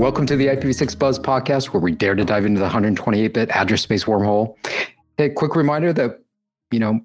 Welcome 0.00 0.24
to 0.28 0.34
the 0.36 0.46
IPv6 0.46 0.98
Buzz 0.98 1.18
podcast, 1.18 1.74
where 1.74 1.80
we 1.82 1.92
dare 1.92 2.14
to 2.14 2.24
dive 2.24 2.46
into 2.46 2.58
the 2.58 2.70
128-bit 2.70 3.50
address 3.50 3.82
space 3.82 4.04
wormhole. 4.04 4.56
Hey, 5.18 5.28
quick 5.28 5.54
reminder 5.54 5.92
that 5.92 6.22
you 6.70 6.78
know 6.80 7.00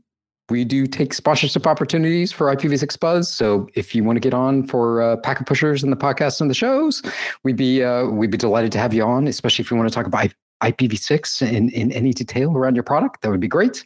we 0.48 0.64
do 0.64 0.88
take 0.88 1.14
sponsorship 1.14 1.68
opportunities 1.68 2.32
for 2.32 2.56
IPv6 2.56 2.98
Buzz. 2.98 3.30
So 3.30 3.68
if 3.74 3.96
you 3.96 4.06
want 4.06 4.16
to 4.16 4.22
get 4.22 4.34
on 4.34 4.66
for 4.66 5.02
uh, 5.02 5.18
packet 5.18 5.46
pushers 5.46 5.84
and 5.84 5.92
the 5.92 5.98
podcasts 5.98 6.40
and 6.40 6.50
the 6.50 6.54
shows, 6.54 7.04
we'd 7.44 7.58
be 7.58 7.84
uh, 7.84 8.06
we'd 8.06 8.32
be 8.32 8.38
delighted 8.38 8.72
to 8.72 8.78
have 8.78 8.94
you 8.94 9.04
on. 9.04 9.28
Especially 9.28 9.64
if 9.64 9.70
you 9.70 9.76
want 9.76 9.90
to 9.90 9.94
talk 9.94 10.06
about 10.06 10.30
IPv6 10.64 11.52
in 11.52 11.68
in 11.72 11.92
any 11.92 12.14
detail 12.14 12.56
around 12.56 12.76
your 12.76 12.84
product, 12.84 13.24
that 13.24 13.30
would 13.30 13.42
be 13.42 13.50
great. 13.50 13.84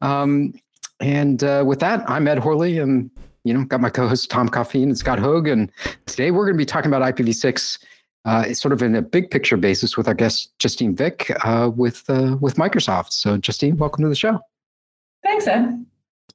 Um, 0.00 0.54
and 1.00 1.44
uh, 1.44 1.64
with 1.66 1.80
that, 1.80 2.02
I'm 2.08 2.26
Ed 2.26 2.38
Horley, 2.38 2.78
and 2.78 3.10
you 3.44 3.52
know 3.52 3.66
got 3.66 3.82
my 3.82 3.90
co-host 3.90 4.30
Tom 4.30 4.48
Coffeen 4.48 4.84
and 4.84 4.96
Scott 4.96 5.18
Hogg, 5.18 5.48
and 5.48 5.70
today 6.06 6.30
we're 6.30 6.46
going 6.46 6.54
to 6.54 6.58
be 6.58 6.64
talking 6.64 6.90
about 6.90 7.02
IPv6 7.14 7.78
uh, 8.28 8.52
sort 8.52 8.72
of 8.72 8.82
in 8.82 8.94
a 8.94 9.00
big 9.00 9.30
picture 9.30 9.56
basis 9.56 9.96
with 9.96 10.06
our 10.06 10.12
guest 10.12 10.56
Justine 10.58 10.94
Vick 10.94 11.32
uh, 11.46 11.70
with 11.74 12.04
uh, 12.10 12.36
with 12.40 12.56
Microsoft. 12.56 13.12
So, 13.12 13.38
Justine, 13.38 13.78
welcome 13.78 14.02
to 14.02 14.08
the 14.08 14.14
show. 14.14 14.38
Thanks, 15.22 15.46
Ed. 15.46 15.86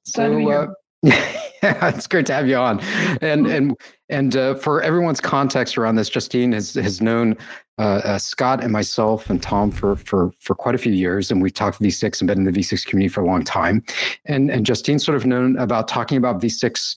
So, 0.02 0.50
uh, 0.50 0.74
yeah, 1.04 1.90
it's 1.90 2.08
great 2.08 2.26
to 2.26 2.34
have 2.34 2.48
you 2.48 2.56
on. 2.56 2.80
And 3.22 3.46
and 3.46 3.78
and 4.10 4.36
uh, 4.36 4.56
for 4.56 4.82
everyone's 4.82 5.22
context 5.22 5.78
around 5.78 5.96
this, 5.96 6.10
Justine 6.10 6.52
has 6.54 6.74
has 6.74 7.00
known 7.00 7.38
uh, 7.78 8.02
uh, 8.04 8.18
Scott 8.18 8.64
and 8.64 8.74
myself 8.74 9.30
and 9.30 9.40
Tom 9.40 9.70
for 9.70 9.96
for 9.96 10.32
for 10.40 10.56
quite 10.56 10.74
a 10.74 10.80
few 10.80 10.94
years, 10.94 11.30
and 11.30 11.44
we've 11.44 11.54
talked 11.54 11.80
V6 11.80 12.22
and 12.22 12.28
been 12.28 12.40
in 12.40 12.52
the 12.52 12.60
V6 12.60 12.88
community 12.88 13.14
for 13.14 13.22
a 13.22 13.26
long 13.28 13.44
time. 13.44 13.84
And 14.26 14.50
and 14.50 14.66
Justine's 14.66 15.06
sort 15.06 15.16
of 15.16 15.28
known 15.28 15.58
about 15.58 15.88
talking 15.88 16.18
about 16.18 16.42
V6 16.42 16.96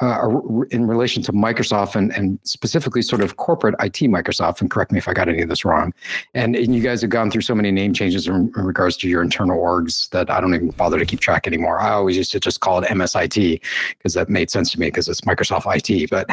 uh, 0.00 0.28
in 0.70 0.86
relation 0.86 1.22
to 1.22 1.32
Microsoft 1.32 1.96
and, 1.96 2.12
and 2.12 2.38
specifically 2.42 3.00
sort 3.02 3.22
of 3.22 3.36
corporate 3.36 3.74
IT 3.80 4.10
Microsoft, 4.10 4.60
and 4.60 4.70
correct 4.70 4.92
me 4.92 4.98
if 4.98 5.08
I 5.08 5.14
got 5.14 5.28
any 5.28 5.42
of 5.42 5.48
this 5.48 5.64
wrong. 5.64 5.92
And, 6.34 6.54
and 6.54 6.74
you 6.74 6.82
guys 6.82 7.00
have 7.00 7.10
gone 7.10 7.30
through 7.30 7.40
so 7.42 7.54
many 7.54 7.70
name 7.70 7.94
changes 7.94 8.26
in, 8.26 8.52
in, 8.56 8.64
regards 8.64 8.96
to 8.98 9.08
your 9.08 9.22
internal 9.22 9.58
orgs 9.58 10.10
that 10.10 10.30
I 10.30 10.40
don't 10.40 10.54
even 10.54 10.70
bother 10.70 10.98
to 10.98 11.06
keep 11.06 11.20
track 11.20 11.46
anymore. 11.46 11.80
I 11.80 11.92
always 11.92 12.16
used 12.16 12.32
to 12.32 12.40
just 12.40 12.60
call 12.60 12.82
it 12.82 12.88
MSIT 12.88 13.60
because 13.96 14.14
that 14.14 14.28
made 14.28 14.50
sense 14.50 14.70
to 14.72 14.80
me 14.80 14.88
because 14.88 15.08
it's 15.08 15.22
Microsoft 15.22 15.64
IT. 15.66 16.10
But 16.10 16.28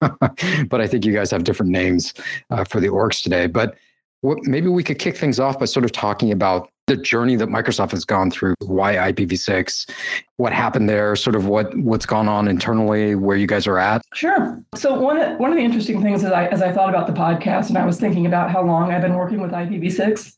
but 0.68 0.80
I 0.80 0.86
think 0.86 1.04
you 1.04 1.12
guys 1.12 1.30
have 1.30 1.44
different 1.44 1.72
names 1.72 2.14
uh, 2.50 2.64
for 2.64 2.80
the 2.80 2.88
orgs 2.88 3.22
today. 3.22 3.46
But 3.46 3.76
what, 4.22 4.38
maybe 4.44 4.68
we 4.68 4.82
could 4.82 4.98
kick 4.98 5.16
things 5.16 5.38
off 5.38 5.58
by 5.58 5.66
sort 5.66 5.84
of 5.84 5.92
talking 5.92 6.32
about 6.32 6.70
the 6.86 6.96
journey 6.96 7.36
that 7.36 7.48
Microsoft 7.48 7.90
has 7.90 8.04
gone 8.04 8.30
through, 8.30 8.54
why 8.60 8.94
IPv6, 8.94 9.90
what 10.36 10.52
happened 10.52 10.88
there, 10.88 11.16
sort 11.16 11.34
of 11.34 11.46
what 11.46 11.76
what's 11.78 12.06
gone 12.06 12.28
on 12.28 12.48
internally, 12.48 13.14
where 13.14 13.36
you 13.36 13.46
guys 13.46 13.66
are 13.66 13.78
at. 13.78 14.02
Sure. 14.14 14.62
So 14.74 14.98
one 14.98 15.38
one 15.38 15.50
of 15.50 15.56
the 15.56 15.64
interesting 15.64 16.02
things 16.02 16.22
as 16.24 16.32
I 16.32 16.46
as 16.46 16.62
I 16.62 16.72
thought 16.72 16.88
about 16.88 17.06
the 17.06 17.12
podcast 17.12 17.68
and 17.68 17.78
I 17.78 17.84
was 17.84 17.98
thinking 17.98 18.26
about 18.26 18.50
how 18.50 18.62
long 18.62 18.92
I've 18.92 19.02
been 19.02 19.14
working 19.14 19.40
with 19.40 19.50
IPv6, 19.50 20.32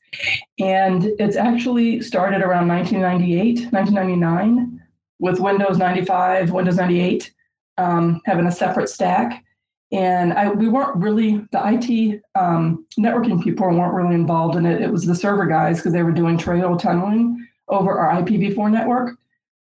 and 0.58 1.04
it's 1.18 1.36
actually 1.36 2.00
started 2.00 2.42
around 2.42 2.68
1998, 2.68 3.72
1999, 3.72 4.82
with 5.18 5.40
Windows 5.40 5.76
95, 5.76 6.50
Windows 6.50 6.76
98 6.76 7.32
um, 7.78 8.20
having 8.26 8.46
a 8.46 8.52
separate 8.52 8.88
stack. 8.88 9.44
And 9.90 10.34
I, 10.34 10.50
we 10.50 10.68
weren't 10.68 10.96
really, 10.96 11.46
the 11.50 11.60
IT 11.64 12.22
um, 12.34 12.86
networking 12.98 13.42
people 13.42 13.68
weren't 13.68 13.94
really 13.94 14.14
involved 14.14 14.56
in 14.56 14.66
it. 14.66 14.82
It 14.82 14.92
was 14.92 15.06
the 15.06 15.14
server 15.14 15.46
guys 15.46 15.78
because 15.78 15.92
they 15.92 16.02
were 16.02 16.12
doing 16.12 16.36
trail 16.36 16.76
tunneling 16.76 17.46
over 17.68 17.98
our 17.98 18.22
IPv4 18.22 18.70
network. 18.70 19.16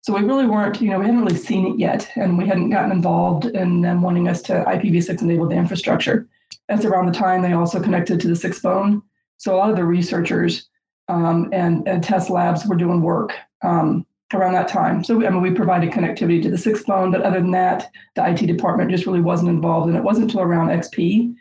So 0.02 0.14
we 0.14 0.24
really 0.24 0.46
weren't, 0.46 0.80
you 0.80 0.90
know, 0.90 0.98
we 0.98 1.06
hadn't 1.06 1.22
really 1.22 1.36
seen 1.36 1.66
it 1.66 1.78
yet, 1.78 2.10
and 2.16 2.36
we 2.36 2.46
hadn't 2.46 2.70
gotten 2.70 2.90
involved 2.90 3.46
in 3.46 3.82
them 3.82 4.02
wanting 4.02 4.28
us 4.28 4.42
to 4.42 4.64
IPv6 4.66 5.22
enable 5.22 5.48
the 5.48 5.54
infrastructure. 5.54 6.28
That's 6.68 6.84
around 6.84 7.06
the 7.06 7.12
time 7.12 7.42
they 7.42 7.52
also 7.52 7.80
connected 7.80 8.20
to 8.20 8.28
the 8.28 8.34
6bone. 8.34 9.02
So 9.36 9.54
a 9.54 9.56
lot 9.56 9.70
of 9.70 9.76
the 9.76 9.84
researchers 9.84 10.68
um, 11.08 11.50
and, 11.52 11.86
and 11.86 12.02
test 12.02 12.30
labs 12.30 12.66
were 12.66 12.74
doing 12.74 13.02
work 13.02 13.32
um, 13.62 14.06
around 14.34 14.54
that 14.54 14.68
time. 14.68 15.04
So 15.04 15.24
I 15.24 15.30
mean, 15.30 15.42
we 15.42 15.50
provided 15.50 15.90
connectivity 15.90 16.42
to 16.42 16.50
the 16.50 16.56
6bone, 16.56 17.12
but 17.12 17.22
other 17.22 17.40
than 17.40 17.50
that, 17.52 17.90
the 18.14 18.28
IT 18.28 18.46
department 18.46 18.90
just 18.90 19.06
really 19.06 19.20
wasn't 19.20 19.50
involved, 19.50 19.88
and 19.88 19.96
it 19.96 20.04
wasn't 20.04 20.24
until 20.24 20.42
around 20.42 20.68
XP 20.68 21.34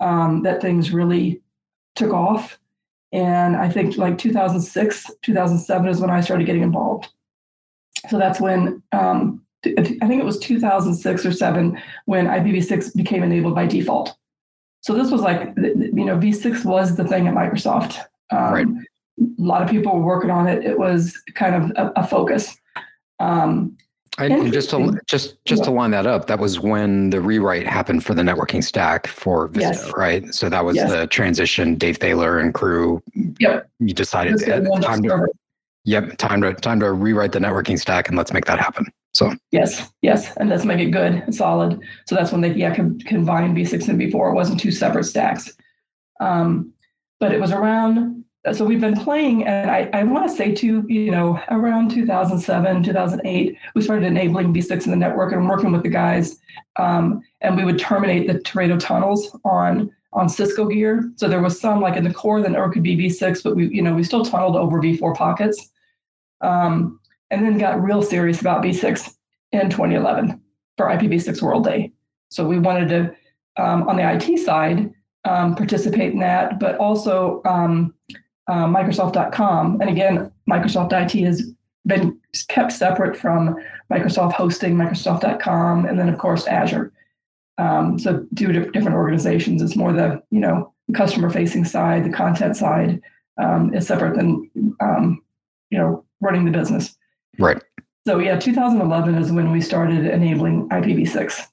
um, 0.00 0.42
that 0.42 0.60
things 0.60 0.92
really 0.92 1.40
took 1.96 2.12
off. 2.12 2.58
And 3.12 3.56
I 3.56 3.68
think 3.68 3.96
like 3.96 4.18
2006, 4.18 5.10
2007 5.22 5.88
is 5.88 6.00
when 6.00 6.10
I 6.10 6.20
started 6.20 6.44
getting 6.44 6.62
involved. 6.62 7.08
So 8.08 8.18
that's 8.18 8.40
when 8.40 8.82
um, 8.92 9.42
I 9.64 9.82
think 9.82 10.20
it 10.20 10.24
was 10.24 10.38
2006 10.38 11.26
or 11.26 11.32
seven 11.32 11.80
when 12.04 12.26
IPv6 12.26 12.94
became 12.94 13.22
enabled 13.22 13.54
by 13.54 13.66
default. 13.66 14.16
So 14.80 14.94
this 14.94 15.10
was 15.10 15.22
like 15.22 15.52
you 15.56 16.04
know 16.04 16.16
V6 16.16 16.64
was 16.64 16.96
the 16.96 17.04
thing 17.04 17.26
at 17.26 17.34
Microsoft. 17.34 17.98
Um, 18.30 18.52
right 18.52 18.66
a 19.20 19.42
lot 19.42 19.62
of 19.62 19.68
people 19.68 19.92
were 19.94 20.04
working 20.04 20.30
on 20.30 20.46
it. 20.46 20.64
It 20.64 20.78
was 20.78 21.20
kind 21.34 21.54
of 21.54 21.70
a, 21.76 22.00
a 22.00 22.06
focus. 22.06 22.56
Um, 23.20 23.76
and 24.18 24.52
just 24.52 24.70
to 24.70 24.98
just 25.06 25.36
just 25.44 25.64
to 25.64 25.70
line 25.70 25.92
that 25.92 26.06
up, 26.06 26.26
that 26.26 26.40
was 26.40 26.58
when 26.58 27.10
the 27.10 27.20
rewrite 27.20 27.66
happened 27.66 28.04
for 28.04 28.14
the 28.14 28.22
networking 28.22 28.64
stack 28.64 29.06
for 29.06 29.48
Vista, 29.48 29.86
yes. 29.86 29.92
right? 29.96 30.34
So 30.34 30.48
that 30.48 30.64
was 30.64 30.76
yes. 30.76 30.90
the 30.90 31.06
transition. 31.06 31.76
Dave 31.76 31.98
Thaler 31.98 32.38
and 32.38 32.52
crew. 32.52 33.00
Yep. 33.38 33.70
You 33.78 33.94
decided 33.94 34.40
time 34.82 35.02
to, 35.02 35.28
yep 35.84 36.16
time 36.18 36.42
to 36.42 36.52
time 36.54 36.80
to 36.80 36.92
rewrite 36.92 37.32
the 37.32 37.38
networking 37.38 37.78
stack 37.78 38.08
and 38.08 38.16
let's 38.16 38.32
make 38.32 38.46
that 38.46 38.58
happen. 38.58 38.86
So 39.14 39.32
yes, 39.52 39.88
yes, 40.02 40.36
and 40.36 40.48
let's 40.48 40.64
make 40.64 40.80
it 40.80 40.90
good 40.90 41.12
and 41.12 41.34
solid. 41.34 41.80
So 42.06 42.14
that's 42.14 42.32
when 42.32 42.40
they 42.40 42.52
yeah 42.54 42.74
com- 42.74 42.98
combined 43.00 43.56
V6 43.56 43.88
and 43.88 44.00
V4. 44.00 44.30
It 44.30 44.34
wasn't 44.34 44.58
two 44.58 44.72
separate 44.72 45.04
stacks. 45.04 45.52
Um, 46.20 46.72
but 47.20 47.32
it 47.32 47.40
was 47.40 47.52
around 47.52 48.17
so 48.52 48.64
we've 48.64 48.80
been 48.80 48.96
playing 48.96 49.46
and 49.46 49.70
i, 49.70 49.88
I 49.92 50.02
want 50.04 50.28
to 50.28 50.34
say 50.34 50.54
too 50.54 50.84
you 50.88 51.10
know 51.10 51.40
around 51.50 51.90
2007 51.90 52.82
2008 52.82 53.56
we 53.74 53.82
started 53.82 54.06
enabling 54.06 54.52
v6 54.52 54.84
in 54.84 54.90
the 54.90 54.96
network 54.96 55.32
and 55.32 55.48
working 55.48 55.72
with 55.72 55.82
the 55.82 55.88
guys 55.88 56.38
um, 56.76 57.22
and 57.40 57.56
we 57.56 57.64
would 57.64 57.78
terminate 57.78 58.26
the 58.26 58.34
teredo 58.40 58.78
tunnels 58.78 59.36
on 59.44 59.90
on 60.12 60.28
cisco 60.28 60.66
gear. 60.66 61.12
So 61.16 61.28
there 61.28 61.42
was 61.42 61.60
some 61.60 61.80
like 61.80 61.96
in 61.96 62.04
the 62.04 62.14
core 62.14 62.40
the 62.40 62.48
network 62.48 62.74
could 62.74 62.82
be 62.82 62.96
v6 62.96 63.42
but 63.42 63.56
we 63.56 63.68
you 63.68 63.82
know 63.82 63.94
we 63.94 64.04
still 64.04 64.24
tunneled 64.24 64.56
over 64.56 64.80
v4 64.80 65.14
pockets. 65.14 65.70
Um, 66.40 67.00
and 67.30 67.44
then 67.44 67.58
got 67.58 67.82
real 67.82 68.00
serious 68.00 68.40
about 68.40 68.62
v6 68.62 69.12
in 69.52 69.70
2011 69.70 70.40
for 70.76 70.86
ipv6 70.86 71.42
world 71.42 71.64
day. 71.64 71.92
So 72.30 72.46
we 72.46 72.58
wanted 72.58 72.88
to 72.88 73.62
um, 73.62 73.88
on 73.88 73.96
the 73.96 74.02
it 74.02 74.38
side 74.38 74.92
um, 75.24 75.56
participate 75.56 76.12
in 76.12 76.20
that 76.20 76.58
but 76.58 76.76
also 76.76 77.42
um, 77.44 77.94
uh, 78.48 78.66
Microsoft.com. 78.66 79.80
And 79.80 79.90
again, 79.90 80.32
Microsoft 80.50 80.92
IT 80.92 81.22
has 81.24 81.52
been 81.86 82.18
kept 82.48 82.72
separate 82.72 83.16
from 83.16 83.56
Microsoft 83.90 84.32
hosting, 84.32 84.74
Microsoft.com, 84.74 85.86
and 85.86 85.98
then 85.98 86.08
of 86.08 86.18
course 86.18 86.46
Azure. 86.46 86.92
Um, 87.58 87.98
so 87.98 88.24
two 88.36 88.52
different 88.52 88.96
organizations. 88.96 89.62
It's 89.62 89.76
more 89.76 89.92
the 89.92 90.22
you 90.30 90.40
know 90.40 90.72
customer 90.94 91.30
facing 91.30 91.64
side, 91.64 92.04
the 92.04 92.12
content 92.12 92.56
side 92.56 93.00
um, 93.38 93.74
is 93.74 93.86
separate 93.86 94.16
than 94.16 94.50
um, 94.80 95.22
you 95.70 95.78
know 95.78 96.04
running 96.20 96.44
the 96.44 96.50
business. 96.50 96.96
Right. 97.38 97.62
So 98.06 98.18
yeah, 98.18 98.38
2011 98.38 99.14
is 99.16 99.32
when 99.32 99.52
we 99.52 99.60
started 99.60 100.06
enabling 100.06 100.68
IPv6. 100.70 101.46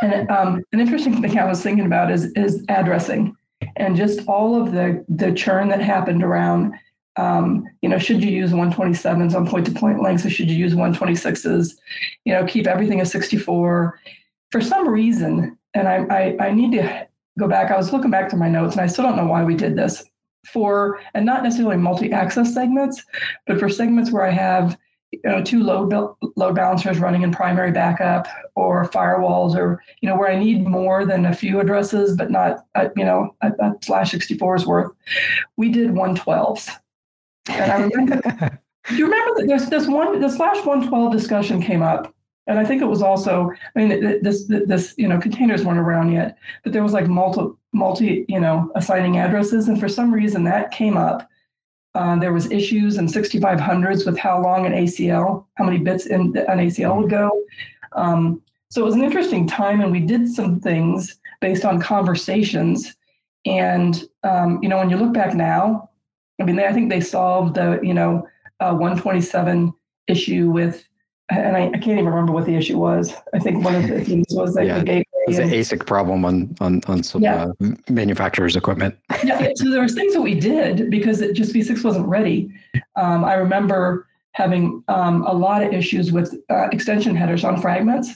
And 0.00 0.30
um, 0.30 0.62
an 0.72 0.80
interesting 0.80 1.20
thing 1.20 1.38
I 1.38 1.44
was 1.44 1.62
thinking 1.62 1.86
about 1.86 2.10
is 2.10 2.32
is 2.32 2.64
addressing 2.68 3.36
and 3.76 3.96
just 3.96 4.20
all 4.26 4.60
of 4.60 4.72
the 4.72 5.04
the 5.08 5.32
churn 5.32 5.68
that 5.68 5.80
happened 5.80 6.22
around 6.22 6.72
um, 7.18 7.68
you 7.82 7.88
know, 7.88 7.98
should 7.98 8.22
you 8.22 8.30
use 8.30 8.52
127s 8.52 9.34
on 9.34 9.46
point-to-point 9.46 10.00
links 10.00 10.24
or 10.24 10.30
should 10.30 10.48
you 10.48 10.56
use 10.56 10.72
126s? 10.74 11.74
You 12.24 12.32
know, 12.32 12.46
keep 12.46 12.68
everything 12.68 13.00
at 13.00 13.08
64. 13.08 14.00
For 14.52 14.60
some 14.60 14.88
reason, 14.88 15.58
and 15.74 15.88
I, 15.88 15.96
I, 16.10 16.46
I 16.46 16.52
need 16.52 16.72
to 16.72 17.08
go 17.38 17.48
back. 17.48 17.72
I 17.72 17.76
was 17.76 17.92
looking 17.92 18.12
back 18.12 18.28
to 18.30 18.36
my 18.36 18.48
notes, 18.48 18.74
and 18.74 18.80
I 18.80 18.86
still 18.86 19.04
don't 19.04 19.16
know 19.16 19.26
why 19.26 19.42
we 19.42 19.56
did 19.56 19.76
this. 19.76 20.04
For 20.52 21.00
and 21.12 21.26
not 21.26 21.42
necessarily 21.42 21.76
multi-access 21.76 22.54
segments, 22.54 23.04
but 23.46 23.58
for 23.58 23.68
segments 23.68 24.12
where 24.12 24.24
I 24.24 24.30
have 24.30 24.78
you 25.12 25.20
know, 25.24 25.42
two 25.42 25.62
load 25.62 25.92
load 26.36 26.54
balancers 26.54 26.98
running 26.98 27.22
in 27.22 27.32
primary 27.32 27.72
backup 27.72 28.26
or 28.54 28.88
firewalls 28.90 29.54
or 29.54 29.82
you 30.00 30.08
know 30.08 30.16
where 30.16 30.30
I 30.30 30.38
need 30.38 30.66
more 30.66 31.06
than 31.06 31.26
a 31.26 31.34
few 31.34 31.60
addresses 31.60 32.16
but 32.16 32.30
not 32.30 32.66
a, 32.74 32.90
you 32.96 33.04
know 33.04 33.34
a, 33.40 33.48
a 33.48 33.74
slash 33.82 34.12
64's 34.12 34.66
worth. 34.66 34.92
We 35.56 35.70
did 35.70 35.90
112s. 35.90 36.70
And 37.48 37.72
I 37.72 37.76
remember 37.84 38.60
do 38.88 38.96
you 38.96 39.04
remember 39.04 39.40
that 39.40 39.46
there's 39.46 39.66
this 39.66 39.86
one 39.86 40.20
the 40.20 40.28
slash 40.28 40.56
112 40.64 41.12
discussion 41.12 41.62
came 41.62 41.82
up 41.82 42.14
and 42.46 42.58
I 42.58 42.64
think 42.64 42.82
it 42.82 42.86
was 42.86 43.02
also 43.02 43.50
I 43.76 43.78
mean 43.78 44.22
this 44.22 44.44
this 44.46 44.94
you 44.98 45.08
know 45.08 45.18
containers 45.18 45.64
weren't 45.64 45.78
around 45.78 46.12
yet 46.12 46.36
but 46.64 46.72
there 46.74 46.82
was 46.82 46.92
like 46.92 47.08
multi 47.08 47.56
multi 47.72 48.26
you 48.28 48.40
know 48.40 48.70
assigning 48.74 49.18
addresses 49.18 49.68
and 49.68 49.80
for 49.80 49.88
some 49.88 50.12
reason 50.12 50.44
that 50.44 50.70
came 50.70 50.96
up 50.96 51.28
uh, 51.94 52.16
there 52.18 52.32
was 52.32 52.50
issues 52.50 52.98
in 52.98 53.06
6500s 53.06 54.06
with 54.06 54.18
how 54.18 54.40
long 54.42 54.66
an 54.66 54.72
ACL, 54.72 55.46
how 55.54 55.64
many 55.64 55.78
bits 55.78 56.06
in 56.06 56.36
an 56.36 56.58
ACL 56.58 56.96
would 57.00 57.10
go. 57.10 57.30
Um, 57.92 58.42
so 58.70 58.82
it 58.82 58.84
was 58.84 58.94
an 58.94 59.02
interesting 59.02 59.46
time, 59.46 59.80
and 59.80 59.90
we 59.90 60.00
did 60.00 60.28
some 60.28 60.60
things 60.60 61.18
based 61.40 61.64
on 61.64 61.80
conversations 61.80 62.96
And 63.46 64.04
um, 64.24 64.58
you 64.62 64.68
know, 64.68 64.78
when 64.78 64.90
you 64.90 64.96
look 64.96 65.14
back 65.14 65.34
now, 65.34 65.88
I 66.40 66.44
mean, 66.44 66.56
they, 66.56 66.66
I 66.66 66.72
think 66.72 66.90
they 66.90 67.00
solved 67.00 67.54
the 67.54 67.80
you 67.82 67.94
know 67.94 68.28
uh, 68.60 68.72
127 68.72 69.72
issue 70.08 70.50
with, 70.50 70.86
and 71.30 71.56
I, 71.56 71.66
I, 71.68 71.78
can't 71.78 71.98
even 71.98 72.06
remember 72.06 72.32
what 72.32 72.46
the 72.46 72.56
issue 72.56 72.78
was. 72.78 73.14
I 73.34 73.38
think 73.38 73.64
one 73.64 73.74
of 73.74 73.88
the 73.88 74.04
things 74.04 74.26
was 74.30 74.54
like 74.54 74.66
yeah, 74.66 74.80
the 74.80 74.84
It's 75.28 75.38
an 75.38 75.50
ASIC 75.50 75.86
problem 75.86 76.24
on 76.24 76.54
on 76.60 76.80
on 76.86 77.02
some 77.02 77.22
yeah. 77.22 77.46
uh, 77.60 77.66
manufacturers' 77.88 78.56
equipment. 78.56 78.96
yeah, 79.24 79.50
so 79.54 79.70
there 79.70 79.82
was 79.82 79.94
things 79.94 80.14
that 80.14 80.22
we 80.22 80.34
did 80.34 80.90
because 80.90 81.20
it 81.20 81.34
just 81.34 81.52
V6 81.52 81.84
wasn't 81.84 82.06
ready. 82.06 82.50
Um, 82.96 83.24
I 83.24 83.34
remember 83.34 84.06
having 84.32 84.84
um, 84.88 85.24
a 85.26 85.32
lot 85.32 85.62
of 85.62 85.72
issues 85.72 86.12
with 86.12 86.34
uh, 86.50 86.68
extension 86.72 87.16
headers 87.16 87.44
on 87.44 87.60
fragments, 87.60 88.10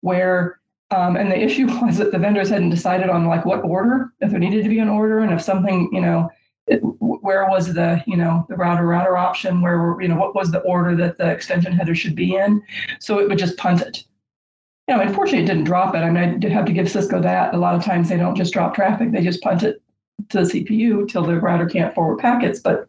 where 0.00 0.60
um, 0.90 1.16
and 1.16 1.30
the 1.30 1.38
issue 1.38 1.66
was 1.82 1.98
that 1.98 2.12
the 2.12 2.18
vendors 2.18 2.50
hadn't 2.50 2.70
decided 2.70 3.08
on 3.08 3.26
like 3.26 3.44
what 3.44 3.64
order, 3.64 4.12
if 4.20 4.30
there 4.30 4.38
needed 4.38 4.62
to 4.62 4.68
be 4.68 4.78
an 4.78 4.88
order, 4.88 5.20
and 5.20 5.32
if 5.32 5.40
something, 5.40 5.88
you 5.92 6.00
know, 6.00 6.30
it, 6.66 6.78
where 6.78 7.46
was 7.48 7.74
the, 7.74 8.02
you 8.06 8.16
know, 8.16 8.46
the 8.48 8.56
router 8.56 8.86
router 8.86 9.16
option, 9.16 9.60
where, 9.60 10.00
you 10.00 10.08
know, 10.08 10.16
what 10.16 10.34
was 10.34 10.50
the 10.50 10.60
order 10.60 10.96
that 10.96 11.18
the 11.18 11.30
extension 11.30 11.72
header 11.72 11.94
should 11.94 12.14
be 12.14 12.36
in. 12.36 12.62
So 13.00 13.18
it 13.18 13.28
would 13.28 13.38
just 13.38 13.56
punt 13.58 13.82
it. 13.82 14.04
You 14.88 14.96
know, 14.96 15.00
unfortunately, 15.00 15.44
it 15.44 15.46
didn't 15.46 15.64
drop 15.64 15.94
it. 15.94 15.98
I 15.98 16.10
mean, 16.10 16.22
I 16.22 16.36
did 16.36 16.52
have 16.52 16.66
to 16.66 16.72
give 16.72 16.90
Cisco 16.90 17.20
that. 17.20 17.54
A 17.54 17.58
lot 17.58 17.74
of 17.74 17.84
times 17.84 18.08
they 18.08 18.18
don't 18.18 18.36
just 18.36 18.52
drop 18.52 18.74
traffic, 18.74 19.12
they 19.12 19.22
just 19.22 19.42
punt 19.42 19.62
it 19.62 19.82
to 20.30 20.42
the 20.42 20.44
CPU 20.44 21.08
till 21.08 21.24
the 21.24 21.40
router 21.40 21.66
can't 21.66 21.94
forward 21.94 22.18
packets. 22.18 22.60
But 22.60 22.86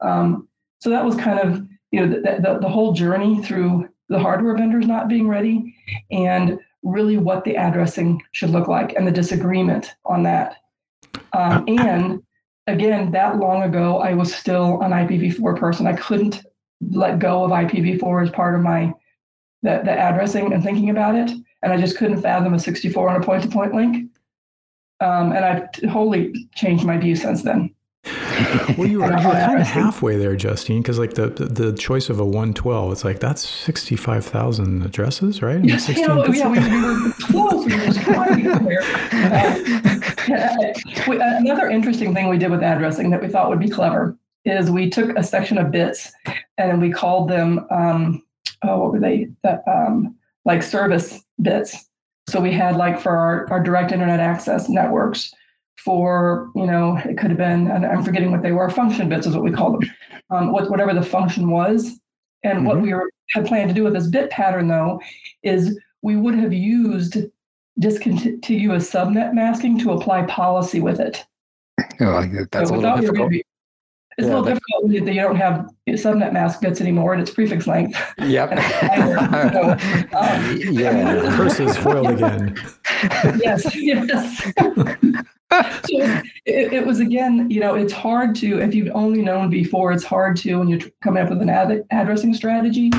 um, 0.00 0.48
so 0.80 0.90
that 0.90 1.04
was 1.04 1.16
kind 1.16 1.38
of, 1.38 1.66
you 1.90 2.00
know, 2.00 2.08
the, 2.08 2.40
the, 2.40 2.58
the 2.60 2.68
whole 2.68 2.92
journey 2.92 3.42
through 3.42 3.88
the 4.08 4.18
hardware 4.18 4.56
vendors 4.56 4.86
not 4.86 5.08
being 5.08 5.28
ready 5.28 5.74
and 6.10 6.58
really 6.82 7.16
what 7.16 7.44
the 7.44 7.56
addressing 7.56 8.22
should 8.32 8.50
look 8.50 8.68
like 8.68 8.94
and 8.94 9.06
the 9.06 9.12
disagreement 9.12 9.94
on 10.04 10.22
that. 10.22 10.56
Um, 11.32 11.64
and 11.68 12.22
again, 12.66 13.10
that 13.12 13.38
long 13.38 13.62
ago, 13.62 13.98
I 13.98 14.14
was 14.14 14.34
still 14.34 14.80
an 14.82 14.92
IPv4 14.92 15.58
person. 15.58 15.86
I 15.86 15.94
couldn't 15.94 16.42
let 16.90 17.18
go 17.18 17.44
of 17.44 17.50
IPv4 17.50 18.24
as 18.24 18.30
part 18.30 18.54
of 18.54 18.60
my 18.60 18.92
the, 19.64 19.80
the 19.82 19.92
addressing 19.92 20.52
and 20.52 20.62
thinking 20.62 20.90
about 20.90 21.14
it, 21.14 21.30
and 21.62 21.72
I 21.72 21.78
just 21.78 21.96
couldn't 21.96 22.20
fathom 22.20 22.52
a 22.52 22.58
64 22.58 23.08
on 23.08 23.20
a 23.20 23.24
point-to-point 23.24 23.74
link. 23.74 24.10
Um, 25.00 25.32
and 25.32 25.44
I've 25.44 25.72
totally 25.72 26.48
changed 26.54 26.84
my 26.84 26.98
view 26.98 27.16
since 27.16 27.42
then. 27.42 27.74
well, 28.76 28.86
you 28.86 29.00
were, 29.00 29.06
you 29.06 29.26
were 29.26 29.32
kind 29.32 29.60
of 29.60 29.66
halfway 29.66 30.16
there, 30.18 30.36
Justine, 30.36 30.82
because 30.82 30.98
like 30.98 31.14
the, 31.14 31.28
the, 31.30 31.46
the 31.46 31.72
choice 31.72 32.10
of 32.10 32.20
a 32.20 32.24
112, 32.24 32.92
it's 32.92 33.04
like 33.04 33.20
that's 33.20 33.48
65,000 33.48 34.82
addresses, 34.82 35.40
right? 35.40 35.64
Yeah, 35.64 35.78
you 35.88 36.06
know, 36.06 36.26
yeah, 36.26 36.48
we, 36.48 36.58
we, 36.58 36.82
were 36.82 37.12
close. 37.20 37.64
We 37.64 37.74
were 38.46 38.58
there. 38.58 38.82
Uh, 40.24 40.72
another 41.06 41.68
interesting 41.68 42.14
thing 42.14 42.28
we 42.28 42.38
did 42.38 42.50
with 42.50 42.62
addressing 42.62 43.10
that 43.10 43.20
we 43.20 43.28
thought 43.28 43.50
would 43.50 43.60
be 43.60 43.68
clever 43.68 44.16
is 44.46 44.70
we 44.70 44.88
took 44.88 45.14
a 45.18 45.22
section 45.22 45.58
of 45.58 45.70
bits 45.70 46.12
and 46.56 46.80
we 46.80 46.90
called 46.90 47.28
them, 47.28 47.66
um, 47.70 48.22
oh, 48.68 48.78
what 48.80 48.92
were 48.92 49.00
they? 49.00 49.28
The, 49.42 49.62
um, 49.70 50.16
like 50.44 50.62
service 50.62 51.22
bits. 51.40 51.88
So 52.28 52.40
we 52.40 52.52
had 52.52 52.76
like 52.76 53.00
for 53.00 53.16
our, 53.16 53.50
our 53.50 53.62
direct 53.62 53.92
internet 53.92 54.20
access 54.20 54.68
networks, 54.68 55.32
for, 55.84 56.50
you 56.54 56.66
know, 56.66 56.96
it 57.04 57.18
could 57.18 57.30
have 57.30 57.38
been, 57.38 57.70
and 57.70 57.84
I'm 57.84 58.02
forgetting 58.02 58.30
what 58.30 58.42
they 58.42 58.52
were, 58.52 58.70
function 58.70 59.08
bits 59.08 59.26
is 59.26 59.34
what 59.34 59.44
we 59.44 59.50
call 59.50 59.72
them, 59.72 59.90
um, 60.30 60.52
what, 60.52 60.70
whatever 60.70 60.94
the 60.94 61.02
function 61.02 61.50
was. 61.50 62.00
And 62.42 62.58
mm-hmm. 62.58 62.66
what 62.66 62.80
we 62.80 62.94
were, 62.94 63.10
had 63.32 63.46
planned 63.46 63.68
to 63.68 63.74
do 63.74 63.84
with 63.84 63.92
this 63.92 64.06
bit 64.06 64.30
pattern, 64.30 64.68
though, 64.68 65.00
is 65.42 65.78
we 66.02 66.16
would 66.16 66.36
have 66.36 66.52
used 66.52 67.18
discontinuous 67.78 68.90
subnet 68.90 69.34
masking 69.34 69.78
to 69.80 69.92
apply 69.92 70.22
policy 70.22 70.80
with 70.80 71.00
it. 71.00 71.24
Oh, 72.00 72.24
that's 72.50 72.70
so 72.70 72.76
a 72.76 72.78
little 72.78 72.96
difficult. 72.98 73.30
Be, 73.30 73.44
it's 74.16 74.26
yeah, 74.26 74.34
a 74.34 74.36
little 74.36 74.44
difficult 74.44 74.84
when 74.84 74.92
you 74.92 75.04
don't 75.04 75.36
have 75.36 75.68
subnet 75.88 76.32
mask 76.32 76.60
bits 76.60 76.80
anymore 76.80 77.12
and 77.12 77.22
it's 77.22 77.30
prefix 77.30 77.66
length. 77.66 77.98
Yep. 78.18 78.50
so, 79.52 79.72
um, 80.16 80.56
yeah. 80.56 81.36
Curses 81.36 81.76
foiled 81.76 82.10
again. 82.10 82.56
yes, 83.42 83.74
yes. 83.74 84.52
so 84.58 86.22
it, 86.46 86.72
it, 86.72 86.86
was 86.86 87.00
again, 87.00 87.50
you 87.50 87.60
know, 87.60 87.74
it's 87.74 87.92
hard 87.92 88.34
to, 88.36 88.60
if 88.60 88.74
you've 88.74 88.94
only 88.94 89.22
known 89.22 89.50
before, 89.50 89.92
it's 89.92 90.04
hard 90.04 90.36
to, 90.38 90.56
when 90.56 90.68
you're 90.68 90.80
coming 91.02 91.22
up 91.22 91.30
with 91.30 91.42
an 91.42 91.50
ad- 91.50 91.84
addressing 91.90 92.34
strategy, 92.34 92.90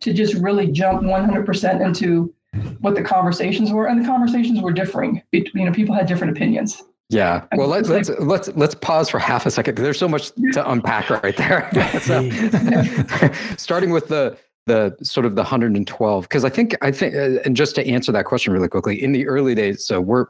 to 0.00 0.12
just 0.12 0.34
really 0.34 0.70
jump 0.70 1.02
100% 1.02 1.84
into 1.84 2.32
what 2.80 2.94
the 2.94 3.02
conversations 3.02 3.72
were. 3.72 3.86
And 3.86 4.02
the 4.02 4.06
conversations 4.06 4.60
were 4.60 4.72
differing. 4.72 5.22
You 5.32 5.44
know, 5.54 5.72
people 5.72 5.94
had 5.94 6.06
different 6.06 6.36
opinions. 6.36 6.82
Yeah. 7.10 7.44
Well, 7.54 7.68
let's 7.68 7.88
let's 7.88 8.10
let's 8.18 8.48
let's 8.54 8.74
pause 8.74 9.08
for 9.08 9.18
half 9.18 9.46
a 9.46 9.50
second. 9.50 9.76
There's 9.76 9.98
so 9.98 10.08
much 10.08 10.32
to 10.52 10.70
unpack 10.70 11.08
right 11.08 11.36
there. 11.36 11.70
so, 12.02 12.28
starting 13.56 13.90
with 13.90 14.08
the 14.08 14.36
the 14.66 14.94
sort 15.02 15.24
of 15.24 15.34
the 15.34 15.42
112 15.42 16.22
because 16.24 16.44
I 16.44 16.50
think 16.50 16.76
I 16.82 16.92
think 16.92 17.14
uh, 17.14 17.40
and 17.46 17.56
just 17.56 17.74
to 17.76 17.86
answer 17.86 18.12
that 18.12 18.26
question 18.26 18.52
really 18.52 18.68
quickly 18.68 19.02
in 19.02 19.12
the 19.12 19.26
early 19.26 19.54
days 19.54 19.82
so 19.86 19.98
we're 19.98 20.26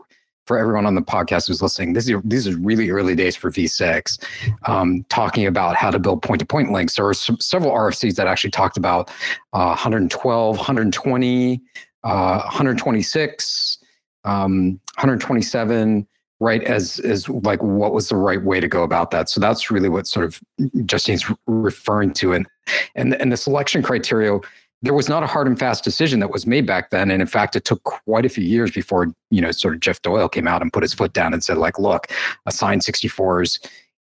for 0.49 0.59
everyone 0.59 0.87
on 0.87 0.95
the 0.95 1.03
podcast 1.03 1.47
who's 1.47 1.61
listening, 1.61 1.93
this 1.93 2.09
is 2.09 2.17
these 2.25 2.49
are 2.49 2.57
really 2.57 2.89
early 2.89 3.15
days 3.15 3.37
for 3.37 3.51
V6. 3.51 4.19
Um, 4.67 5.05
talking 5.11 5.47
about 5.47 5.77
how 5.77 5.91
to 5.91 5.99
build 5.99 6.23
point-to-point 6.23 6.73
links. 6.73 6.97
There 6.97 7.05
were 7.05 7.13
some, 7.13 7.39
several 7.39 7.71
RFCs 7.71 8.15
that 8.15 8.27
actually 8.27 8.51
talked 8.51 8.79
about 8.79 9.11
uh, 9.53 9.77
112, 9.77 10.57
120, 10.57 11.63
uh, 12.03 12.41
126, 12.45 13.79
um, 14.25 14.81
127 14.97 16.07
right 16.41 16.63
as 16.65 16.99
as 17.01 17.29
like 17.29 17.63
what 17.63 17.93
was 17.93 18.09
the 18.09 18.17
right 18.17 18.43
way 18.43 18.61
to 18.61 18.69
go 18.69 18.83
about 18.83 19.11
that 19.11 19.29
so 19.29 19.41
that's 19.41 19.71
really 19.71 19.89
what 19.89 20.07
sort 20.07 20.25
of 20.25 20.41
justine's 20.87 21.25
referring 21.47 22.13
to 22.13 22.33
and 22.33 22.47
and 22.95 23.15
and 23.15 23.33
the 23.33 23.37
selection 23.37 23.83
criteria 23.83 24.39
there 24.83 24.95
was 24.95 25.09
not 25.09 25.23
a 25.23 25.27
hard 25.27 25.47
and 25.47 25.59
fast 25.59 25.83
decision 25.83 26.21
that 26.21 26.31
was 26.31 26.47
made 26.47 26.67
back 26.67 26.91
then. 26.91 27.11
And 27.11 27.21
in 27.21 27.27
fact, 27.27 27.57
it 27.57 27.65
took 27.65 27.83
quite 27.83 28.25
a 28.25 28.29
few 28.29 28.45
years 28.45 28.71
before, 28.71 29.09
you 29.31 29.41
know, 29.41 29.51
sort 29.51 29.75
of 29.75 29.81
Jeff 29.81 30.01
Doyle 30.03 30.29
came 30.29 30.47
out 30.47 30.63
and 30.63 30.73
put 30.73 30.85
his 30.85 30.95
foot 30.95 31.13
down 31.13 31.33
and 31.33 31.43
said, 31.43 31.59
like, 31.59 31.79
look, 31.79 32.07
assign 32.47 32.79
64s, 32.79 33.59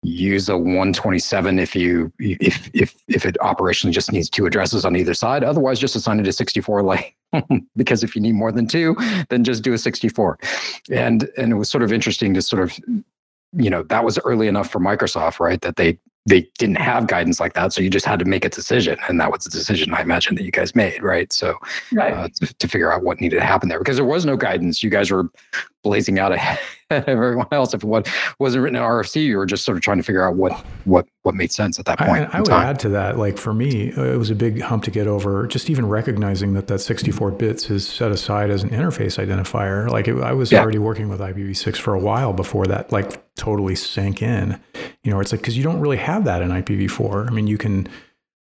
use 0.03 0.49
a 0.49 0.57
127 0.57 1.59
if 1.59 1.75
you 1.75 2.11
if 2.19 2.69
if 2.73 2.95
if 3.07 3.25
it 3.25 3.37
operationally 3.41 3.91
just 3.91 4.11
needs 4.11 4.29
two 4.29 4.45
addresses 4.45 4.85
on 4.85 4.95
either 4.95 5.13
side. 5.13 5.43
Otherwise, 5.43 5.79
just 5.79 5.95
assign 5.95 6.19
it 6.19 6.27
a 6.27 6.33
64 6.33 6.83
like 6.83 7.15
because 7.75 8.03
if 8.03 8.15
you 8.15 8.21
need 8.21 8.33
more 8.33 8.51
than 8.51 8.67
two, 8.67 8.95
then 9.29 9.43
just 9.43 9.63
do 9.63 9.73
a 9.73 9.77
64. 9.77 10.37
And 10.91 11.29
and 11.37 11.51
it 11.51 11.55
was 11.55 11.69
sort 11.69 11.83
of 11.83 11.91
interesting 11.91 12.33
to 12.33 12.41
sort 12.41 12.63
of 12.63 12.77
you 13.55 13.69
know 13.69 13.83
that 13.83 14.03
was 14.03 14.19
early 14.19 14.47
enough 14.47 14.69
for 14.69 14.79
Microsoft, 14.79 15.39
right? 15.39 15.61
That 15.61 15.77
they 15.77 15.97
they 16.25 16.41
didn't 16.57 16.77
have 16.77 17.07
guidance 17.07 17.39
like 17.39 17.53
that 17.53 17.73
so 17.73 17.81
you 17.81 17.89
just 17.89 18.05
had 18.05 18.17
to 18.17 18.25
make 18.25 18.45
a 18.45 18.49
decision 18.49 18.97
and 19.09 19.19
that 19.19 19.29
was 19.29 19.43
the 19.43 19.49
decision 19.49 19.93
i 19.93 20.01
imagine 20.01 20.35
that 20.35 20.43
you 20.43 20.51
guys 20.51 20.73
made 20.73 21.01
right 21.03 21.33
so 21.33 21.57
right. 21.91 22.13
Uh, 22.13 22.29
to, 22.29 22.53
to, 22.53 22.67
figure 22.67 22.93
out 22.93 23.03
what 23.03 23.19
needed 23.19 23.35
to 23.35 23.45
happen 23.45 23.67
there 23.67 23.79
because 23.79 23.97
there 23.97 24.05
was 24.05 24.25
no 24.25 24.37
guidance 24.37 24.81
you 24.81 24.89
guys 24.89 25.11
were 25.11 25.25
blazing 25.83 26.17
out 26.17 26.31
ahead 26.31 26.59
of 26.89 27.07
everyone 27.07 27.47
else 27.51 27.73
if 27.73 27.83
what 27.83 28.09
wasn't 28.39 28.63
written 28.63 28.77
in 28.77 28.81
rfc 28.81 29.23
you 29.23 29.37
were 29.37 29.45
just 29.45 29.65
sort 29.65 29.77
of 29.77 29.83
trying 29.83 29.97
to 29.97 30.03
figure 30.03 30.27
out 30.27 30.35
what 30.35 30.53
what 30.85 31.05
what 31.23 31.35
made 31.35 31.51
sense 31.51 31.77
at 31.77 31.85
that 31.85 31.99
point 31.99 32.27
i, 32.33 32.37
I 32.37 32.39
would 32.39 32.49
time. 32.49 32.67
add 32.67 32.79
to 32.79 32.89
that 32.89 33.17
like 33.17 33.37
for 33.37 33.53
me 33.53 33.89
it 33.89 34.17
was 34.17 34.29
a 34.29 34.35
big 34.35 34.61
hump 34.61 34.83
to 34.85 34.91
get 34.91 35.07
over 35.07 35.45
just 35.47 35.69
even 35.69 35.87
recognizing 35.87 36.53
that 36.53 36.67
that 36.67 36.79
64 36.79 37.31
bits 37.31 37.69
is 37.69 37.87
set 37.87 38.11
aside 38.11 38.49
as 38.49 38.63
an 38.63 38.69
interface 38.69 39.23
identifier 39.23 39.89
like 39.89 40.07
it, 40.07 40.15
i 40.21 40.33
was 40.33 40.51
yeah. 40.51 40.61
already 40.61 40.79
working 40.79 41.09
with 41.09 41.19
ipv6 41.19 41.77
for 41.77 41.93
a 41.93 41.99
while 41.99 42.33
before 42.33 42.65
that 42.65 42.91
like 42.91 43.21
totally 43.35 43.75
sank 43.75 44.21
in 44.21 44.59
you 45.03 45.11
know 45.11 45.19
it's 45.19 45.31
like 45.31 45.41
because 45.41 45.57
you 45.57 45.63
don't 45.63 45.79
really 45.79 45.97
have 45.97 46.23
that 46.23 46.41
in 46.41 46.49
ipv4 46.49 47.27
i 47.27 47.31
mean 47.31 47.47
you 47.47 47.57
can 47.57 47.87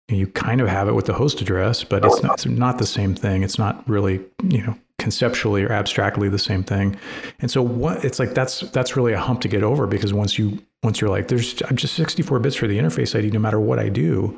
you 0.10 0.25
kind 0.27 0.62
of 0.62 0.67
have 0.67 0.88
it 0.88 0.94
with 0.94 1.06
the 1.06 1.13
host 1.13 1.41
address 1.41 1.84
but 1.84 2.03
it's 2.06 2.24
not, 2.24 2.34
it's 2.34 2.46
not 2.46 2.77
the 2.77 2.86
same 2.86 3.13
thing 3.13 3.44
it's 3.44 3.60
not 3.60 3.88
really 3.89 4.22
you 4.44 4.62
know 4.62 4.75
conceptually 5.07 5.63
or 5.63 5.71
abstractly 5.71 6.27
the 6.27 6.37
same 6.37 6.65
thing. 6.65 6.93
And 7.39 7.49
so 7.49 7.61
what 7.61 8.03
it's 8.03 8.19
like 8.19 8.33
that's 8.33 8.59
that's 8.71 8.97
really 8.97 9.13
a 9.13 9.17
hump 9.17 9.39
to 9.41 9.47
get 9.47 9.63
over 9.63 9.87
because 9.87 10.13
once 10.13 10.37
you 10.37 10.61
once 10.83 10.99
you're 10.99 11.09
like 11.09 11.29
there's 11.29 11.61
I'm 11.69 11.77
just 11.77 11.93
64 11.93 12.39
bits 12.39 12.57
for 12.57 12.67
the 12.67 12.77
interface 12.77 13.17
ID 13.17 13.31
no 13.31 13.39
matter 13.39 13.57
what 13.57 13.79
I 13.79 13.87
do, 13.87 14.37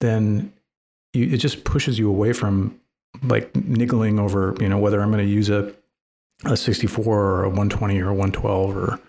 then 0.00 0.52
you, 1.14 1.24
it 1.32 1.38
just 1.38 1.64
pushes 1.64 1.98
you 1.98 2.10
away 2.10 2.34
from 2.34 2.78
like 3.22 3.56
niggling 3.56 4.18
over 4.18 4.54
you 4.60 4.68
know 4.68 4.76
whether 4.76 5.00
I'm 5.00 5.10
going 5.10 5.24
to 5.24 5.32
use 5.32 5.48
a 5.48 5.74
a 6.44 6.54
64 6.54 7.18
or 7.18 7.44
a 7.44 7.48
120 7.48 7.98
or 7.98 8.08
a 8.08 8.14
112 8.14 8.76
or 8.76 9.00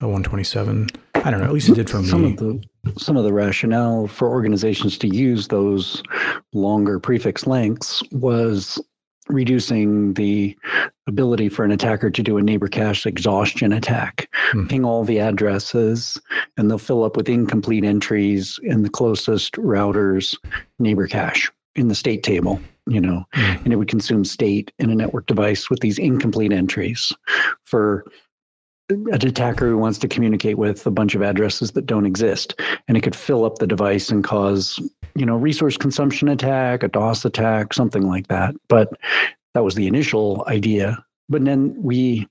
a 0.00 0.08
127. 0.08 0.88
I 1.14 1.30
don't 1.30 1.40
know. 1.40 1.46
At 1.46 1.52
least 1.52 1.68
it 1.68 1.74
did 1.74 1.90
for 1.90 2.02
some 2.02 2.22
me. 2.22 2.30
Of 2.32 2.36
the, 2.38 2.64
some 2.96 3.18
of 3.18 3.24
the 3.24 3.34
rationale 3.34 4.06
for 4.06 4.30
organizations 4.30 4.96
to 4.98 5.08
use 5.08 5.48
those 5.48 6.02
longer 6.54 6.98
prefix 6.98 7.46
lengths 7.46 8.02
was 8.12 8.80
reducing 9.28 10.14
the 10.14 10.56
ability 11.06 11.48
for 11.48 11.64
an 11.64 11.70
attacker 11.70 12.10
to 12.10 12.22
do 12.22 12.36
a 12.36 12.42
neighbor 12.42 12.68
cache 12.68 13.06
exhaustion 13.06 13.72
attack. 13.72 14.28
Hmm. 14.52 14.66
Ping 14.66 14.84
all 14.84 15.04
the 15.04 15.20
addresses, 15.20 16.20
and 16.56 16.70
they'll 16.70 16.78
fill 16.78 17.04
up 17.04 17.16
with 17.16 17.28
incomplete 17.28 17.84
entries 17.84 18.58
in 18.62 18.82
the 18.82 18.90
closest 18.90 19.56
router's 19.58 20.34
neighbor 20.78 21.06
cache 21.06 21.50
in 21.76 21.88
the 21.88 21.94
state 21.94 22.22
table, 22.22 22.60
you 22.86 23.00
know, 23.00 23.24
hmm. 23.32 23.64
and 23.64 23.72
it 23.72 23.76
would 23.76 23.88
consume 23.88 24.24
state 24.24 24.72
in 24.78 24.90
a 24.90 24.94
network 24.94 25.26
device 25.26 25.68
with 25.68 25.80
these 25.80 25.98
incomplete 25.98 26.52
entries 26.52 27.12
for 27.64 28.04
an 28.90 29.08
attacker 29.26 29.68
who 29.68 29.78
wants 29.78 29.98
to 29.98 30.08
communicate 30.08 30.58
with 30.58 30.86
a 30.86 30.90
bunch 30.90 31.14
of 31.14 31.22
addresses 31.22 31.72
that 31.72 31.86
don't 31.86 32.06
exist, 32.06 32.60
and 32.86 32.96
it 32.96 33.02
could 33.02 33.16
fill 33.16 33.44
up 33.44 33.56
the 33.56 33.66
device 33.66 34.10
and 34.10 34.22
cause, 34.24 34.78
you 35.14 35.24
know, 35.24 35.36
resource 35.36 35.76
consumption 35.76 36.28
attack, 36.28 36.82
a 36.82 36.88
DOS 36.88 37.24
attack, 37.24 37.72
something 37.72 38.06
like 38.08 38.28
that. 38.28 38.54
But 38.68 38.90
that 39.54 39.64
was 39.64 39.74
the 39.74 39.86
initial 39.86 40.44
idea. 40.48 41.04
But 41.28 41.44
then 41.44 41.74
we 41.80 42.28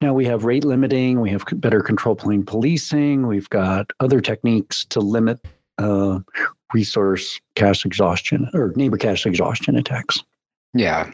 now 0.00 0.14
we 0.14 0.24
have 0.26 0.44
rate 0.44 0.64
limiting, 0.64 1.20
we 1.20 1.30
have 1.30 1.44
better 1.52 1.80
control 1.80 2.16
plane 2.16 2.44
policing, 2.44 3.26
we've 3.26 3.50
got 3.50 3.90
other 4.00 4.20
techniques 4.20 4.84
to 4.86 5.00
limit 5.00 5.38
uh, 5.78 6.20
resource 6.72 7.40
cache 7.54 7.84
exhaustion 7.84 8.48
or 8.54 8.72
neighbor 8.76 8.96
cache 8.96 9.26
exhaustion 9.26 9.76
attacks. 9.76 10.22
Yeah, 10.72 11.10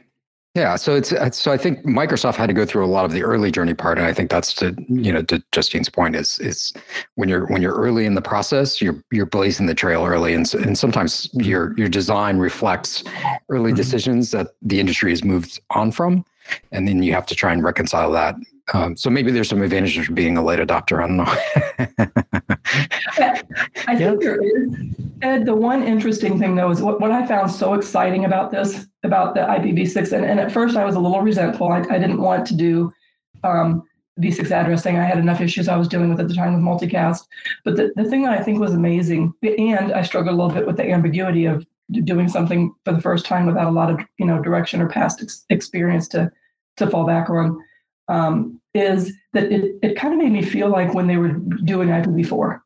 yeah, 0.57 0.77
so 0.77 0.95
it's 0.95 1.13
so 1.37 1.53
I 1.53 1.59
think 1.59 1.85
Microsoft 1.85 2.37
had 2.37 2.47
to 2.47 2.55
go 2.55 2.65
through 2.65 2.83
a 2.83 2.89
lot 2.89 3.05
of 3.05 3.13
the 3.13 3.23
early 3.23 3.53
journey 3.53 3.75
part, 3.75 3.99
and 3.99 4.07
I 4.07 4.15
think 4.15 4.31
that's 4.31 4.55
to 4.55 4.75
you 4.89 5.13
know 5.13 5.21
to 5.25 5.43
Justine's 5.53 5.91
point 5.91 6.17
is 6.17 6.39
is 6.39 6.73
when 7.17 7.29
you're 7.29 7.45
when 7.49 7.61
you're 7.61 7.77
early 7.77 8.07
in 8.07 8.15
the 8.15 8.23
process, 8.23 8.81
you're 8.81 9.05
you're 9.13 9.27
blazing 9.27 9.67
the 9.67 9.75
trail 9.75 10.07
early, 10.07 10.33
and 10.33 10.53
and 10.55 10.79
sometimes 10.79 11.29
your 11.35 11.75
your 11.77 11.91
design 11.91 12.39
reflects 12.39 13.05
early 13.51 13.71
mm-hmm. 13.71 13.77
decisions 13.77 14.31
that 14.31 14.49
the 14.63 14.81
industry 14.81 15.11
has 15.11 15.23
moved 15.23 15.61
on 15.73 15.93
from, 15.93 16.25
and 16.73 16.89
then 16.89 17.03
you 17.03 17.13
have 17.13 17.27
to 17.27 17.35
try 17.35 17.53
and 17.53 17.63
reconcile 17.63 18.11
that. 18.13 18.35
Um, 18.75 18.97
so 18.97 19.11
maybe 19.11 19.31
there's 19.31 19.49
some 19.49 19.63
advantages 19.63 20.07
for 20.07 20.13
being 20.13 20.37
a 20.37 20.45
late 20.45 20.59
adopter. 20.59 21.03
I 21.03 21.07
don't 21.07 21.17
know. 21.17 21.25
I 23.87 23.97
think 23.97 24.21
there 24.21 24.43
is. 24.43 24.75
Ed, 25.23 25.47
the 25.47 25.55
one 25.55 25.83
interesting 25.83 26.39
thing 26.39 26.57
though 26.57 26.71
is 26.71 26.83
what, 26.83 27.01
what 27.01 27.11
I 27.11 27.27
found 27.27 27.51
so 27.51 27.75
exciting 27.75 28.25
about 28.25 28.51
this, 28.51 28.87
about 29.03 29.35
the 29.35 29.41
IPv6, 29.41 30.13
and, 30.13 30.25
and 30.25 30.41
at 30.41 30.51
first 30.53 30.77
I 30.77 30.85
was 30.85 30.97
a 30.97 31.01
little 31.01 31.21
resentful. 31.21 31.69
I, 31.69 31.79
I 31.79 31.99
didn't 31.99 32.21
want 32.21 32.47
to 32.49 32.55
do 32.55 32.93
um, 33.45 33.85
v6 34.21 34.45
addressing. 34.47 34.99
I 34.99 35.05
had 35.05 35.19
enough 35.19 35.41
issues 35.41 35.69
I 35.69 35.77
was 35.77 35.89
dealing 35.89 36.11
with 36.11 36.21
at 36.21 36.29
the 36.29 36.35
time 36.35 36.55
with 36.55 36.63
multicast. 36.63 37.25
But 37.65 37.77
the, 37.77 37.93
the 37.97 38.05
thing 38.05 38.25
that 38.25 38.39
I 38.39 38.43
think 38.43 38.59
was 38.59 38.75
amazing, 38.75 39.33
and 39.43 39.93
I 39.93 40.03
struggled 40.03 40.35
a 40.35 40.37
little 40.37 40.55
bit 40.55 40.67
with 40.67 40.77
the 40.77 40.91
ambiguity 40.91 41.47
of 41.47 41.65
doing 42.05 42.29
something 42.29 42.75
for 42.85 42.93
the 42.93 43.01
first 43.01 43.27
time 43.27 43.47
without 43.47 43.69
a 43.69 43.71
lot 43.71 43.91
of 43.91 44.01
you 44.19 44.27
know 44.27 44.43
direction 44.43 44.81
or 44.81 44.89
past 44.89 45.23
ex- 45.23 45.45
experience 45.51 46.09
to 46.09 46.31
to 46.77 46.87
fall 46.89 47.07
back 47.07 47.31
on, 47.31 47.59
um, 48.09 48.61
is 48.75 49.13
that 49.33 49.51
it, 49.53 49.79
it 49.83 49.97
kind 49.97 50.15
of 50.15 50.21
made 50.21 50.33
me 50.33 50.43
feel 50.43 50.69
like 50.69 50.95
when 50.95 51.07
they 51.07 51.17
were 51.17 51.33
doing 51.65 51.89
IPv4 51.89 52.61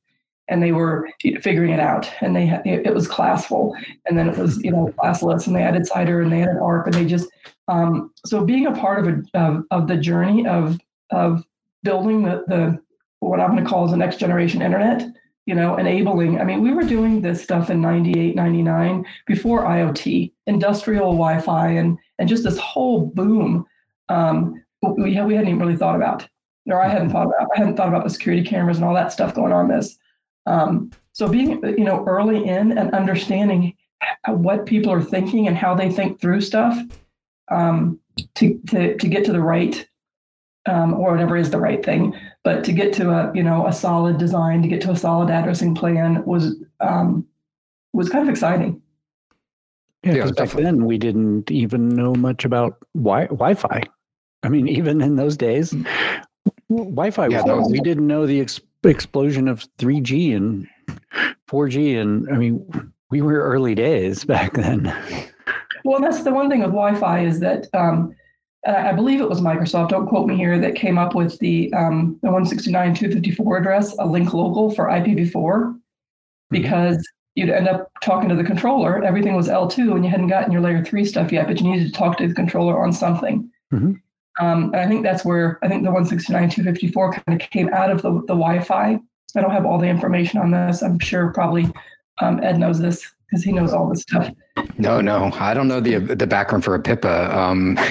and 0.49 0.62
they 0.62 0.73
were 0.73 1.09
figuring 1.40 1.70
it 1.70 1.80
out 1.80 2.11
and 2.20 2.35
they 2.35 2.61
it 2.64 2.92
was 2.92 3.06
classful 3.06 3.75
and 4.06 4.18
then 4.18 4.28
it 4.28 4.37
was 4.37 4.62
you 4.62 4.70
know 4.70 4.92
classless 4.99 5.47
and 5.47 5.54
they 5.54 5.62
added 5.62 5.88
CIDR 5.88 6.23
and 6.23 6.32
they 6.32 6.42
added 6.42 6.59
ARP 6.59 6.87
and 6.87 6.94
they 6.94 7.04
just 7.04 7.28
um, 7.68 8.12
so 8.26 8.44
being 8.44 8.66
a 8.66 8.73
part 8.73 8.99
of 8.99 9.09
a 9.09 9.23
of, 9.35 9.64
of 9.70 9.88
the 9.88 9.97
journey 9.97 10.47
of 10.47 10.78
of 11.11 11.44
building 11.82 12.25
the 12.25 12.44
the 12.49 12.80
what 13.20 13.40
I'm 13.40 13.52
going 13.52 13.62
to 13.62 13.68
call 13.68 13.85
is 13.85 13.92
the 13.92 13.97
next 13.97 14.16
generation 14.16 14.61
internet 14.61 15.09
you 15.47 15.54
know 15.54 15.76
enabling 15.76 16.40
i 16.40 16.44
mean 16.44 16.61
we 16.61 16.73
were 16.73 16.82
doing 16.82 17.23
this 17.23 17.42
stuff 17.42 17.70
in 17.70 17.80
98 17.80 18.37
99 18.37 19.04
before 19.26 19.64
iot 19.64 20.32
industrial 20.47 21.12
wi-fi 21.12 21.68
and 21.68 21.99
and 22.18 22.28
just 22.28 22.44
this 22.44 22.59
whole 22.59 23.06
boom 23.06 23.66
um, 24.09 24.62
we, 24.82 25.12
we 25.12 25.14
hadn't 25.14 25.49
even 25.49 25.58
really 25.58 25.76
thought 25.76 25.96
about 25.96 26.26
or 26.66 26.80
i 26.80 26.88
hadn't 26.88 27.10
thought 27.10 27.26
about 27.26 27.49
i 27.54 27.58
hadn't 27.58 27.76
thought 27.76 27.88
about 27.88 28.04
the 28.04 28.10
security 28.10 28.44
cameras 28.44 28.76
and 28.76 28.84
all 28.84 28.94
that 28.94 29.12
stuff 29.12 29.34
going 29.34 29.52
on 29.52 29.68
this 29.68 29.99
um, 30.46 30.90
so 31.12 31.28
being 31.28 31.62
you 31.78 31.84
know 31.84 32.04
early 32.06 32.46
in 32.46 32.76
and 32.76 32.92
understanding 32.92 33.75
what 34.28 34.66
people 34.66 34.92
are 34.92 35.02
thinking 35.02 35.46
and 35.46 35.56
how 35.56 35.75
they 35.75 35.90
think 35.90 36.20
through 36.20 36.40
stuff 36.40 36.76
um, 37.50 37.99
to, 38.34 38.58
to 38.68 38.96
to 38.96 39.08
get 39.08 39.25
to 39.25 39.32
the 39.32 39.40
right 39.40 39.87
um, 40.66 40.94
or 40.94 41.12
whatever 41.12 41.37
is 41.37 41.50
the 41.50 41.58
right 41.58 41.84
thing, 41.84 42.14
but 42.44 42.64
to 42.64 42.72
get 42.72 42.92
to 42.94 43.10
a 43.10 43.32
you 43.34 43.42
know 43.42 43.66
a 43.66 43.72
solid 43.72 44.18
design, 44.18 44.62
to 44.62 44.68
get 44.68 44.80
to 44.82 44.90
a 44.90 44.96
solid 44.96 45.30
addressing 45.30 45.75
plan 45.75 46.25
was 46.25 46.56
um, 46.80 47.26
was 47.92 48.08
kind 48.08 48.22
of 48.22 48.30
exciting. 48.30 48.80
Yeah, 50.02 50.12
because 50.14 50.32
yeah, 50.37 50.44
back 50.44 50.54
then 50.54 50.87
we 50.87 50.99
didn't 50.99 51.50
even 51.50 51.88
know 51.88 52.14
much 52.14 52.44
about 52.44 52.78
wi- 52.94 53.26
Wi-Fi. 53.26 53.82
I 54.42 54.49
mean, 54.49 54.68
even 54.68 55.00
in 55.00 55.16
those 55.16 55.37
days, 55.37 55.75
Wi-Fi. 56.68 57.26
Yeah, 57.28 57.42
was, 57.42 57.70
we 57.70 57.80
didn't 57.80 58.06
know 58.06 58.26
the 58.26 58.40
ex- 58.40 58.61
explosion 58.85 59.49
of 59.49 59.66
3G 59.78 60.37
and 60.37 60.66
4G, 61.49 62.00
and 62.00 62.28
I 62.30 62.37
mean, 62.37 62.92
we 63.11 63.20
were 63.20 63.40
early 63.40 63.75
days 63.75 64.25
back 64.25 64.54
then. 64.54 64.94
Well, 65.85 66.00
that's 66.00 66.23
the 66.23 66.32
one 66.32 66.49
thing 66.49 66.61
with 66.61 66.70
Wi-Fi 66.70 67.25
is 67.25 67.40
that 67.40 67.66
um, 67.75 68.14
I 68.66 68.92
believe 68.92 69.20
it 69.20 69.28
was 69.28 69.40
Microsoft. 69.40 69.88
Don't 69.88 70.06
quote 70.06 70.26
me 70.26 70.37
here. 70.37 70.59
That 70.59 70.75
came 70.75 70.99
up 70.99 71.14
with 71.14 71.38
the 71.38 71.73
um, 71.73 72.18
the 72.23 72.28
169.254 72.28 73.59
address, 73.59 73.97
a 73.99 74.06
link 74.06 74.32
local 74.35 74.70
for 74.70 74.87
IPv4, 74.87 75.32
mm-hmm. 75.32 75.76
because 76.50 77.06
you'd 77.35 77.50
end 77.50 77.68
up 77.68 77.90
talking 78.02 78.28
to 78.28 78.35
the 78.35 78.44
controller. 78.44 79.02
Everything 79.02 79.35
was 79.35 79.49
L2, 79.49 79.94
and 79.94 80.04
you 80.04 80.11
hadn't 80.11 80.28
gotten 80.28 80.52
your 80.52 80.61
layer 80.61 80.85
three 80.85 81.04
stuff 81.04 81.32
yet, 81.32 81.47
but 81.47 81.61
you 81.61 81.70
needed 81.70 81.87
to 81.87 81.92
talk 81.92 82.18
to 82.18 82.28
the 82.28 82.35
controller 82.35 82.82
on 82.82 82.92
something. 82.92 83.50
Mm-hmm. 83.73 83.94
Um, 84.38 84.64
and 84.72 84.76
I 84.76 84.87
think 84.87 85.02
that's 85.02 85.25
where 85.25 85.58
I 85.62 85.68
think 85.68 85.84
the 85.84 85.90
169.254 85.90 87.25
kind 87.25 87.42
of 87.42 87.50
came 87.50 87.68
out 87.72 87.90
of 87.90 88.02
the, 88.02 88.12
the 88.12 88.34
Wi-Fi. 88.34 88.99
I 89.37 89.40
don't 89.40 89.50
have 89.50 89.66
all 89.66 89.78
the 89.78 89.87
information 89.87 90.40
on 90.40 90.50
this. 90.50 90.82
I'm 90.82 90.99
sure 90.99 91.32
probably 91.32 91.70
um, 92.20 92.42
Ed 92.42 92.58
knows 92.58 92.78
this 92.78 93.12
because 93.30 93.44
he 93.44 93.52
knows 93.52 93.72
all 93.72 93.88
this 93.88 94.02
stuff. 94.02 94.28
No, 94.78 95.00
no, 95.00 95.30
I 95.34 95.54
don't 95.54 95.68
know 95.68 95.78
the 95.80 95.99
the 95.99 96.26
background 96.26 96.64
for 96.64 96.76
APIPA. 96.78 97.32
Um, 97.34 97.76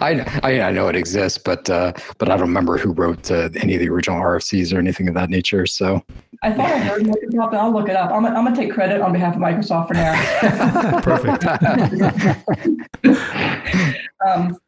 I, 0.00 0.40
I, 0.42 0.62
I 0.62 0.72
know 0.72 0.88
it 0.88 0.96
exists, 0.96 1.38
but 1.38 1.70
uh, 1.70 1.92
but 2.18 2.28
I 2.28 2.36
don't 2.36 2.48
remember 2.48 2.76
who 2.78 2.92
wrote 2.92 3.30
uh, 3.30 3.48
any 3.56 3.74
of 3.74 3.80
the 3.80 3.88
original 3.88 4.20
RFCs 4.20 4.74
or 4.74 4.78
anything 4.78 5.08
of 5.08 5.14
that 5.14 5.30
nature. 5.30 5.66
So 5.66 6.02
I 6.42 6.52
thought 6.52 6.66
I 6.66 6.78
heard 6.78 7.02
Microsoft. 7.02 7.54
I'll 7.54 7.72
look 7.72 7.88
it 7.88 7.96
up. 7.96 8.10
I'm, 8.10 8.26
I'm 8.26 8.44
going 8.44 8.54
to 8.54 8.60
take 8.60 8.72
credit 8.72 9.00
on 9.00 9.12
behalf 9.12 9.36
of 9.36 9.40
Microsoft 9.40 9.88
for 9.88 9.94
now. 9.94 11.00
Perfect. 11.02 11.44
um, 14.26 14.58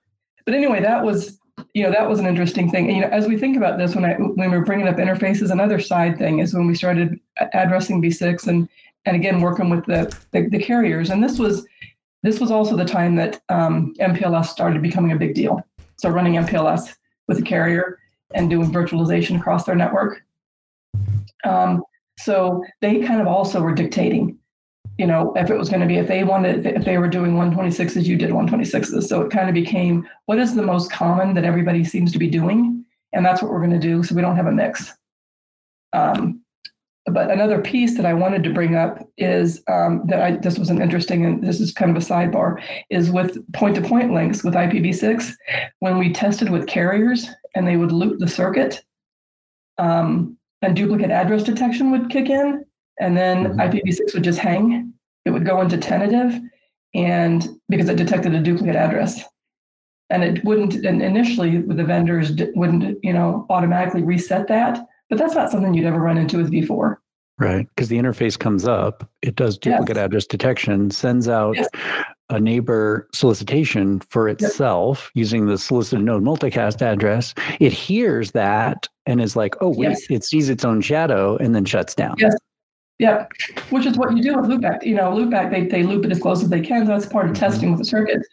but 0.45 0.55
anyway, 0.55 0.81
that 0.81 1.05
was 1.05 1.40
you 1.75 1.83
know 1.83 1.91
that 1.91 2.09
was 2.09 2.19
an 2.19 2.27
interesting 2.27 2.71
thing. 2.71 2.87
And, 2.87 2.97
you 2.97 3.03
know, 3.03 3.09
as 3.09 3.27
we 3.27 3.39
think 3.39 3.57
about 3.57 3.79
this, 3.79 3.95
when 3.95 4.05
I 4.05 4.15
when 4.15 4.51
we 4.51 4.57
are 4.57 4.65
bringing 4.65 4.89
up 4.89 4.97
interfaces, 4.97 5.51
another 5.51 5.79
side 5.81 6.19
thing 6.19 6.41
is 6.41 6.55
when 6.55 6.67
we 6.67 6.75
started 6.75 7.19
addressing 7.53 8.03
V6 8.03 8.47
and 8.47 8.69
and 9.07 9.17
again 9.17 9.41
working 9.41 9.71
with 9.71 9.87
the, 9.87 10.15
the, 10.33 10.49
the 10.49 10.59
carriers. 10.59 11.11
And 11.11 11.23
this 11.23 11.39
was 11.39 11.67
this 12.23 12.39
was 12.39 12.51
also 12.51 12.77
the 12.77 12.85
time 12.85 13.17
that 13.17 13.41
um, 13.49 13.95
MPLS 13.99 14.47
started 14.47 14.83
becoming 14.83 15.13
a 15.13 15.17
big 15.17 15.35
deal. 15.35 15.65
So 15.97 16.11
running 16.11 16.35
MPLS 16.35 16.95
with 17.29 17.39
a 17.39 17.43
carrier 17.43 17.99
and 18.35 18.51
doing 18.51 18.71
virtualization 18.71 19.39
across 19.39 19.65
their 19.65 19.75
network. 19.75 20.23
Um, 21.45 21.83
so 22.19 22.63
they 22.83 23.01
kind 23.01 23.21
of 23.21 23.27
also 23.27 23.63
were 23.63 23.75
dictating, 23.75 24.39
you 25.01 25.07
know, 25.07 25.33
if 25.35 25.49
it 25.49 25.57
was 25.57 25.71
going 25.71 25.81
to 25.81 25.87
be 25.87 25.97
if 25.97 26.09
they 26.09 26.25
wanted 26.25 26.67
if 26.67 26.85
they 26.85 26.99
were 26.99 27.09
doing 27.09 27.33
126s, 27.33 28.05
you 28.05 28.19
did 28.19 28.29
126s. 28.29 29.05
So 29.05 29.23
it 29.23 29.31
kind 29.31 29.49
of 29.49 29.55
became 29.55 30.07
what 30.27 30.39
is 30.39 30.55
the 30.55 30.63
most 30.63 30.93
common 30.93 31.33
that 31.35 31.45
everybody 31.45 31.85
seems 31.85 32.13
to 32.13 32.19
be 32.19 32.29
doing, 32.29 32.85
and 33.15 33.25
that's 33.25 33.41
what 33.41 33.51
we're 33.51 33.67
going 33.67 33.71
to 33.71 33.79
do. 33.79 34.03
So 34.03 34.15
we 34.15 34.21
don't 34.21 34.37
have 34.37 34.47
a 34.47 34.53
mix. 34.53 34.93
Um, 35.95 36.43
but 37.07 37.31
another 37.31 37.63
piece 37.63 37.97
that 37.97 38.05
I 38.05 38.13
wanted 38.13 38.45
to 38.45 38.53
bring 38.53 38.77
up 38.77 38.99
is 39.17 39.63
um, 39.69 40.03
that 40.09 40.21
I 40.21 40.37
this 40.37 40.59
was 40.59 40.69
an 40.69 40.83
interesting 40.83 41.25
and 41.25 41.43
this 41.43 41.61
is 41.61 41.73
kind 41.73 41.91
of 41.91 41.97
a 41.97 42.07
sidebar 42.07 42.63
is 42.91 43.11
with 43.11 43.39
point-to-point 43.55 44.13
links 44.13 44.45
with 44.45 44.53
IPv6 44.53 45.33
when 45.79 45.97
we 45.97 46.13
tested 46.13 46.51
with 46.51 46.67
carriers 46.67 47.27
and 47.55 47.67
they 47.67 47.77
would 47.77 47.91
loop 47.91 48.19
the 48.19 48.29
circuit 48.29 48.85
um, 49.79 50.37
and 50.61 50.77
duplicate 50.77 51.11
address 51.11 51.43
detection 51.43 51.91
would 51.91 52.11
kick 52.11 52.29
in 52.29 52.67
and 52.99 53.17
then 53.17 53.57
mm-hmm. 53.57 53.61
IPv6 53.61 54.15
would 54.15 54.25
just 54.25 54.39
hang. 54.39 54.93
It 55.25 55.31
would 55.31 55.45
go 55.45 55.61
into 55.61 55.77
tentative 55.77 56.41
and 56.95 57.49
because 57.69 57.89
it 57.89 57.97
detected 57.97 58.35
a 58.35 58.41
duplicate 58.41 58.77
address 58.77 59.23
and 60.11 60.25
it 60.25 60.45
wouldn't 60.45 60.75
and 60.85 61.01
initially 61.01 61.59
the 61.59 61.85
vendors 61.85 62.33
wouldn't 62.55 62.99
you 63.03 63.13
know 63.13 63.47
automatically 63.49 64.03
reset 64.03 64.49
that 64.49 64.85
but 65.09 65.19
that's 65.19 65.35
not 65.35 65.51
something 65.51 65.73
you'd 65.73 65.87
ever 65.87 66.01
run 66.01 66.19
into 66.19 66.37
with 66.37 66.51
v4 66.51 66.97
right 67.39 67.67
because 67.69 67.89
the 67.89 67.97
interface 67.97 68.39
comes 68.39 68.67
up 68.67 69.09
it 69.23 69.37
does 69.37 69.57
duplicate 69.57 69.97
yes. 69.97 70.05
address 70.05 70.27
detection 70.27 70.91
sends 70.91 71.29
out 71.29 71.57
yes. 71.57 71.69
a 72.29 72.41
neighbor 72.41 73.09
solicitation 73.15 74.01
for 74.01 74.29
itself 74.29 75.11
yes. 75.15 75.21
using 75.21 75.47
the 75.47 75.57
solicited 75.57 76.05
node 76.05 76.25
multicast 76.25 76.83
address 76.83 77.35
it 77.61 77.73
hears 77.73 78.33
that 78.33 78.89
and 79.07 79.21
is 79.21 79.37
like 79.37 79.55
oh 79.61 79.69
wait 79.69 79.97
it 80.11 80.25
sees 80.25 80.49
its 80.49 80.65
own 80.65 80.81
shadow 80.81 81.37
and 81.37 81.55
then 81.55 81.65
shuts 81.65 81.95
down 81.95 82.17
yes 82.19 82.35
yeah, 83.01 83.27
which 83.71 83.87
is 83.87 83.97
what 83.97 84.15
you 84.15 84.23
do 84.23 84.37
with 84.37 84.51
loopback. 84.51 84.85
You 84.85 84.95
know, 84.95 85.11
loopback 85.11 85.51
they 85.51 85.67
they 85.67 85.83
loop 85.83 86.05
it 86.05 86.13
as 86.13 86.21
close 86.21 86.43
as 86.43 86.51
they 86.51 86.61
can. 86.61 86.85
So 86.85 86.93
that's 86.93 87.07
part 87.07 87.25
of 87.25 87.33
mm-hmm. 87.33 87.41
testing 87.41 87.71
with 87.71 87.79
the 87.79 87.85
circuits. 87.87 88.29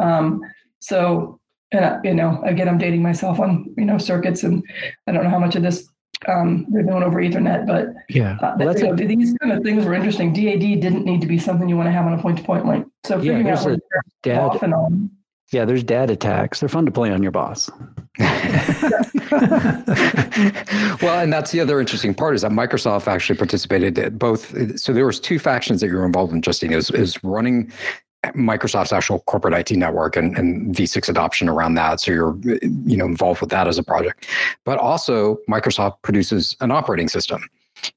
Um, 0.00 0.42
so, 0.80 1.38
and 1.70 2.04
you 2.04 2.12
know, 2.12 2.42
again, 2.44 2.68
I'm 2.68 2.76
dating 2.76 3.02
myself 3.02 3.38
on 3.38 3.72
you 3.78 3.84
know 3.84 3.96
circuits, 3.98 4.42
and 4.42 4.64
I 5.06 5.12
don't 5.12 5.22
know 5.22 5.30
how 5.30 5.38
much 5.38 5.54
of 5.54 5.62
this 5.62 5.88
um, 6.26 6.66
they're 6.70 6.82
doing 6.82 7.04
over 7.04 7.20
Ethernet, 7.22 7.68
but 7.68 7.94
yeah, 8.08 8.36
uh, 8.42 8.56
well, 8.58 8.76
you 8.76 8.88
know, 8.88 8.96
these 8.96 9.32
kind 9.40 9.52
of 9.52 9.62
things 9.62 9.84
were 9.84 9.94
interesting. 9.94 10.32
DAD 10.32 10.80
didn't 10.80 11.04
need 11.04 11.20
to 11.20 11.28
be 11.28 11.38
something 11.38 11.68
you 11.68 11.76
want 11.76 11.86
to 11.86 11.92
have 11.92 12.04
on 12.04 12.18
a 12.18 12.20
point-to-point 12.20 12.66
link. 12.66 12.88
So 13.04 13.18
figuring 13.18 13.46
yeah, 13.46 13.58
out 13.60 13.64
where 13.64 13.78
dad, 14.24 14.40
off 14.40 14.62
and 14.64 14.74
on. 14.74 15.10
Yeah, 15.54 15.64
there's 15.64 15.84
dad 15.84 16.10
attacks. 16.10 16.58
They're 16.58 16.68
fun 16.68 16.84
to 16.84 16.90
play 16.90 17.12
on 17.12 17.22
your 17.22 17.30
boss. 17.30 17.70
well, 18.18 18.40
and 21.20 21.32
that's 21.32 21.52
the 21.52 21.60
other 21.60 21.78
interesting 21.78 22.12
part 22.12 22.34
is 22.34 22.42
that 22.42 22.50
Microsoft 22.50 23.06
actually 23.06 23.36
participated 23.36 23.96
at 24.00 24.18
both. 24.18 24.80
So 24.80 24.92
there 24.92 25.06
was 25.06 25.20
two 25.20 25.38
factions 25.38 25.80
that 25.80 25.86
you 25.86 25.94
were 25.94 26.04
involved 26.04 26.32
in, 26.32 26.42
Justine. 26.42 26.72
Is 26.72 26.90
is 26.90 27.22
running 27.22 27.70
Microsoft's 28.34 28.92
actual 28.92 29.20
corporate 29.20 29.54
IT 29.54 29.76
network 29.76 30.16
and, 30.16 30.36
and 30.36 30.74
v6 30.74 31.08
adoption 31.08 31.48
around 31.48 31.74
that. 31.74 32.00
So 32.00 32.10
you're 32.10 32.36
you 32.42 32.96
know 32.96 33.06
involved 33.06 33.40
with 33.40 33.50
that 33.50 33.68
as 33.68 33.78
a 33.78 33.84
project, 33.84 34.26
but 34.64 34.78
also 34.78 35.38
Microsoft 35.48 36.02
produces 36.02 36.56
an 36.62 36.72
operating 36.72 37.08
system, 37.08 37.48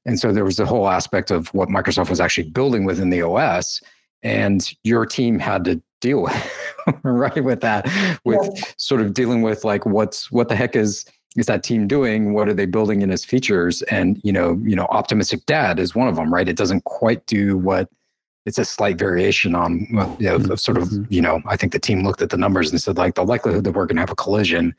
and 0.06 0.20
so 0.20 0.32
there 0.32 0.44
was 0.44 0.58
the 0.58 0.66
whole 0.66 0.88
aspect 0.88 1.32
of 1.32 1.52
what 1.54 1.68
Microsoft 1.68 2.08
was 2.08 2.20
actually 2.20 2.50
building 2.50 2.84
within 2.84 3.10
the 3.10 3.20
OS, 3.20 3.82
and 4.22 4.72
your 4.84 5.04
team 5.06 5.40
had 5.40 5.64
to 5.64 5.82
deal 6.00 6.22
with 6.22 6.74
right 7.02 7.44
with 7.44 7.60
that 7.60 7.86
with 8.24 8.40
yeah. 8.42 8.62
sort 8.76 9.00
of 9.00 9.14
dealing 9.14 9.42
with 9.42 9.64
like 9.64 9.84
what's 9.86 10.30
what 10.30 10.48
the 10.48 10.56
heck 10.56 10.76
is 10.76 11.04
is 11.36 11.46
that 11.46 11.62
team 11.62 11.86
doing 11.86 12.32
what 12.32 12.48
are 12.48 12.54
they 12.54 12.66
building 12.66 13.02
in 13.02 13.10
as 13.10 13.24
features 13.24 13.82
and 13.82 14.20
you 14.24 14.32
know 14.32 14.60
you 14.64 14.74
know 14.74 14.86
optimistic 14.90 15.44
dad 15.46 15.78
is 15.78 15.94
one 15.94 16.08
of 16.08 16.16
them 16.16 16.32
right 16.32 16.48
it 16.48 16.56
doesn't 16.56 16.84
quite 16.84 17.24
do 17.26 17.56
what 17.58 17.88
it's 18.46 18.58
a 18.58 18.64
slight 18.64 18.98
variation 18.98 19.54
on 19.54 19.86
well, 19.92 20.16
you 20.18 20.26
know, 20.26 20.54
sort 20.56 20.78
of 20.78 20.88
mm-hmm. 20.88 21.12
you 21.12 21.20
know 21.20 21.40
i 21.46 21.56
think 21.56 21.72
the 21.72 21.78
team 21.78 22.02
looked 22.02 22.22
at 22.22 22.30
the 22.30 22.36
numbers 22.36 22.70
and 22.70 22.80
said 22.80 22.96
like 22.96 23.14
the 23.14 23.24
likelihood 23.24 23.64
that 23.64 23.72
we're 23.72 23.86
going 23.86 23.96
to 23.96 24.02
have 24.02 24.10
a 24.10 24.16
collision 24.16 24.74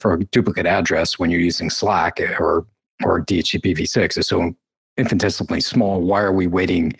for 0.00 0.14
a 0.14 0.24
duplicate 0.24 0.66
address 0.66 1.18
when 1.18 1.30
you're 1.30 1.40
using 1.40 1.68
SLAAC 1.68 2.38
or 2.40 2.66
or 3.04 3.24
dhcp 3.24 3.76
v6 3.76 4.18
is 4.18 4.26
so 4.26 4.54
infinitesimally 4.98 5.60
small 5.60 6.02
why 6.02 6.20
are 6.20 6.32
we 6.32 6.46
waiting 6.46 6.92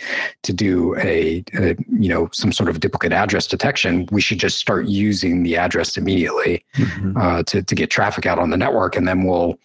to 0.43 0.53
do 0.53 0.97
a, 0.97 1.45
a, 1.55 1.77
you 1.99 2.09
know 2.09 2.29
some 2.33 2.51
sort 2.51 2.71
of 2.71 2.81
duplicate 2.81 3.13
address 3.13 3.47
detection 3.47 4.09
we 4.11 4.21
should 4.21 4.39
just 4.39 4.59
start 4.59 4.87
using 4.87 5.43
the 5.43 5.57
address 5.57 5.97
immediately 5.97 6.65
mm-hmm. 6.75 7.17
uh, 7.17 7.43
to, 7.43 7.63
to 7.63 7.75
get 7.75 7.91
traffic 7.91 8.25
out 8.25 8.39
on 8.39 8.51
the 8.51 8.57
network 8.57 8.97
and 8.97 9.07
then 9.07 9.25
we'll 9.25 9.59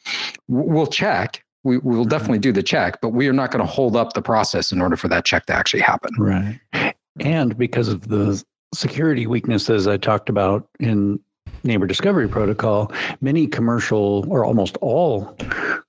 we'll 0.49 0.87
check 0.87 1.43
we 1.63 1.77
will 1.77 2.01
mm-hmm. 2.01 2.09
definitely 2.09 2.39
do 2.39 2.51
the 2.51 2.63
check 2.63 2.99
but 3.01 3.09
we 3.09 3.29
are 3.29 3.33
not 3.33 3.49
going 3.49 3.65
to 3.65 3.71
hold 3.71 3.95
up 3.95 4.11
the 4.11 4.21
process 4.21 4.73
in 4.73 4.81
order 4.81 4.97
for 4.97 5.07
that 5.07 5.23
check 5.23 5.45
to 5.45 5.53
actually 5.53 5.81
happen 5.81 6.11
right 6.17 6.93
and 7.21 7.57
because 7.57 7.87
of 7.87 8.09
the 8.09 8.43
security 8.73 9.25
weaknesses 9.25 9.87
i 9.87 9.95
talked 9.95 10.27
about 10.27 10.67
in 10.81 11.17
neighbor 11.63 11.87
discovery 11.87 12.27
protocol 12.27 12.91
many 13.21 13.47
commercial 13.47 14.25
or 14.29 14.43
almost 14.43 14.75
all 14.81 15.37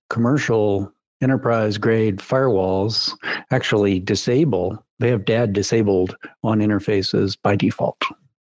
commercial 0.08 0.92
enterprise 1.20 1.78
grade 1.78 2.18
firewalls 2.18 3.12
actually 3.50 4.00
disable, 4.00 4.84
they 4.98 5.10
have 5.10 5.24
DAD 5.24 5.52
disabled 5.52 6.16
on 6.42 6.60
interfaces 6.60 7.36
by 7.42 7.56
default. 7.56 8.02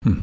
Hmm. 0.02 0.20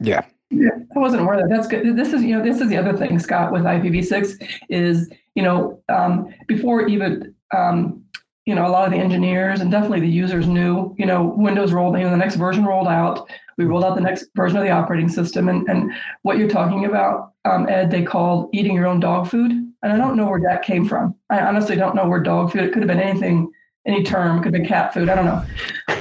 Yeah. 0.00 0.24
Yeah, 0.50 0.70
I 0.94 0.98
wasn't 0.98 1.22
aware 1.22 1.34
of 1.34 1.48
that. 1.48 1.54
That's 1.54 1.66
good. 1.66 1.96
This 1.96 2.12
is, 2.12 2.22
you 2.22 2.36
know, 2.36 2.44
this 2.44 2.60
is 2.60 2.68
the 2.68 2.76
other 2.76 2.94
thing, 2.94 3.18
Scott, 3.18 3.52
with 3.52 3.62
IPv6 3.62 4.46
is, 4.68 5.10
you 5.34 5.42
know, 5.42 5.82
um, 5.88 6.28
before 6.46 6.86
even, 6.88 7.34
um, 7.56 8.04
you 8.44 8.54
know, 8.54 8.66
a 8.66 8.68
lot 8.68 8.84
of 8.84 8.92
the 8.92 8.98
engineers 8.98 9.60
and 9.60 9.70
definitely 9.70 10.00
the 10.00 10.08
users 10.08 10.46
knew, 10.46 10.94
you 10.98 11.06
know, 11.06 11.32
Windows 11.36 11.72
rolled, 11.72 11.96
you 11.96 12.04
know, 12.04 12.10
the 12.10 12.16
next 12.18 12.34
version 12.34 12.66
rolled 12.66 12.88
out. 12.88 13.30
We 13.58 13.64
rolled 13.64 13.84
out 13.84 13.94
the 13.94 14.00
next 14.00 14.26
version 14.34 14.56
of 14.58 14.64
the 14.64 14.70
operating 14.70 15.08
system. 15.08 15.48
And, 15.48 15.68
and 15.68 15.92
what 16.22 16.38
you're 16.38 16.48
talking 16.48 16.84
about, 16.84 17.32
um, 17.44 17.68
Ed, 17.68 17.90
they 17.90 18.02
called 18.02 18.50
eating 18.52 18.74
your 18.74 18.86
own 18.86 19.00
dog 19.00 19.28
food. 19.28 19.50
And 19.50 19.92
I 19.92 19.96
don't 19.96 20.16
know 20.16 20.26
where 20.26 20.40
that 20.40 20.62
came 20.62 20.86
from. 20.86 21.14
I 21.30 21.40
honestly 21.40 21.76
don't 21.76 21.94
know 21.94 22.08
where 22.08 22.20
dog 22.20 22.52
food, 22.52 22.62
it 22.62 22.72
could 22.72 22.82
have 22.82 22.88
been 22.88 23.00
anything, 23.00 23.50
any 23.86 24.04
term, 24.04 24.38
it 24.38 24.42
could 24.42 24.54
have 24.54 24.62
been 24.62 24.66
cat 24.66 24.94
food. 24.94 25.08
I 25.08 25.14
don't 25.14 25.24
know. 25.24 25.44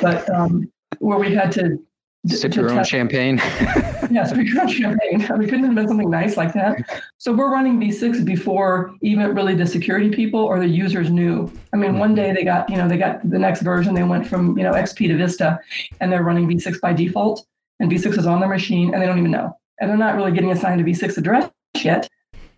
But 0.01 0.29
um, 0.29 0.71
where 0.99 1.17
we 1.17 1.33
had 1.33 1.51
to 1.53 1.79
sip 2.27 2.55
your 2.55 2.71
own 2.71 2.83
champagne. 2.83 3.41
yeah, 4.13 4.25
sip 4.25 4.37
your 4.37 4.61
own 4.61 4.67
champagne. 4.67 5.19
We 5.37 5.45
couldn't 5.45 5.65
have 5.65 5.75
been 5.75 5.87
something 5.87 6.09
nice 6.09 6.37
like 6.37 6.53
that. 6.53 7.03
So 7.17 7.33
we're 7.33 7.51
running 7.51 7.79
V6 7.79 8.25
before 8.25 8.95
even 9.01 9.33
really 9.33 9.55
the 9.55 9.65
security 9.65 10.09
people 10.09 10.39
or 10.39 10.59
the 10.59 10.67
users 10.67 11.09
knew. 11.09 11.51
I 11.73 11.77
mean, 11.77 11.97
one 11.97 12.15
day 12.15 12.33
they 12.33 12.43
got, 12.43 12.69
you 12.69 12.77
know, 12.77 12.87
they 12.87 12.97
got 12.97 13.27
the 13.29 13.39
next 13.39 13.61
version. 13.61 13.93
They 13.93 14.03
went 14.03 14.27
from, 14.27 14.57
you 14.57 14.63
know, 14.63 14.73
XP 14.73 15.07
to 15.07 15.17
Vista 15.17 15.59
and 15.99 16.11
they're 16.11 16.23
running 16.23 16.47
V6 16.47 16.81
by 16.81 16.93
default 16.93 17.45
and 17.79 17.91
V6 17.91 18.17
is 18.17 18.27
on 18.27 18.39
their 18.39 18.49
machine 18.49 18.93
and 18.93 19.01
they 19.01 19.05
don't 19.07 19.19
even 19.19 19.31
know. 19.31 19.57
And 19.79 19.89
they're 19.89 19.97
not 19.97 20.15
really 20.15 20.31
getting 20.31 20.51
assigned 20.51 20.81
a 20.81 20.83
V6 20.83 21.17
address 21.17 21.49
yet. 21.83 22.07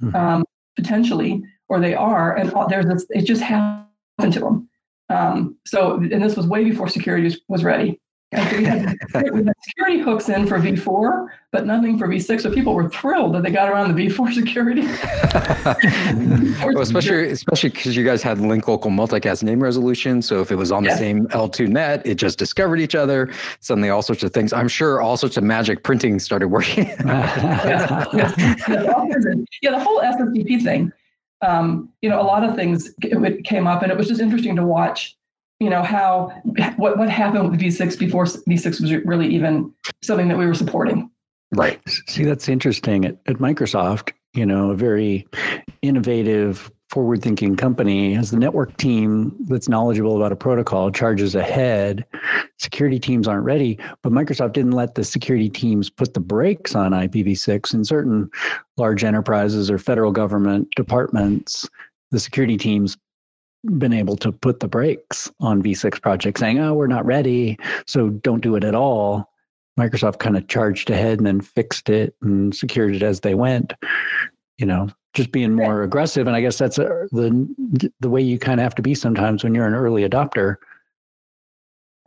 Mm-hmm. 0.02 0.16
Um, 0.16 0.44
potentially, 0.76 1.44
or 1.70 1.80
they 1.80 1.94
are, 1.94 2.36
and 2.36 2.52
there's 2.70 2.86
this, 2.86 3.06
it 3.10 3.24
just 3.24 3.42
happened 3.42 4.34
to 4.34 4.40
them. 4.40 4.70
Um, 5.10 5.58
so, 5.66 5.96
and 5.96 6.24
this 6.24 6.36
was 6.36 6.48
way 6.48 6.64
before 6.64 6.88
security 6.88 7.36
was 7.48 7.64
ready. 7.64 8.00
We 8.34 8.64
had, 8.64 8.98
we 9.32 9.44
had 9.44 9.56
security 9.62 10.00
hooks 10.00 10.30
in 10.30 10.48
for 10.48 10.60
V4, 10.60 11.28
but 11.52 11.66
nothing 11.66 11.98
for 11.98 12.08
V6. 12.08 12.42
So 12.42 12.52
people 12.52 12.74
were 12.74 12.90
thrilled 12.90 13.36
that 13.36 13.44
they 13.44 13.52
got 13.52 13.70
around 13.70 13.96
the 13.96 14.08
V4 14.08 14.34
security. 14.34 14.82
well, 16.66 16.82
especially 16.82 17.30
especially 17.30 17.70
because 17.70 17.96
you 17.96 18.04
guys 18.04 18.24
had 18.24 18.40
link 18.40 18.68
local 18.68 18.92
multicast 18.92 19.44
name 19.44 19.62
resolution. 19.62 20.22
So 20.22 20.42
if 20.42 20.52
it 20.52 20.56
was 20.56 20.72
on 20.72 20.84
the 20.84 20.96
same 20.98 21.28
L2 21.28 21.68
net, 21.68 22.06
it 22.06 22.16
just 22.16 22.40
discovered 22.40 22.80
each 22.80 22.96
other. 22.96 23.32
Suddenly, 23.60 23.90
all 23.90 24.02
sorts 24.02 24.24
of 24.24 24.34
things. 24.34 24.54
I'm 24.54 24.68
sure 24.68 25.02
all 25.02 25.18
sorts 25.18 25.38
of 25.38 25.44
magic 25.44 25.84
printing 25.84 26.20
started 26.20 26.48
working. 26.48 26.86
yeah, 27.06 28.06
yeah, 28.14 28.34
yeah, 29.62 29.72
the 29.72 29.80
whole 29.80 30.02
SSDP 30.02 30.64
thing. 30.64 30.92
Um, 31.42 31.90
you 32.02 32.10
know, 32.10 32.22
a 32.22 32.24
lot 32.24 32.44
of 32.44 32.56
things 32.56 32.94
came 33.44 33.68
up, 33.68 33.84
and 33.84 33.92
it 33.92 33.98
was 33.98 34.08
just 34.08 34.22
interesting 34.22 34.56
to 34.56 34.66
watch 34.66 35.18
you 35.64 35.70
know 35.70 35.82
how 35.82 36.30
what 36.76 36.98
what 36.98 37.10
happened 37.10 37.50
with 37.50 37.60
v6 37.60 37.98
before 37.98 38.26
v6 38.26 38.82
was 38.82 38.94
really 39.06 39.28
even 39.28 39.74
something 40.04 40.28
that 40.28 40.38
we 40.38 40.46
were 40.46 40.54
supporting. 40.54 41.10
Right. 41.56 41.80
See 42.10 42.26
that's 42.26 42.50
interesting. 42.50 43.06
At, 43.06 43.18
at 43.28 43.38
microsoft 43.38 44.12
you 44.34 44.46
know 44.46 44.72
a 44.72 44.76
very 44.76 45.26
innovative 45.82 46.72
forward 46.90 47.24
thinking 47.24 47.56
company 47.56 48.14
has 48.14 48.30
the 48.30 48.38
network 48.38 48.76
team 48.78 49.36
that's 49.48 49.68
knowledgeable 49.70 50.16
about 50.16 50.32
a 50.32 50.36
protocol 50.36 50.92
charges 50.92 51.34
ahead. 51.34 52.06
Security 52.60 53.00
teams 53.00 53.28
aren't 53.28 53.46
ready 53.46 53.80
but 54.02 54.12
microsoft 54.12 54.54
didn't 54.54 54.74
let 54.74 54.96
the 54.96 55.04
security 55.04 55.50
teams 55.50 55.90
put 55.90 56.14
the 56.14 56.20
brakes 56.20 56.76
on 56.76 56.92
ipv6 56.92 57.74
in 57.74 57.86
certain 57.86 58.30
large 58.78 59.04
enterprises 59.04 59.72
or 59.72 59.78
federal 59.78 60.12
government 60.12 60.68
departments. 60.76 61.70
The 62.12 62.20
security 62.20 62.58
teams 62.58 62.98
been 63.64 63.94
able 63.94 64.18
to 64.18 64.32
put 64.32 64.60
the 64.60 64.68
brakes 64.68 65.32
on 65.40 65.62
V6 65.62 66.02
projects, 66.02 66.40
saying, 66.40 66.60
"Oh, 66.60 66.74
we're 66.74 66.88
not 66.88 67.06
ready, 67.06 67.58
so 67.86 68.10
don't 68.10 68.42
do 68.42 68.56
it 68.56 68.64
at 68.64 68.76
all." 68.76 69.30
Microsoft 69.80 70.20
kind 70.20 70.38
of 70.38 70.48
charged 70.48 70.90
ahead 70.90 71.18
and 71.18 71.26
then 71.26 71.42
fixed 71.42 71.90
it 71.90 72.16
and 72.22 72.56
secured 72.56 72.96
it 72.96 73.04
as 73.04 73.22
they 73.22 73.36
went. 73.36 73.74
You 74.58 74.66
know, 74.66 74.90
just 75.14 75.32
being 75.32 75.54
more 75.54 75.84
aggressive, 75.84 76.28
and 76.28 76.36
I 76.36 76.42
guess 76.42 76.58
that's 76.58 76.78
a, 76.78 76.86
uh, 76.86 77.08
the 77.12 77.92
the 78.00 78.10
way 78.10 78.22
you 78.22 78.38
kind 78.38 78.60
of 78.60 78.64
have 78.64 78.76
to 78.76 78.82
be 78.82 78.96
sometimes 78.96 79.44
when 79.44 79.56
you're 79.56 79.68
an 79.68 79.74
early 79.74 80.08
adopter. 80.08 80.58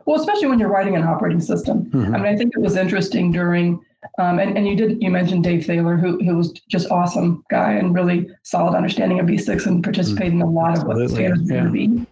Well, 0.05 0.19
especially 0.19 0.47
when 0.47 0.59
you're 0.59 0.69
writing 0.69 0.95
an 0.95 1.03
operating 1.03 1.41
system. 1.41 1.85
Mm-hmm. 1.85 2.15
I 2.15 2.17
mean, 2.17 2.33
I 2.33 2.35
think 2.37 2.53
it 2.55 2.61
was 2.61 2.77
interesting 2.77 3.31
during 3.31 3.81
um, 4.19 4.39
and, 4.39 4.57
and 4.57 4.67
you 4.67 4.75
did 4.75 5.01
you 5.01 5.09
mentioned 5.09 5.43
Dave 5.43 5.65
Thaler, 5.65 5.97
who 5.97 6.23
who 6.23 6.35
was 6.35 6.51
just 6.69 6.91
awesome 6.91 7.43
guy 7.49 7.73
and 7.73 7.95
really 7.95 8.29
solid 8.43 8.75
understanding 8.75 9.19
of 9.19 9.27
V6 9.27 9.65
and 9.65 9.83
participated 9.83 10.33
in 10.33 10.41
a 10.41 10.49
lot 10.49 10.77
of 10.77 10.85
what 10.85 11.09
standards 11.09 11.49
yeah. 11.49 11.61
going 11.61 11.71
be. 11.71 12.07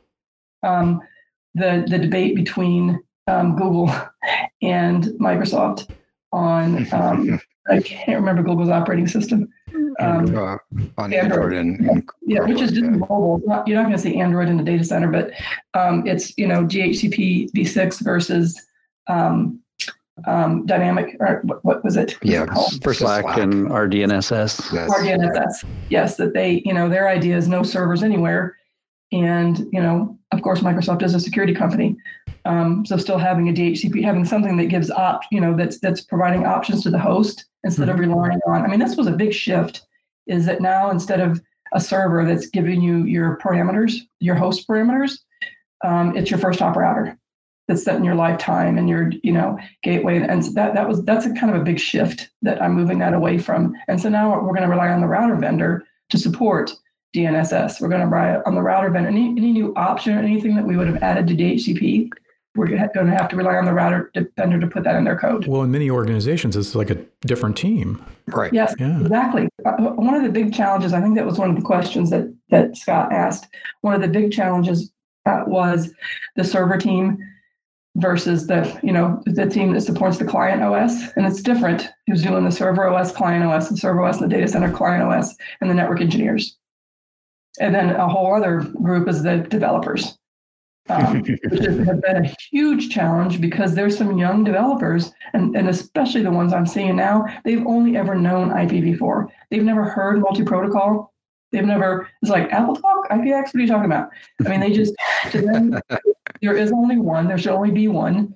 Um, 0.63 1.01
the 1.53 1.86
the 1.89 1.97
debate 1.97 2.36
between 2.36 2.99
um, 3.27 3.55
Google 3.55 3.91
and 4.62 5.05
Microsoft 5.19 5.89
on 6.31 6.91
um, 6.93 7.39
I 7.69 7.81
can't 7.81 8.19
remember 8.19 8.43
Google's 8.43 8.69
operating 8.69 9.08
system. 9.08 9.51
Um, 9.99 10.38
uh, 10.38 10.58
on 10.97 11.13
Android, 11.13 11.53
Android 11.53 11.53
and, 11.53 11.89
and 11.89 12.10
yeah, 12.25 12.41
which 12.41 12.62
is 12.62 12.71
just 12.71 12.84
yeah. 12.84 12.91
mobile. 12.91 13.41
Not, 13.45 13.67
you're 13.67 13.77
not 13.77 13.84
going 13.84 13.95
to 13.95 14.01
see 14.01 14.19
Android 14.19 14.49
in 14.49 14.58
the 14.58 14.63
data 14.63 14.84
center, 14.84 15.10
but 15.10 15.31
um, 15.73 16.05
it's 16.05 16.38
you 16.38 16.47
know 16.47 16.63
DHCP 16.65 17.51
v6 17.51 18.03
versus 18.03 18.62
um, 19.08 19.62
um, 20.25 20.65
dynamic, 20.65 21.17
or 21.19 21.41
what, 21.43 21.63
what 21.65 21.84
was 21.84 21.97
it? 21.97 22.17
Yeah, 22.21 22.45
for 22.45 22.93
SLAAC, 22.93 23.23
SLAAC, 23.23 23.38
and 23.38 23.67
RDNSS. 23.67 24.73
Yes. 24.73 24.89
RDNSS. 24.93 25.65
Yes, 25.89 26.17
that 26.17 26.34
they, 26.34 26.62
you 26.65 26.73
know, 26.73 26.88
their 26.88 27.10
idea 27.10 27.38
is 27.38 27.47
no 27.47 27.63
servers 27.63 28.01
anywhere. 28.01 28.56
And, 29.12 29.60
you 29.71 29.82
know, 29.82 30.17
of 30.32 30.41
course, 30.41 30.62
Microsoft 30.62 31.04
is 31.04 31.13
a 31.13 31.19
security 31.19 31.54
company. 31.54 31.95
Um, 32.45 32.86
so 32.86 32.97
still 32.97 33.17
having 33.17 33.49
a 33.49 33.54
DHCP, 33.54 34.04
having 34.04 34.25
something 34.25 34.58
that 34.58 34.65
gives 34.65 34.89
op, 34.91 35.21
you 35.32 35.41
know, 35.41 35.56
that's 35.56 35.80
that's 35.80 36.01
providing 36.01 36.45
options 36.45 36.84
to 36.84 36.89
the 36.89 36.99
host 36.99 37.45
instead 37.63 37.88
mm-hmm. 37.88 37.91
of 37.91 37.99
relying 37.99 38.39
on. 38.47 38.63
I 38.63 38.67
mean, 38.67 38.80
this 38.80 38.95
was 38.95 39.08
a 39.08 39.12
big 39.12 39.34
shift. 39.34 39.82
Is 40.28 40.45
that 40.45 40.62
now 40.62 40.89
instead 40.89 41.19
of 41.19 41.41
a 41.73 41.80
server 41.80 42.25
that's 42.25 42.47
giving 42.47 42.82
you 42.82 43.04
your 43.04 43.38
parameters, 43.38 43.97
your 44.19 44.36
host 44.36 44.67
parameters, 44.67 45.19
um, 45.84 46.15
it's 46.15 46.32
your 46.32 46.39
first 46.39 46.60
hop 46.60 46.75
router 46.75 47.17
that's 47.67 47.84
set 47.84 47.95
in 47.95 48.04
your 48.04 48.15
lifetime 48.15 48.78
and 48.78 48.88
your 48.89 49.12
you 49.23 49.32
know 49.32 49.58
gateway 49.84 50.19
and 50.19 50.43
that 50.56 50.73
that 50.73 50.88
was 50.88 51.04
that's 51.04 51.25
a 51.25 51.34
kind 51.34 51.54
of 51.54 51.62
a 51.62 51.63
big 51.63 51.80
shift 51.80 52.30
that 52.41 52.62
i'm 52.62 52.73
moving 52.73 52.99
that 52.99 53.13
away 53.13 53.38
from 53.38 53.73
and 53.88 54.01
so 54.01 54.10
now 54.10 54.32
we're 54.41 54.54
going 54.54 54.62
to 54.62 54.67
rely 54.67 54.89
on 54.89 55.01
the 55.01 55.08
router 55.08 55.36
vendor 55.36 55.84
to 56.10 56.17
support 56.17 56.73
dnss 57.15 57.82
we're 57.82 57.89
going 57.89 58.01
to 58.01 58.08
rely 58.08 58.41
on 58.45 58.56
the 58.56 58.62
router 58.62 58.89
vendor 58.89 59.10
any, 59.10 59.30
any 59.30 59.51
new 59.51 59.73
option 59.75 60.13
or 60.13 60.19
anything 60.19 60.56
that 60.56 60.65
we 60.65 60.78
would 60.78 60.88
have 60.88 61.01
added 61.01 61.28
to 61.28 61.36
dhcp 61.36 62.10
we're 62.56 62.67
going 62.67 62.80
to 62.80 63.17
have 63.17 63.28
to 63.28 63.36
rely 63.36 63.56
on 63.56 63.65
the 63.65 63.73
router 63.73 64.12
vendor 64.38 64.60
to 64.60 64.67
put 64.67 64.84
that 64.86 64.95
in 64.95 65.04
their 65.04 65.17
code. 65.17 65.45
Well, 65.45 65.63
in 65.63 65.71
many 65.71 65.89
organizations, 65.89 66.56
it's 66.56 66.73
like 66.73 66.89
a 66.89 66.95
different 67.25 67.58
team. 67.58 68.04
Right. 68.28 68.54
Yes, 68.54 68.73
yeah. 68.80 68.99
exactly. 69.01 69.49
Uh, 69.65 69.73
one 69.73 70.13
of 70.13 70.23
the 70.23 70.30
big 70.30 70.54
challenges, 70.54 70.93
I 70.93 71.01
think 71.01 71.15
that 71.15 71.25
was 71.25 71.38
one 71.38 71.49
of 71.49 71.58
the 71.58 71.62
questions 71.62 72.10
that 72.12 72.34
that 72.49 72.78
Scott 72.78 73.12
asked. 73.12 73.47
One 73.82 73.93
of 73.93 74.01
the 74.01 74.08
big 74.08 74.32
challenges 74.32 74.91
uh, 75.25 75.43
was 75.45 75.91
the 76.36 76.43
server 76.43 76.78
team 76.78 77.17
versus 77.95 78.47
the 78.47 78.79
you 78.84 78.91
know 78.91 79.21
the 79.25 79.45
team 79.45 79.73
that 79.73 79.81
supports 79.81 80.17
the 80.17 80.25
client 80.25 80.62
OS, 80.62 81.12
and 81.15 81.25
it's 81.25 81.41
different. 81.41 81.89
Who's 82.08 82.23
doing 82.23 82.43
the 82.43 82.51
server 82.51 82.88
OS, 82.88 83.12
client 83.12 83.43
OS, 83.43 83.69
and 83.69 83.79
server 83.79 84.03
OS, 84.03 84.21
and 84.21 84.29
the 84.29 84.36
data 84.36 84.47
center 84.47 84.71
client 84.71 85.03
OS, 85.03 85.36
and 85.62 85.69
the 85.69 85.73
network 85.73 86.01
engineers. 86.01 86.58
And 87.60 87.73
then 87.73 87.91
a 87.91 88.08
whole 88.08 88.36
other 88.36 88.62
group 88.81 89.08
is 89.08 89.23
the 89.23 89.38
developers, 89.38 90.17
um, 90.89 91.21
which 91.49 91.65
has 91.65 91.77
been 91.77 92.25
a 92.25 92.36
huge 92.51 92.93
challenge 92.93 93.39
because 93.39 93.73
there's 93.73 93.97
some 93.97 94.17
young 94.17 94.43
developers, 94.43 95.13
and, 95.34 95.55
and 95.55 95.69
especially 95.69 96.21
the 96.21 96.31
ones 96.31 96.51
I'm 96.51 96.65
seeing 96.65 96.97
now, 96.97 97.25
they've 97.45 97.65
only 97.65 97.95
ever 97.95 98.15
known 98.15 98.49
IPv4. 98.49 99.27
They've 99.49 99.63
never 99.63 99.86
heard 99.86 100.19
multi-protocol. 100.19 101.13
They've 101.51 101.63
never, 101.63 102.10
it's 102.21 102.31
like 102.31 102.51
Apple 102.51 102.75
Talk, 102.75 103.10
IPX, 103.10 103.45
what 103.45 103.55
are 103.55 103.60
you 103.62 103.67
talking 103.67 103.86
about? 103.86 104.10
I 104.45 104.49
mean, 104.49 104.60
they 104.60 104.73
just, 104.73 104.93
to 105.31 105.41
them, 105.41 105.79
there 106.41 106.56
is 106.56 106.71
only 106.71 106.98
one, 106.98 107.28
there 107.28 107.38
should 107.38 107.52
only 107.54 107.71
be 107.71 107.88
one. 107.88 108.34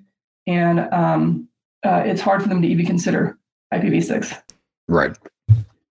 And 0.48 0.80
um, 0.94 1.48
uh, 1.86 2.04
it's 2.06 2.22
hard 2.22 2.42
for 2.42 2.50
them 2.50 2.62
to 2.62 2.68
even 2.68 2.86
consider 2.86 3.38
IPv6. 3.74 4.42
Right. 4.88 5.16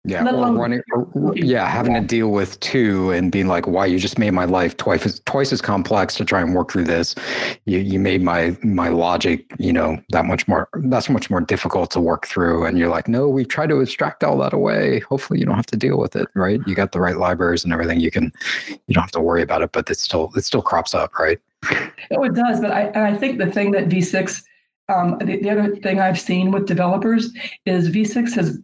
Yeah, 0.06 0.22
or 0.30 0.52
running, 0.52 0.82
or, 0.92 1.34
yeah, 1.34 1.66
having 1.66 1.94
to 1.94 2.00
deal 2.02 2.28
with 2.28 2.60
two 2.60 3.10
and 3.10 3.32
being 3.32 3.46
like, 3.46 3.66
"Why 3.66 3.86
you 3.86 3.98
just 3.98 4.18
made 4.18 4.32
my 4.32 4.44
life 4.44 4.76
twice 4.76 5.06
as 5.06 5.20
twice 5.20 5.50
as 5.50 5.62
complex 5.62 6.14
to 6.16 6.26
try 6.26 6.42
and 6.42 6.54
work 6.54 6.72
through 6.72 6.84
this? 6.84 7.14
You 7.64 7.78
you 7.78 7.98
made 7.98 8.20
my 8.20 8.54
my 8.62 8.88
logic, 8.88 9.46
you 9.58 9.72
know, 9.72 9.98
that 10.10 10.26
much 10.26 10.46
more 10.46 10.68
that's 10.74 11.08
much 11.08 11.30
more 11.30 11.40
difficult 11.40 11.90
to 11.92 12.00
work 12.00 12.26
through." 12.26 12.66
And 12.66 12.76
you're 12.76 12.90
like, 12.90 13.08
"No, 13.08 13.30
we've 13.30 13.48
tried 13.48 13.70
to 13.70 13.80
abstract 13.80 14.22
all 14.22 14.36
that 14.38 14.52
away. 14.52 15.00
Hopefully, 15.00 15.38
you 15.40 15.46
don't 15.46 15.56
have 15.56 15.66
to 15.66 15.76
deal 15.76 15.98
with 15.98 16.16
it, 16.16 16.28
right? 16.34 16.60
You 16.66 16.74
got 16.74 16.92
the 16.92 17.00
right 17.00 17.16
libraries 17.16 17.64
and 17.64 17.72
everything. 17.72 18.00
You 18.00 18.10
can, 18.10 18.30
you 18.68 18.92
don't 18.92 19.04
have 19.04 19.10
to 19.12 19.20
worry 19.20 19.40
about 19.40 19.62
it, 19.62 19.72
but 19.72 19.88
it 19.88 19.98
still 19.98 20.30
it 20.36 20.44
still 20.44 20.62
crops 20.62 20.92
up, 20.94 21.14
right?" 21.18 21.38
Oh, 22.10 22.22
it 22.24 22.34
does. 22.34 22.60
But 22.60 22.72
I 22.72 22.90
I 22.94 23.14
think 23.14 23.38
the 23.38 23.50
thing 23.50 23.70
that 23.70 23.88
V6 23.88 24.42
um, 24.88 25.18
the, 25.18 25.38
the, 25.40 25.50
other 25.50 25.76
thing 25.76 26.00
I've 26.00 26.20
seen 26.20 26.50
with 26.50 26.66
developers 26.66 27.32
is 27.64 27.88
V6 27.88 28.34
has 28.34 28.58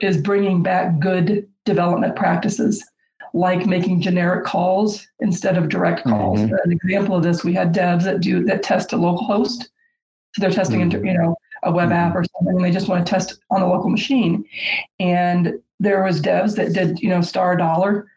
is 0.00 0.16
bringing 0.16 0.62
back 0.62 0.98
good 0.98 1.48
development 1.64 2.16
practices, 2.16 2.84
like 3.32 3.66
making 3.66 4.00
generic 4.00 4.44
calls 4.44 5.06
instead 5.20 5.56
of 5.56 5.68
direct 5.68 6.04
calls. 6.04 6.40
Mm-hmm. 6.40 6.54
An 6.64 6.72
example 6.72 7.16
of 7.16 7.22
this, 7.22 7.44
we 7.44 7.52
had 7.52 7.72
devs 7.72 8.02
that 8.04 8.20
do 8.20 8.44
that 8.44 8.64
test 8.64 8.92
a 8.92 8.96
local 8.96 9.24
host, 9.24 9.70
so 10.34 10.40
they're 10.40 10.50
testing 10.50 10.80
mm-hmm. 10.80 10.96
into 10.96 11.06
you 11.06 11.16
know 11.16 11.36
a 11.62 11.70
web 11.70 11.90
mm-hmm. 11.90 11.98
app 11.98 12.14
or 12.16 12.24
something, 12.24 12.56
and 12.56 12.64
they 12.64 12.72
just 12.72 12.88
want 12.88 13.06
to 13.06 13.10
test 13.10 13.38
on 13.50 13.60
the 13.60 13.66
local 13.66 13.88
machine. 13.88 14.44
And 14.98 15.54
there 15.78 16.02
was 16.02 16.20
devs 16.20 16.56
that 16.56 16.72
did 16.72 16.98
you 16.98 17.08
know 17.08 17.20
star 17.20 17.56
dollar 17.56 18.08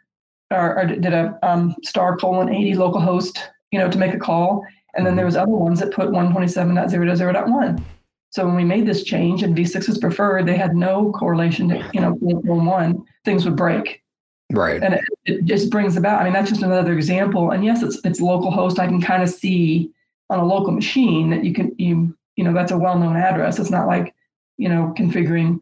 or, 0.51 0.79
or 0.79 0.85
did 0.87 1.13
a 1.13 1.37
um, 1.43 1.75
star 1.83 2.17
colon 2.17 2.49
eighty 2.49 2.73
local 2.73 3.01
host 3.01 3.49
you 3.71 3.77
know 3.77 3.89
to 3.89 3.99
make 3.99 4.15
a 4.15 4.19
call 4.19 4.65
and 4.95 5.05
then 5.05 5.15
there 5.15 5.25
was 5.25 5.35
other 5.35 5.51
ones 5.51 5.79
that 5.79 5.91
put 5.91 6.09
127.0.0.1. 6.09 7.83
So 8.29 8.45
when 8.45 8.55
we 8.55 8.65
made 8.65 8.85
this 8.85 9.03
change 9.03 9.43
and 9.43 9.55
V6 9.55 9.87
was 9.87 9.97
preferred, 9.97 10.45
they 10.45 10.57
had 10.57 10.75
no 10.75 11.11
correlation 11.13 11.69
to, 11.69 11.89
you 11.93 12.01
know, 12.01 12.11
one, 12.19 13.05
things 13.23 13.45
would 13.45 13.55
break. 13.55 14.03
Right. 14.51 14.83
And 14.83 14.95
it, 14.95 15.03
it, 15.25 15.45
just 15.45 15.69
brings 15.69 15.97
about, 15.97 16.21
I 16.21 16.25
mean, 16.25 16.33
that's 16.33 16.49
just 16.49 16.61
another 16.61 16.93
example. 16.93 17.51
And 17.51 17.63
yes, 17.63 17.81
it's 17.81 17.99
it's 18.03 18.21
local 18.21 18.51
host. 18.51 18.77
I 18.77 18.87
can 18.87 19.01
kind 19.01 19.23
of 19.23 19.29
see 19.29 19.89
on 20.29 20.39
a 20.39 20.45
local 20.45 20.71
machine 20.71 21.29
that 21.29 21.43
you 21.43 21.53
can 21.53 21.73
you 21.77 22.15
you 22.35 22.43
know 22.43 22.53
that's 22.53 22.71
a 22.71 22.77
well-known 22.77 23.15
address. 23.15 23.57
It's 23.57 23.71
not 23.71 23.87
like, 23.87 24.13
you 24.57 24.69
know, 24.69 24.93
configuring 24.97 25.59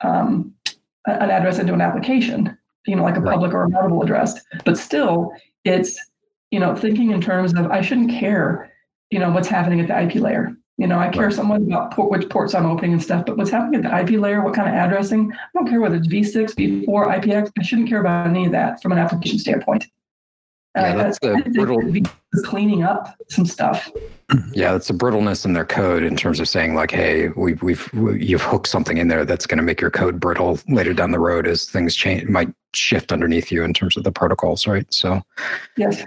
um, 0.00 0.52
an 1.06 1.30
address 1.30 1.58
into 1.58 1.74
an 1.74 1.80
application, 1.80 2.56
you 2.86 2.96
know, 2.96 3.02
like 3.02 3.16
a 3.16 3.22
public 3.22 3.52
or 3.52 3.64
a 3.64 3.68
routable 3.68 4.02
address. 4.02 4.40
But 4.64 4.78
still, 4.78 5.32
it's, 5.64 5.96
you 6.50 6.58
know, 6.58 6.74
thinking 6.74 7.10
in 7.10 7.20
terms 7.20 7.54
of 7.54 7.70
I 7.70 7.82
shouldn't 7.82 8.10
care 8.10 8.72
you 9.10 9.18
know, 9.18 9.30
what's 9.30 9.48
happening 9.48 9.80
at 9.80 9.88
the 9.88 10.00
IP 10.00 10.22
layer. 10.22 10.56
You 10.76 10.88
know, 10.88 10.98
I 10.98 11.08
care 11.08 11.26
right. 11.26 11.32
somewhat 11.32 11.62
about 11.62 11.92
port, 11.92 12.10
which 12.10 12.28
ports 12.28 12.52
I'm 12.52 12.66
opening 12.66 12.94
and 12.94 13.02
stuff, 13.02 13.26
but 13.26 13.36
what's 13.36 13.50
happening 13.50 13.84
at 13.84 13.90
the 13.90 14.14
IP 14.14 14.20
layer, 14.20 14.42
what 14.42 14.54
kind 14.54 14.68
of 14.68 14.74
addressing, 14.74 15.32
I 15.32 15.36
don't 15.54 15.68
care 15.68 15.80
whether 15.80 15.94
it's 15.94 16.08
V6, 16.08 16.56
V4, 16.56 16.86
IPX. 16.86 17.52
I 17.56 17.62
shouldn't 17.62 17.88
care 17.88 18.00
about 18.00 18.26
any 18.26 18.46
of 18.46 18.52
that 18.52 18.82
from 18.82 18.90
an 18.90 18.98
application 18.98 19.38
standpoint. 19.38 19.86
Yeah, 20.76 20.94
uh, 20.94 20.96
that's 20.96 21.18
the 21.20 21.50
brittle. 21.54 21.80
Cleaning 22.42 22.82
up 22.82 23.16
some 23.28 23.46
stuff. 23.46 23.90
Yeah, 24.52 24.72
that's 24.72 24.88
the 24.88 24.94
brittleness 24.94 25.44
in 25.44 25.52
their 25.52 25.66
code 25.66 26.02
in 26.02 26.16
terms 26.16 26.40
of 26.40 26.48
saying 26.48 26.74
like, 26.74 26.90
"Hey, 26.90 27.28
we've 27.36 27.62
we've 27.62 27.88
you've 27.92 28.42
hooked 28.42 28.68
something 28.68 28.96
in 28.96 29.08
there 29.08 29.24
that's 29.24 29.46
going 29.46 29.58
to 29.58 29.62
make 29.62 29.82
your 29.82 29.90
code 29.90 30.18
brittle 30.18 30.58
later 30.66 30.94
down 30.94 31.10
the 31.10 31.18
road 31.18 31.46
as 31.46 31.66
things 31.66 31.94
change, 31.94 32.26
might 32.28 32.48
shift 32.74 33.12
underneath 33.12 33.52
you 33.52 33.62
in 33.62 33.74
terms 33.74 33.98
of 33.98 34.02
the 34.02 34.10
protocols, 34.10 34.66
right?" 34.66 34.92
So, 34.92 35.22
yes, 35.76 36.04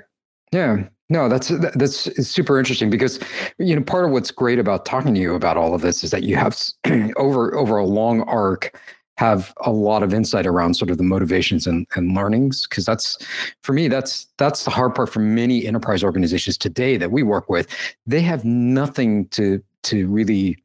yeah, 0.52 0.86
no, 1.10 1.30
that's 1.30 1.48
that's 1.50 2.28
super 2.28 2.60
interesting 2.60 2.90
because 2.90 3.20
you 3.60 3.76
know 3.76 3.82
part 3.82 4.06
of 4.06 4.12
what's 4.12 4.32
great 4.32 4.60
about 4.60 4.86
talking 4.86 5.14
to 5.14 5.20
you 5.20 5.36
about 5.36 5.56
all 5.56 5.74
of 5.74 5.82
this 5.82 6.04
is 6.04 6.12
that 6.12 6.24
you 6.24 6.36
have 6.36 6.58
over 7.16 7.56
over 7.56 7.78
a 7.78 7.86
long 7.86 8.22
arc 8.24 8.78
have 9.18 9.54
a 9.62 9.72
lot 9.72 10.04
of 10.04 10.14
insight 10.14 10.46
around 10.46 10.76
sort 10.76 10.92
of 10.92 10.98
the 10.98 11.04
motivations 11.04 11.66
and, 11.66 11.88
and 11.96 12.14
learnings 12.14 12.68
because 12.68 12.86
that's 12.86 13.18
for 13.64 13.74
me 13.74 13.88
that's 13.88 14.28
that's 14.38 14.66
the 14.66 14.70
hard 14.70 14.94
part 14.94 15.12
for 15.12 15.20
many 15.20 15.66
enterprise 15.66 16.04
organizations 16.04 16.58
today 16.58 16.98
that 16.98 17.12
we 17.12 17.24
work 17.24 17.50
with. 17.50 17.68
They 18.06 18.22
have 18.22 18.44
nothing 18.44 19.28
to 19.30 19.64
to 19.84 20.08
really 20.10 20.58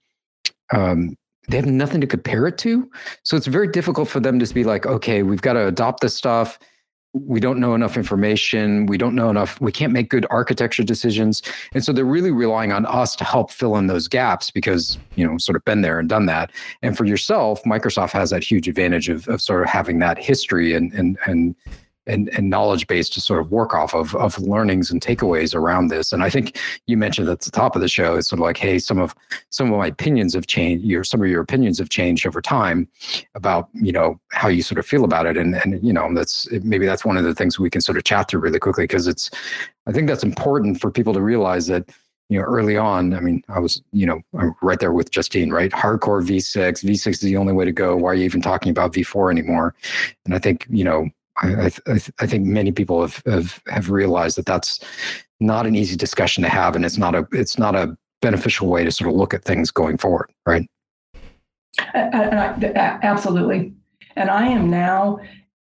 um, 0.73 1.17
they 1.49 1.57
have 1.57 1.67
nothing 1.67 2.01
to 2.01 2.07
compare 2.07 2.47
it 2.47 2.59
to. 2.59 2.91
So 3.23 3.37
it's 3.37 3.47
very 3.47 3.69
difficult 3.69 4.09
for 4.09 4.19
them 4.19 4.41
to 4.41 4.55
be 4.55 4.65
like 4.65 4.87
okay 4.87 5.23
we've 5.23 5.43
got 5.43 5.53
to 5.53 5.69
adopt 5.69 6.01
this 6.01 6.17
stuff 6.17 6.59
we 7.15 7.41
don't 7.41 7.61
know 7.61 7.75
enough 7.75 7.97
information. 7.97 8.87
We 8.87 8.97
don't 8.97 9.15
know 9.15 9.29
enough 9.29 9.61
we 9.61 9.71
can't 9.71 9.93
make 9.93 10.09
good 10.09 10.27
architecture 10.31 10.83
decisions. 10.83 11.43
And 11.75 11.85
so 11.85 11.93
they're 11.93 12.05
really 12.05 12.31
relying 12.31 12.73
on 12.73 12.87
us 12.87 13.15
to 13.17 13.25
help 13.25 13.51
fill 13.51 13.77
in 13.77 13.87
those 13.87 14.09
gaps 14.09 14.51
because 14.51 14.99
you 15.15 15.27
know 15.27 15.37
sort 15.39 15.57
of 15.57 15.65
been 15.65 15.83
there 15.83 15.99
and 15.99 16.09
done 16.09 16.27
that. 16.27 16.51
And 16.83 16.97
for 16.97 17.05
yourself 17.05 17.63
microsoft 17.65 18.13
has 18.13 18.31
that 18.31 18.43
huge 18.43 18.67
advantage 18.67 19.09
of, 19.09 19.29
of 19.29 19.43
sort 19.43 19.63
of 19.63 19.69
having 19.69 19.99
that 19.99 20.19
history 20.19 20.75
and 20.75 20.93
and 20.93 21.19
and 21.27 21.55
and, 22.07 22.29
and 22.31 22.51
knowledge 22.51 22.87
base 22.87 23.09
to 23.11 23.21
sort 23.21 23.41
of 23.41 23.51
work 23.51 23.75
off 23.75 23.95
of 23.95 24.15
of 24.17 24.39
learnings 24.39 24.91
and 24.91 25.01
takeaways 25.01 25.55
around 25.55 25.89
this. 25.89 26.13
And 26.13 26.23
I 26.23 26.31
think 26.31 26.59
you 26.87 26.97
mentioned 26.97 27.29
at 27.29 27.41
the 27.41 27.51
top 27.51 27.77
of 27.77 27.83
the 27.83 27.89
show, 27.89 28.17
it's 28.17 28.29
sort 28.29 28.41
of 28.41 28.45
like, 28.45 28.57
hey, 28.57 28.79
some 28.79 28.99
of 28.99 29.15
some 29.51 29.73
of 29.73 29.79
my 29.79 29.87
opinions 29.87 30.35
have 30.35 30.47
changed. 30.47 30.85
Your 30.85 31.05
some 31.05 31.23
of 31.23 31.29
your 31.29 31.41
opinions 31.41 31.79
have 31.79 31.89
changed 31.89 32.27
over 32.27 32.41
time 32.41 32.89
about 33.35 33.69
you 33.75 33.93
know 33.93 34.21
how 34.33 34.49
you 34.49 34.63
sort 34.63 34.79
of 34.79 34.87
feel 34.87 35.05
about 35.05 35.27
it. 35.27 35.37
And 35.37 35.55
and 35.55 35.83
you 35.85 35.93
know 35.93 36.13
that's 36.15 36.51
maybe 36.63 36.87
that's 36.87 37.05
one 37.05 37.17
of 37.17 37.25
the 37.25 37.35
things 37.35 37.59
we 37.59 37.71
can 37.71 37.81
sort 37.81 37.99
of 37.99 38.05
chat 38.05 38.29
through 38.29 38.41
really 38.41 38.59
quickly 38.59 38.85
because 38.85 39.07
it's 39.07 39.31
I 39.87 39.93
think 39.93 40.09
that's 40.09 40.25
important 40.25 40.81
for 40.81 40.91
people 40.91 41.13
to 41.15 41.23
realize 41.23 41.67
that 41.69 41.89
you 42.33 42.39
know, 42.39 42.45
early 42.47 42.79
on, 42.79 43.13
I 43.13 43.21
mean, 43.21 43.45
I 43.51 43.59
was, 43.59 43.83
you 43.93 44.07
know, 44.07 44.23
I'm 44.39 44.55
right 44.63 44.81
there 44.81 44.95
with 44.95 45.11
Justine, 45.11 45.51
right? 45.51 45.71
Hardcore 45.71 46.25
V6, 46.27 46.83
V6 46.83 47.09
is 47.09 47.21
the 47.21 47.37
only 47.37 47.53
way 47.53 47.67
to 47.67 47.73
go. 47.73 47.95
Why 47.95 48.13
are 48.13 48.15
you 48.15 48.25
even 48.25 48.41
talking 48.41 48.71
about 48.71 48.95
V4 48.95 49.31
anymore? 49.31 49.75
And 50.25 50.35
I 50.35 50.39
think, 50.39 50.67
you 50.71 50.83
know, 50.83 51.11
I, 51.43 51.71
I, 51.87 52.01
I, 52.21 52.27
think 52.27 52.47
many 52.47 52.71
people 52.73 53.01
have, 53.01 53.23
have 53.27 53.61
have 53.67 53.91
realized 53.91 54.39
that 54.39 54.47
that's 54.47 54.79
not 55.41 55.67
an 55.67 55.75
easy 55.75 55.97
discussion 55.97 56.43
to 56.45 56.49
have, 56.49 56.77
and 56.77 56.85
it's 56.85 56.99
not 56.99 57.15
a 57.15 57.27
it's 57.33 57.59
not 57.59 57.75
a 57.75 57.97
beneficial 58.21 58.69
way 58.69 58.85
to 58.85 58.93
sort 58.93 59.11
of 59.11 59.17
look 59.17 59.35
at 59.35 59.45
things 59.45 59.71
going 59.71 59.99
forward, 59.99 60.31
right? 60.47 60.67
absolutely, 61.95 63.75
and 64.17 64.31
I 64.31 64.47
am 64.47 64.71
now, 64.71 65.19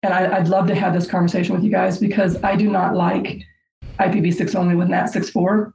and 0.03 0.13
I, 0.13 0.39
would 0.39 0.49
love 0.49 0.67
to 0.67 0.75
have 0.75 0.93
this 0.93 1.07
conversation 1.07 1.53
with 1.53 1.63
you 1.63 1.71
guys 1.71 1.99
because 1.99 2.41
I 2.43 2.55
do 2.55 2.69
not 2.69 2.95
like 2.95 3.41
IPv6 3.99 4.55
only 4.55 4.75
with 4.75 4.87
NAT64. 4.87 5.73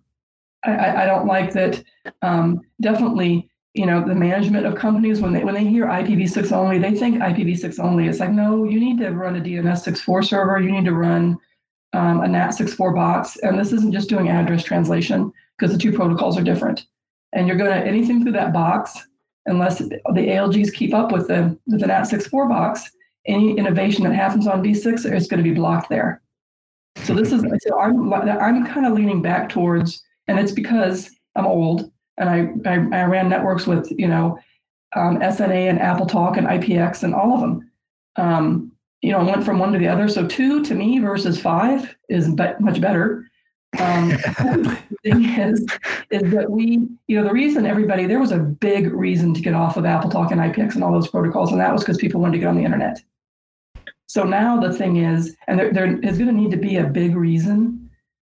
I, 0.64 1.02
I 1.02 1.06
don't 1.06 1.26
like 1.26 1.52
that. 1.52 1.82
Um, 2.22 2.60
definitely 2.80 3.48
you 3.74 3.86
know 3.86 4.06
the 4.06 4.14
management 4.14 4.66
of 4.66 4.74
companies 4.74 5.20
when 5.20 5.32
they 5.32 5.44
when 5.44 5.54
they 5.54 5.64
hear 5.64 5.86
IPv6 5.86 6.52
only, 6.52 6.78
they 6.78 6.94
think 6.94 7.16
IPv6 7.16 7.78
only. 7.80 8.06
It's 8.06 8.20
like 8.20 8.30
no, 8.32 8.64
you 8.64 8.78
need 8.78 8.98
to 8.98 9.10
run 9.10 9.36
a 9.36 9.40
DNS64 9.40 10.24
server. 10.26 10.60
You 10.60 10.72
need 10.72 10.84
to 10.84 10.94
run 10.94 11.38
um, 11.94 12.20
a 12.20 12.26
NAT64 12.26 12.94
box, 12.94 13.36
and 13.38 13.58
this 13.58 13.72
isn't 13.72 13.92
just 13.92 14.08
doing 14.08 14.28
address 14.28 14.64
translation 14.64 15.32
because 15.58 15.72
the 15.72 15.78
two 15.78 15.92
protocols 15.92 16.36
are 16.38 16.42
different. 16.42 16.86
And 17.32 17.46
you're 17.46 17.56
going 17.56 17.70
to 17.70 17.86
anything 17.86 18.22
through 18.22 18.32
that 18.32 18.52
box, 18.52 19.06
unless 19.46 19.78
the 19.78 20.00
ALGs 20.06 20.74
keep 20.74 20.92
up 20.92 21.12
with 21.12 21.28
the 21.28 21.58
with 21.66 21.80
the 21.80 21.86
NAT64 21.86 22.48
box. 22.48 22.90
Any 23.24 23.56
innovation 23.56 24.02
that 24.04 24.14
happens 24.14 24.48
on 24.48 24.64
V6 24.64 25.10
is 25.14 25.28
going 25.28 25.42
to 25.42 25.48
be 25.48 25.54
blocked 25.54 25.88
there. 25.88 26.20
So 27.04 27.14
this 27.14 27.32
is 27.32 27.42
so 27.66 27.80
I'm 27.80 28.12
I'm 28.12 28.66
kind 28.66 28.84
of 28.84 28.92
leaning 28.92 29.22
back 29.22 29.48
towards, 29.48 30.02
and 30.28 30.38
it's 30.38 30.52
because 30.52 31.10
I'm 31.36 31.46
old 31.46 31.90
and 32.18 32.28
I, 32.28 32.70
I, 32.70 33.02
I 33.02 33.04
ran 33.04 33.28
networks 33.28 33.66
with 33.66 33.90
you 33.98 34.08
know 34.08 34.38
um, 34.94 35.18
SNA 35.18 35.70
and 35.70 35.80
Apple 35.80 36.06
Talk 36.06 36.36
and 36.36 36.46
IPX 36.46 37.02
and 37.02 37.14
all 37.14 37.34
of 37.34 37.40
them. 37.40 37.70
Um, 38.16 38.72
you 39.00 39.10
know, 39.10 39.18
I 39.18 39.24
went 39.24 39.44
from 39.44 39.58
one 39.58 39.72
to 39.72 39.78
the 39.78 39.88
other. 39.88 40.08
So 40.08 40.26
two 40.26 40.64
to 40.64 40.74
me 40.74 40.98
versus 41.00 41.40
five 41.40 41.94
is 42.08 42.32
be- 42.34 42.54
much 42.60 42.80
better. 42.80 43.26
Um, 43.80 44.10
the 44.10 44.78
thing 45.02 45.24
is, 45.24 45.66
is 46.10 46.30
that 46.30 46.50
we, 46.50 46.86
you 47.08 47.16
know, 47.16 47.24
the 47.24 47.32
reason 47.32 47.66
everybody 47.66 48.06
there 48.06 48.20
was 48.20 48.30
a 48.30 48.38
big 48.38 48.92
reason 48.92 49.34
to 49.34 49.40
get 49.40 49.54
off 49.54 49.76
of 49.76 49.84
AppleTalk 49.84 50.30
and 50.30 50.40
IPX 50.40 50.74
and 50.74 50.84
all 50.84 50.92
those 50.92 51.08
protocols, 51.08 51.50
and 51.50 51.60
that 51.60 51.72
was 51.72 51.82
because 51.82 51.96
people 51.96 52.20
wanted 52.20 52.34
to 52.34 52.38
get 52.38 52.48
on 52.48 52.56
the 52.56 52.64
internet. 52.64 53.02
So 54.06 54.24
now 54.24 54.60
the 54.60 54.72
thing 54.72 54.98
is, 54.98 55.36
and 55.48 55.58
there, 55.58 55.72
there 55.72 55.98
is 56.00 56.18
going 56.18 56.28
to 56.28 56.34
need 56.34 56.50
to 56.50 56.58
be 56.58 56.76
a 56.76 56.84
big 56.84 57.16
reason 57.16 57.81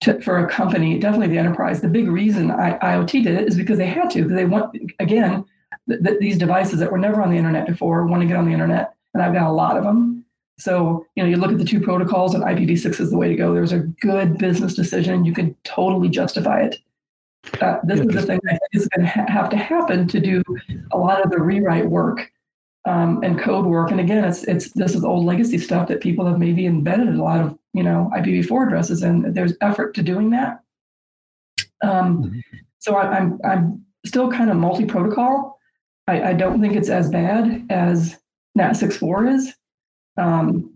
to, 0.05 0.21
for 0.21 0.37
a 0.37 0.47
company, 0.47 0.99
definitely 0.99 1.27
the 1.27 1.37
enterprise. 1.37 1.81
The 1.81 1.87
big 1.87 2.07
reason 2.07 2.51
I, 2.51 2.77
IoT 2.79 3.23
did 3.23 3.35
it 3.35 3.47
is 3.47 3.55
because 3.55 3.77
they 3.77 3.87
had 3.87 4.09
to, 4.11 4.23
because 4.23 4.37
they 4.37 4.45
want 4.45 4.75
again 4.99 5.43
th- 5.89 6.01
th- 6.03 6.19
these 6.19 6.37
devices 6.37 6.79
that 6.79 6.91
were 6.91 6.97
never 6.97 7.21
on 7.21 7.31
the 7.31 7.37
internet 7.37 7.67
before 7.67 8.05
want 8.05 8.21
to 8.21 8.27
get 8.27 8.37
on 8.37 8.45
the 8.45 8.51
internet, 8.51 8.93
and 9.13 9.23
I've 9.23 9.33
got 9.33 9.49
a 9.49 9.51
lot 9.51 9.77
of 9.77 9.83
them. 9.83 10.23
So, 10.57 11.05
you 11.15 11.23
know, 11.23 11.29
you 11.29 11.35
look 11.35 11.51
at 11.51 11.57
the 11.57 11.65
two 11.65 11.81
protocols 11.81 12.33
and 12.33 12.43
IPv6 12.43 13.01
is 13.01 13.11
the 13.11 13.17
way 13.17 13.27
to 13.27 13.35
go. 13.35 13.53
There's 13.53 13.73
a 13.73 13.79
good 13.79 14.37
business 14.37 14.73
decision. 14.73 15.25
You 15.25 15.33
can 15.33 15.53
totally 15.65 16.07
justify 16.07 16.61
it. 16.61 16.77
Uh, 17.59 17.79
this 17.83 17.99
is 17.99 18.07
the 18.07 18.21
thing 18.21 18.39
that 18.43 18.61
is 18.71 18.87
going 18.87 19.05
to 19.05 19.11
ha- 19.11 19.25
have 19.27 19.49
to 19.49 19.57
happen 19.57 20.07
to 20.07 20.19
do 20.19 20.41
a 20.91 20.97
lot 20.97 21.23
of 21.23 21.29
the 21.29 21.39
rewrite 21.39 21.87
work 21.87 22.31
um, 22.85 23.21
and 23.23 23.39
code 23.39 23.65
work. 23.65 23.91
And 23.91 23.99
again, 23.99 24.23
it's 24.23 24.43
it's 24.43 24.71
this 24.73 24.95
is 24.95 25.03
old 25.03 25.25
legacy 25.25 25.57
stuff 25.57 25.87
that 25.87 26.01
people 26.01 26.25
have 26.25 26.39
maybe 26.39 26.65
embedded 26.65 27.09
a 27.09 27.23
lot 27.23 27.41
of 27.41 27.57
you 27.73 27.83
know 27.83 28.11
IPv4 28.15 28.67
addresses, 28.67 29.03
and 29.03 29.35
there's 29.35 29.53
effort 29.61 29.95
to 29.95 30.03
doing 30.03 30.29
that. 30.31 30.59
Um, 31.81 32.23
mm-hmm. 32.23 32.39
So 32.79 32.95
I, 32.95 33.17
I'm 33.17 33.39
I'm 33.43 33.85
still 34.05 34.31
kind 34.31 34.51
of 34.51 34.57
multi-protocol. 34.57 35.59
I, 36.07 36.29
I 36.29 36.33
don't 36.33 36.61
think 36.61 36.75
it's 36.75 36.89
as 36.89 37.09
bad 37.09 37.65
as 37.69 38.17
NAT64 38.57 39.33
is 39.33 39.53
um, 40.17 40.71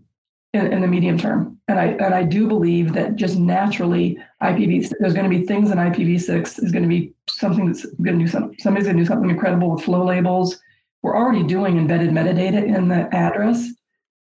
in, 0.52 0.72
in, 0.72 0.80
the 0.80 0.88
medium 0.88 1.16
term. 1.16 1.58
And 1.68 1.78
I 1.78 1.86
and 1.86 2.14
I 2.14 2.24
do 2.24 2.48
believe 2.48 2.92
that 2.94 3.14
just 3.14 3.38
naturally 3.38 4.18
IPv 4.42 4.92
there's 4.98 5.14
going 5.14 5.30
to 5.30 5.38
be 5.38 5.46
things 5.46 5.70
in 5.70 5.78
IPv6 5.78 6.64
is 6.64 6.72
going 6.72 6.82
to 6.82 6.88
be 6.88 7.14
something 7.28 7.66
that's 7.66 7.86
going 7.86 8.18
to 8.18 8.24
do 8.24 8.30
some 8.30 8.54
somebody's 8.58 8.86
going 8.86 8.96
to 8.96 9.02
do 9.04 9.06
something 9.06 9.30
incredible 9.30 9.70
with 9.70 9.84
flow 9.84 10.04
labels. 10.04 10.58
We're 11.02 11.16
already 11.16 11.42
doing 11.42 11.78
embedded 11.78 12.10
metadata 12.10 12.62
in 12.64 12.88
the 12.88 13.08
address. 13.14 13.70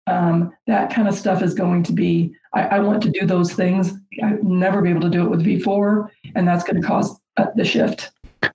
Um, 0.08 0.52
that 0.66 0.92
kind 0.92 1.08
of 1.08 1.14
stuff 1.14 1.42
is 1.42 1.54
going 1.54 1.82
to 1.84 1.92
be. 1.92 2.34
I, 2.54 2.62
I 2.62 2.78
want 2.80 3.02
to 3.02 3.10
do 3.10 3.26
those 3.26 3.52
things. 3.52 3.92
I'll 4.22 4.42
never 4.42 4.80
be 4.80 4.90
able 4.90 5.00
to 5.02 5.10
do 5.10 5.24
it 5.24 5.30
with 5.30 5.44
v4, 5.44 6.08
and 6.34 6.46
that's 6.46 6.64
going 6.64 6.80
to 6.80 6.86
cause 6.86 7.18
uh, 7.36 7.46
the 7.56 7.64
shift. 7.64 8.10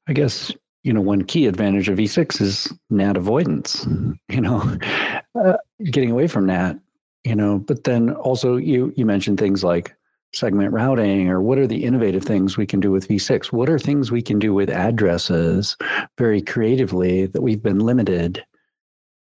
I 0.07 0.13
guess 0.13 0.51
you 0.83 0.93
know 0.93 1.01
one 1.01 1.23
key 1.23 1.47
advantage 1.47 1.89
of 1.89 1.97
v6 1.97 2.41
is 2.41 2.73
NAT 2.89 3.17
avoidance. 3.17 3.85
You 4.29 4.41
know, 4.41 4.77
uh, 5.35 5.57
getting 5.85 6.11
away 6.11 6.27
from 6.27 6.47
that, 6.47 6.77
you 7.23 7.35
know, 7.35 7.59
but 7.59 7.83
then 7.83 8.11
also 8.11 8.55
you 8.55 8.93
you 8.95 9.05
mentioned 9.05 9.39
things 9.39 9.63
like 9.63 9.95
segment 10.33 10.71
routing 10.71 11.29
or 11.29 11.41
what 11.41 11.57
are 11.57 11.67
the 11.67 11.83
innovative 11.83 12.23
things 12.23 12.57
we 12.57 12.65
can 12.65 12.79
do 12.79 12.91
with 12.91 13.07
v6 13.07 13.51
what 13.51 13.69
are 13.69 13.79
things 13.79 14.11
we 14.11 14.21
can 14.21 14.39
do 14.39 14.53
with 14.53 14.69
addresses 14.69 15.75
very 16.17 16.41
creatively 16.41 17.25
that 17.25 17.41
we've 17.41 17.63
been 17.63 17.79
limited 17.79 18.43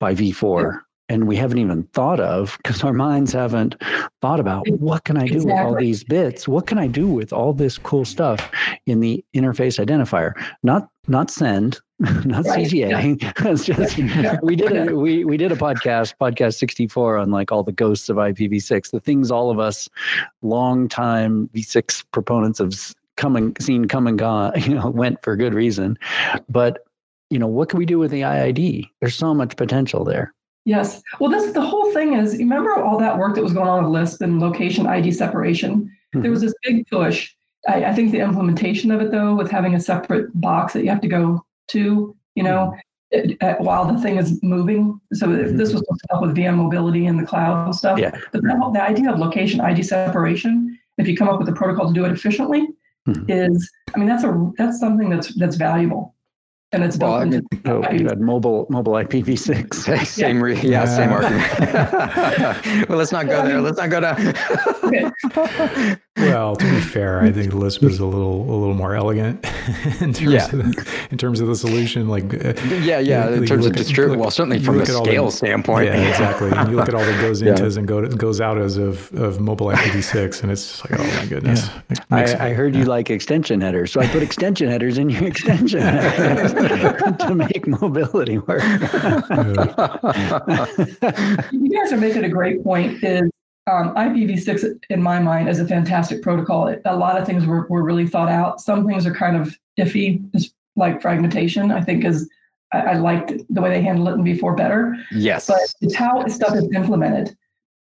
by 0.00 0.14
v4 0.14 0.80
and 1.08 1.26
we 1.26 1.36
haven't 1.36 1.58
even 1.58 1.82
thought 1.92 2.20
of 2.20 2.56
because 2.62 2.82
our 2.82 2.92
minds 2.92 3.32
haven't 3.32 3.76
thought 4.22 4.40
about 4.40 4.66
what 4.70 5.04
can 5.04 5.16
I 5.16 5.26
do 5.26 5.34
exactly. 5.34 5.52
with 5.52 5.60
all 5.60 5.74
these 5.76 6.04
bits? 6.04 6.48
What 6.48 6.66
can 6.66 6.78
I 6.78 6.86
do 6.86 7.06
with 7.06 7.32
all 7.32 7.52
this 7.52 7.76
cool 7.78 8.04
stuff 8.04 8.50
in 8.86 9.00
the 9.00 9.24
interface 9.34 9.84
identifier? 9.84 10.32
Not 10.62 10.88
not 11.06 11.30
send, 11.30 11.80
not 12.24 12.44
right. 12.46 12.72
Yeah. 12.72 13.00
it's 13.20 13.64
just 13.64 13.98
yeah. 13.98 14.38
we 14.42 14.56
did 14.56 14.88
a 14.88 14.96
we 14.96 15.24
we 15.24 15.36
did 15.36 15.52
a 15.52 15.56
podcast, 15.56 16.14
podcast 16.20 16.54
64 16.54 17.18
on 17.18 17.30
like 17.30 17.52
all 17.52 17.62
the 17.62 17.72
ghosts 17.72 18.08
of 18.08 18.16
IPv6, 18.16 18.90
the 18.90 19.00
things 19.00 19.30
all 19.30 19.50
of 19.50 19.60
us 19.60 19.88
long 20.42 20.88
time 20.88 21.48
v6 21.54 22.04
proponents 22.10 22.58
have 22.58 22.74
come 23.16 23.36
and 23.36 23.56
seen 23.62 23.86
come 23.86 24.08
and 24.08 24.18
gone, 24.18 24.52
you 24.62 24.74
know, 24.74 24.90
went 24.90 25.22
for 25.22 25.36
good 25.36 25.54
reason. 25.54 25.96
But 26.48 26.84
you 27.30 27.38
know, 27.38 27.46
what 27.46 27.68
can 27.68 27.78
we 27.78 27.86
do 27.86 27.98
with 27.98 28.10
the 28.10 28.22
IID? 28.22 28.88
There's 29.00 29.14
so 29.14 29.32
much 29.32 29.56
potential 29.56 30.04
there. 30.04 30.34
Yes. 30.64 31.02
Well, 31.20 31.30
this 31.30 31.52
the 31.52 31.60
whole 31.60 31.92
thing 31.92 32.14
is. 32.14 32.36
Remember 32.38 32.74
all 32.82 32.98
that 32.98 33.18
work 33.18 33.34
that 33.36 33.42
was 33.42 33.52
going 33.52 33.68
on 33.68 33.84
with 33.84 33.92
Lisp 33.92 34.20
and 34.20 34.40
location 34.40 34.86
ID 34.86 35.12
separation. 35.12 35.82
Mm-hmm. 35.82 36.22
There 36.22 36.30
was 36.30 36.40
this 36.40 36.54
big 36.62 36.88
push. 36.88 37.32
I, 37.68 37.84
I, 37.86 37.94
think 37.94 38.12
the 38.12 38.20
implementation 38.20 38.90
of 38.90 39.00
it, 39.00 39.10
though, 39.10 39.34
with 39.34 39.50
having 39.50 39.74
a 39.74 39.80
separate 39.80 40.28
box 40.38 40.74
that 40.74 40.82
you 40.84 40.90
have 40.90 41.00
to 41.00 41.08
go 41.08 41.44
to, 41.68 42.16
you 42.34 42.42
know, 42.42 42.74
mm-hmm. 43.12 43.30
it, 43.30 43.36
it, 43.40 43.60
while 43.60 43.92
the 43.92 44.00
thing 44.00 44.16
is 44.16 44.42
moving. 44.42 45.00
So 45.12 45.26
mm-hmm. 45.26 45.56
this 45.56 45.72
was 45.72 45.82
supposed 45.82 46.00
to 46.00 46.06
help 46.10 46.22
with 46.22 46.36
VM 46.36 46.56
mobility 46.56 47.06
and 47.06 47.18
the 47.18 47.26
cloud 47.26 47.66
and 47.66 47.74
stuff. 47.74 47.98
Yeah. 47.98 48.10
But 48.32 48.42
the, 48.42 48.70
the 48.72 48.82
idea 48.82 49.12
of 49.12 49.18
location 49.18 49.60
ID 49.60 49.82
separation, 49.82 50.78
if 50.98 51.08
you 51.08 51.16
come 51.16 51.28
up 51.28 51.38
with 51.38 51.48
a 51.48 51.52
protocol 51.52 51.88
to 51.88 51.94
do 51.94 52.04
it 52.04 52.12
efficiently, 52.12 52.68
mm-hmm. 53.08 53.30
is 53.30 53.70
I 53.94 53.98
mean 53.98 54.08
that's 54.08 54.24
a 54.24 54.52
that's 54.56 54.80
something 54.80 55.10
that's 55.10 55.34
that's 55.34 55.56
valuable 55.56 56.14
and 56.74 56.82
it's 56.82 56.98
well, 56.98 57.14
I 57.14 57.24
mean, 57.24 57.46
oh, 57.66 57.88
you 57.92 58.08
had 58.08 58.20
mobile 58.20 58.66
mobile 58.68 58.94
IPv6. 58.94 59.74
Same, 60.06 60.44
yeah, 60.44 60.60
yeah 60.62 60.84
same 60.84 61.12
argument. 61.12 61.60
well, 62.88 62.98
let's 62.98 63.12
not 63.12 63.26
go 63.26 63.42
there. 63.46 63.60
Let's 63.60 63.78
not 63.78 63.90
go 63.90 64.00
down. 64.00 64.34
Well, 66.16 66.54
to 66.54 66.64
be 66.64 66.80
fair, 66.80 67.20
I 67.20 67.32
think 67.32 67.52
Lisp 67.54 67.82
is 67.82 67.98
a 67.98 68.06
little 68.06 68.42
a 68.42 68.54
little 68.54 68.74
more 68.74 68.94
elegant 68.94 69.44
in 70.00 70.12
terms 70.12 70.22
yeah. 70.22 70.44
of 70.44 70.52
the, 70.52 71.06
in 71.10 71.18
terms 71.18 71.40
of 71.40 71.48
the 71.48 71.56
solution. 71.56 72.08
Like, 72.08 72.32
uh, 72.32 72.54
yeah, 72.68 73.00
yeah, 73.00 73.28
you, 73.28 73.34
in 73.34 73.46
terms 73.46 73.66
of 73.66 73.74
distribute. 73.74 74.18
Well, 74.18 74.30
certainly 74.30 74.60
from 74.60 74.80
a 74.80 74.86
scale 74.86 75.26
the, 75.26 75.32
standpoint. 75.32 75.86
Yeah, 75.86 76.08
exactly. 76.08 76.52
And 76.52 76.70
you 76.70 76.76
look 76.76 76.88
at 76.88 76.94
all 76.94 77.04
the 77.04 77.12
goes 77.20 77.42
into 77.42 77.68
yeah. 77.68 77.78
and 77.78 77.88
go 77.88 78.06
goes 78.06 78.40
out 78.40 78.58
as 78.58 78.76
of 78.76 79.12
of 79.14 79.40
mobile 79.40 79.66
IPv6, 79.66 80.42
and 80.42 80.52
it's 80.52 80.88
like, 80.88 81.00
oh 81.00 81.04
my 81.04 81.26
goodness. 81.26 81.68
Yeah. 81.90 81.96
I, 82.10 82.50
I, 82.50 82.52
heard 82.52 82.76
you 82.76 82.84
like 82.84 83.10
extension 83.10 83.60
headers, 83.60 83.90
so 83.90 84.00
I 84.00 84.06
put 84.06 84.22
extension 84.22 84.68
headers 84.68 84.98
in 84.98 85.10
your 85.10 85.24
extension 85.26 85.80
headers. 85.80 86.52
to 87.26 87.34
make 87.34 87.66
mobility 87.66 88.38
work. 88.38 88.62
you 91.52 91.68
guys 91.70 91.92
are 91.92 91.96
making 91.96 92.22
a 92.22 92.28
great 92.28 92.62
point. 92.62 93.02
Is 93.02 93.30
um, 93.66 93.94
IPv6, 93.94 94.84
in 94.90 95.02
my 95.02 95.18
mind, 95.18 95.48
is 95.48 95.58
a 95.58 95.66
fantastic 95.66 96.22
protocol. 96.22 96.68
It, 96.68 96.82
a 96.84 96.96
lot 96.96 97.18
of 97.18 97.26
things 97.26 97.46
were, 97.46 97.66
were 97.68 97.82
really 97.82 98.06
thought 98.06 98.28
out. 98.28 98.60
Some 98.60 98.86
things 98.86 99.06
are 99.06 99.14
kind 99.14 99.36
of 99.36 99.56
iffy, 99.78 100.22
like 100.76 101.00
fragmentation. 101.00 101.70
I 101.70 101.80
think 101.82 102.04
is 102.04 102.28
I, 102.72 102.80
I 102.80 102.92
liked 102.94 103.32
the 103.48 103.60
way 103.62 103.70
they 103.70 103.82
handled 103.82 104.08
it 104.08 104.12
in 104.12 104.24
v4 104.24 104.56
better. 104.56 104.96
Yes, 105.12 105.46
but 105.46 105.60
it's 105.80 105.94
how 105.94 106.26
stuff 106.28 106.54
is 106.54 106.68
implemented. 106.74 107.36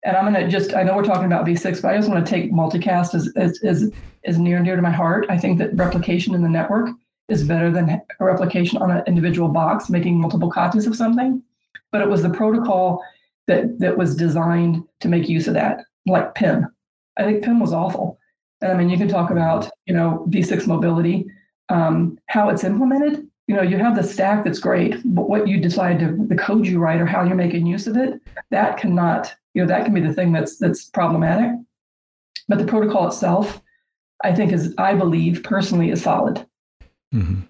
And 0.03 0.15
I'm 0.15 0.31
going 0.31 0.45
to 0.45 0.49
just, 0.49 0.73
I 0.73 0.83
know 0.83 0.95
we're 0.95 1.03
talking 1.03 1.25
about 1.25 1.45
V6, 1.45 1.81
but 1.81 1.93
I 1.93 1.97
just 1.97 2.09
want 2.09 2.25
to 2.25 2.29
take 2.29 2.53
multicast 2.53 3.13
as, 3.13 3.33
as, 3.35 3.59
as, 3.63 3.91
as 4.23 4.37
near 4.37 4.55
and 4.55 4.65
dear 4.65 4.77
to 4.77 4.81
my 4.81 4.91
heart. 4.91 5.25
I 5.29 5.37
think 5.37 5.59
that 5.59 5.75
replication 5.75 6.33
in 6.33 6.41
the 6.41 6.47
network 6.47 6.89
is 7.27 7.43
better 7.43 7.69
than 7.69 7.89
a 7.89 8.23
replication 8.23 8.77
on 8.77 8.91
an 8.91 9.03
individual 9.07 9.49
box, 9.49 9.89
making 9.89 10.19
multiple 10.19 10.49
copies 10.49 10.87
of 10.87 10.95
something. 10.95 11.43
But 11.91 12.01
it 12.01 12.09
was 12.09 12.21
the 12.21 12.29
protocol 12.29 13.03
that 13.49 13.79
that 13.79 13.97
was 13.97 14.15
designed 14.15 14.83
to 15.01 15.09
make 15.09 15.27
use 15.27 15.47
of 15.47 15.55
that, 15.55 15.83
like 16.05 16.35
PIM. 16.35 16.67
I 17.17 17.23
think 17.23 17.43
PIM 17.43 17.59
was 17.59 17.73
awful. 17.73 18.17
And 18.61 18.71
I 18.71 18.75
mean, 18.75 18.89
you 18.89 18.97
can 18.97 19.09
talk 19.09 19.31
about 19.31 19.69
you 19.85 19.93
know 19.93 20.25
V6 20.29 20.67
mobility, 20.67 21.25
um, 21.67 22.17
how 22.27 22.49
it's 22.49 22.63
implemented. 22.63 23.27
You 23.47 23.55
know, 23.55 23.63
you 23.63 23.77
have 23.77 23.95
the 23.95 24.03
stack 24.03 24.43
that's 24.43 24.59
great, 24.59 24.95
but 25.03 25.27
what 25.27 25.47
you 25.47 25.59
decide 25.59 25.99
to 25.99 26.15
the 26.27 26.35
code 26.35 26.67
you 26.67 26.77
write 26.77 27.01
or 27.01 27.07
how 27.07 27.23
you're 27.23 27.35
making 27.35 27.65
use 27.65 27.87
of 27.87 27.97
it, 27.97 28.21
that 28.51 28.77
cannot. 28.77 29.33
You 29.55 29.63
know, 29.63 29.67
that 29.67 29.83
can 29.83 29.93
be 29.93 30.01
the 30.01 30.13
thing 30.13 30.31
that's 30.31 30.57
that's 30.57 30.85
problematic. 30.85 31.51
But 32.47 32.59
the 32.59 32.65
protocol 32.65 33.07
itself, 33.07 33.61
I 34.23 34.33
think, 34.33 34.53
is 34.53 34.73
I 34.77 34.93
believe 34.93 35.43
personally 35.43 35.89
is 35.89 36.03
solid. 36.03 36.45
Mm-hmm. 37.13 37.41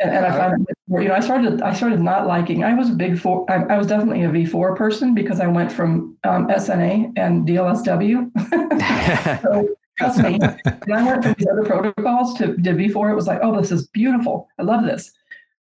And, 0.00 0.10
and, 0.10 0.26
I 0.26 0.36
found 0.36 0.66
it, 0.68 0.76
you 0.88 1.08
know, 1.08 1.14
I 1.14 1.20
started, 1.20 1.62
I 1.62 1.72
started 1.72 2.00
not 2.00 2.26
liking, 2.26 2.64
I 2.64 2.74
was 2.74 2.90
a 2.90 2.94
big 2.94 3.18
four, 3.18 3.48
I, 3.48 3.62
I 3.74 3.78
was 3.78 3.86
definitely 3.86 4.24
a 4.24 4.28
V4 4.28 4.76
person 4.76 5.14
because 5.14 5.38
I 5.38 5.46
went 5.46 5.70
from 5.70 6.16
um, 6.24 6.48
SNA 6.48 7.12
and 7.16 7.46
DLSW. 7.46 9.40
so 9.42 9.68
trust 9.96 10.18
me, 10.18 10.38
when 10.86 10.98
I 10.98 11.04
went 11.04 11.22
from 11.22 11.34
these 11.38 11.46
other 11.46 11.62
protocols 11.62 12.34
to, 12.38 12.56
to 12.56 12.70
V4, 12.70 13.12
it 13.12 13.14
was 13.14 13.28
like, 13.28 13.38
oh, 13.42 13.56
this 13.56 13.70
is 13.70 13.86
beautiful. 13.88 14.48
I 14.58 14.64
love 14.64 14.84
this. 14.84 15.12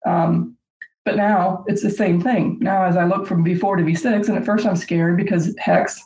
Um, 0.05 0.57
but 1.05 1.17
now 1.17 1.65
it's 1.69 1.83
the 1.83 1.91
same 1.91 2.21
thing. 2.21 2.59
Now, 2.61 2.85
as 2.85 2.97
I 2.97 3.05
look 3.05 3.29
from 3.29 3.45
V4 3.45 3.79
to 3.79 3.85
V6, 3.85 4.29
and 4.29 4.37
at 4.37 4.45
first 4.45 4.67
I'm 4.67 4.75
scared 4.75 5.17
because 5.17 5.55
hex, 5.57 6.03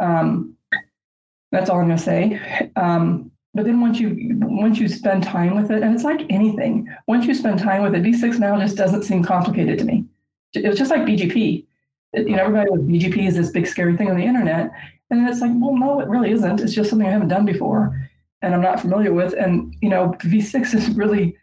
um, 0.00 0.56
that's 1.52 1.68
all 1.68 1.78
I'm 1.78 1.86
going 1.86 1.98
to 1.98 2.02
say. 2.02 2.70
Um, 2.76 3.30
but 3.54 3.64
then 3.64 3.80
once 3.80 4.00
you 4.00 4.36
once 4.40 4.78
you 4.78 4.88
spend 4.88 5.22
time 5.22 5.54
with 5.54 5.70
it, 5.70 5.82
and 5.82 5.94
it's 5.94 6.04
like 6.04 6.26
anything, 6.28 6.88
once 7.06 7.26
you 7.26 7.34
spend 7.34 7.60
time 7.60 7.82
with 7.82 7.94
it, 7.94 8.02
V6 8.02 8.38
now 8.38 8.58
just 8.58 8.76
doesn't 8.76 9.04
seem 9.04 9.22
complicated 9.22 9.78
to 9.78 9.84
me. 9.84 10.04
It 10.54 10.68
was 10.68 10.78
just 10.78 10.90
like 10.90 11.02
BGP. 11.02 11.64
It, 12.12 12.28
you 12.28 12.36
know, 12.36 12.44
everybody 12.44 12.70
with 12.70 12.88
BGP 12.88 13.26
is 13.28 13.36
this 13.36 13.50
big 13.50 13.66
scary 13.66 13.96
thing 13.96 14.10
on 14.10 14.16
the 14.16 14.24
internet, 14.24 14.72
and 15.10 15.28
it's 15.28 15.40
like, 15.40 15.52
well, 15.54 15.76
no, 15.76 16.00
it 16.00 16.08
really 16.08 16.32
isn't. 16.32 16.60
It's 16.60 16.74
just 16.74 16.90
something 16.90 17.06
I 17.06 17.12
haven't 17.12 17.28
done 17.28 17.46
before, 17.46 18.10
and 18.42 18.54
I'm 18.54 18.60
not 18.60 18.80
familiar 18.80 19.12
with. 19.12 19.34
And 19.34 19.74
you 19.80 19.88
know, 19.88 20.16
V6 20.18 20.74
is 20.74 20.90
really 20.90 21.36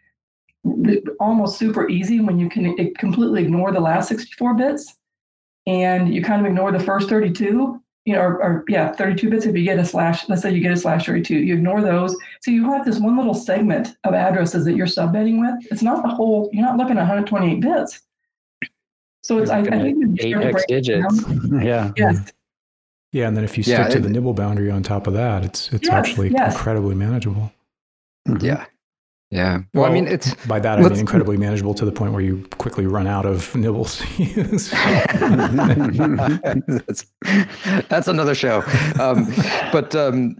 almost 1.18 1.58
super 1.58 1.88
easy 1.88 2.20
when 2.20 2.38
you 2.38 2.48
can 2.48 2.94
completely 2.94 3.42
ignore 3.42 3.72
the 3.72 3.80
last 3.80 4.08
64 4.08 4.54
bits, 4.54 4.94
and 5.66 6.14
you 6.14 6.22
kind 6.22 6.44
of 6.44 6.46
ignore 6.46 6.72
the 6.72 6.78
first 6.78 7.08
32 7.08 7.81
you 8.04 8.14
know, 8.14 8.20
or, 8.20 8.42
or, 8.42 8.64
yeah, 8.68 8.92
32 8.92 9.30
bits 9.30 9.46
if 9.46 9.54
you 9.56 9.62
get 9.64 9.78
a 9.78 9.84
slash, 9.84 10.28
let's 10.28 10.42
say 10.42 10.52
you 10.52 10.60
get 10.60 10.72
a 10.72 10.76
slash 10.76 11.06
32, 11.06 11.34
you 11.36 11.54
ignore 11.54 11.80
those. 11.80 12.16
So 12.40 12.50
you 12.50 12.64
have 12.70 12.84
this 12.84 12.98
one 12.98 13.16
little 13.16 13.34
segment 13.34 13.96
of 14.04 14.14
addresses 14.14 14.64
that 14.64 14.74
you're 14.74 14.86
subnetting 14.88 15.40
with. 15.40 15.66
It's 15.70 15.82
not 15.82 16.02
the 16.02 16.08
whole, 16.08 16.50
you're 16.52 16.64
not 16.64 16.76
looking 16.76 16.96
at 16.96 17.02
128 17.02 17.60
bits. 17.60 18.00
So 19.22 19.38
it's, 19.38 19.50
I, 19.50 19.60
I 19.60 19.62
think 19.82 20.20
eight 20.20 20.36
hex 20.36 20.64
digits. 20.66 21.24
Yeah. 21.62 21.92
Yes. 21.96 22.32
Yeah, 23.12 23.28
and 23.28 23.36
then 23.36 23.44
if 23.44 23.56
you 23.56 23.62
stick 23.62 23.78
Yeah, 23.78 23.88
to 23.88 23.98
it- 23.98 24.00
the 24.02 24.08
nibble 24.10 24.34
boundary 24.34 24.70
on 24.70 24.82
top 24.82 25.06
of 25.06 25.12
that, 25.14 25.44
it's 25.44 25.70
it's 25.72 25.86
Yes, 25.86 25.92
actually 25.94 26.30
yes. 26.30 26.54
incredibly 26.54 26.94
manageable. 26.96 27.52
Yeah. 28.40 28.64
Yeah. 29.32 29.62
Well, 29.72 29.86
I 29.86 29.90
mean, 29.90 30.06
it's 30.06 30.34
by 30.44 30.60
that 30.60 30.78
I 30.78 30.82
mean 30.82 30.92
incredibly 30.92 31.38
manageable 31.38 31.72
to 31.74 31.86
the 31.86 31.90
point 31.90 32.12
where 32.12 32.20
you 32.20 32.46
quickly 32.58 32.84
run 32.84 33.06
out 33.06 33.24
of 33.24 33.54
nibbles 33.56 33.96
to 33.96 34.22
use. 34.22 34.70
that's, 36.76 37.06
that's 37.88 38.08
another 38.08 38.34
show. 38.34 38.62
Um, 39.00 39.32
but 39.72 39.94
um, 39.94 40.36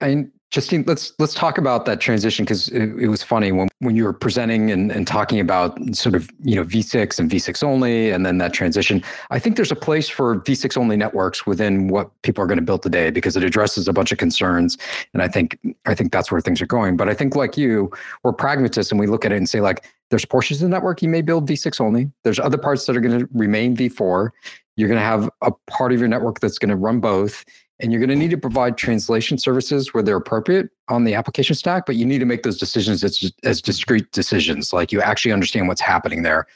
I 0.00 0.08
mean, 0.08 0.32
Justine, 0.52 0.84
let's 0.86 1.14
let's 1.18 1.32
talk 1.32 1.56
about 1.56 1.86
that 1.86 1.98
transition 1.98 2.44
because 2.44 2.68
it, 2.68 2.82
it 3.00 3.08
was 3.08 3.22
funny 3.22 3.52
when 3.52 3.68
when 3.78 3.96
you 3.96 4.04
were 4.04 4.12
presenting 4.12 4.70
and, 4.70 4.92
and 4.92 5.06
talking 5.06 5.40
about 5.40 5.78
sort 5.96 6.14
of 6.14 6.30
you 6.44 6.54
know 6.54 6.62
V6 6.62 7.18
and 7.18 7.30
V6 7.30 7.64
only, 7.64 8.10
and 8.10 8.26
then 8.26 8.36
that 8.36 8.52
transition. 8.52 9.02
I 9.30 9.38
think 9.38 9.56
there's 9.56 9.72
a 9.72 9.76
place 9.76 10.10
for 10.10 10.40
V6 10.40 10.76
only 10.76 10.98
networks 10.98 11.46
within 11.46 11.88
what 11.88 12.10
people 12.20 12.44
are 12.44 12.46
going 12.46 12.58
to 12.58 12.64
build 12.64 12.82
today 12.82 13.10
because 13.10 13.34
it 13.34 13.42
addresses 13.42 13.88
a 13.88 13.94
bunch 13.94 14.12
of 14.12 14.18
concerns, 14.18 14.76
and 15.14 15.22
I 15.22 15.28
think 15.28 15.58
I 15.86 15.94
think 15.94 16.12
that's 16.12 16.30
where 16.30 16.42
things 16.42 16.60
are 16.60 16.66
going. 16.66 16.98
But 16.98 17.08
I 17.08 17.14
think 17.14 17.34
like 17.34 17.56
you, 17.56 17.90
we're 18.22 18.34
pragmatists 18.34 18.92
and 18.92 19.00
we 19.00 19.06
look 19.06 19.24
at 19.24 19.32
it 19.32 19.36
and 19.36 19.48
say 19.48 19.62
like, 19.62 19.86
there's 20.10 20.26
portions 20.26 20.60
of 20.60 20.68
the 20.68 20.74
network 20.74 21.00
you 21.00 21.08
may 21.08 21.22
build 21.22 21.48
V6 21.48 21.80
only. 21.80 22.10
There's 22.24 22.38
other 22.38 22.58
parts 22.58 22.84
that 22.84 22.94
are 22.94 23.00
going 23.00 23.20
to 23.20 23.28
remain 23.32 23.74
V4. 23.74 24.28
You're 24.76 24.88
going 24.88 25.00
to 25.00 25.04
have 25.04 25.30
a 25.40 25.50
part 25.70 25.92
of 25.94 25.98
your 25.98 26.08
network 26.08 26.40
that's 26.40 26.58
going 26.58 26.68
to 26.68 26.76
run 26.76 27.00
both. 27.00 27.42
And 27.82 27.92
you're 27.92 27.98
going 27.98 28.10
to 28.10 28.16
need 28.16 28.30
to 28.30 28.38
provide 28.38 28.78
translation 28.78 29.38
services 29.38 29.92
where 29.92 30.04
they're 30.04 30.16
appropriate 30.16 30.70
on 30.88 31.02
the 31.02 31.14
application 31.14 31.56
stack, 31.56 31.84
but 31.84 31.96
you 31.96 32.06
need 32.06 32.20
to 32.20 32.24
make 32.24 32.44
those 32.44 32.56
decisions 32.56 33.02
as, 33.02 33.32
as 33.42 33.60
discrete 33.60 34.10
decisions. 34.12 34.72
Like 34.72 34.92
you 34.92 35.02
actually 35.02 35.32
understand 35.32 35.66
what's 35.66 35.80
happening 35.80 36.22
there. 36.22 36.46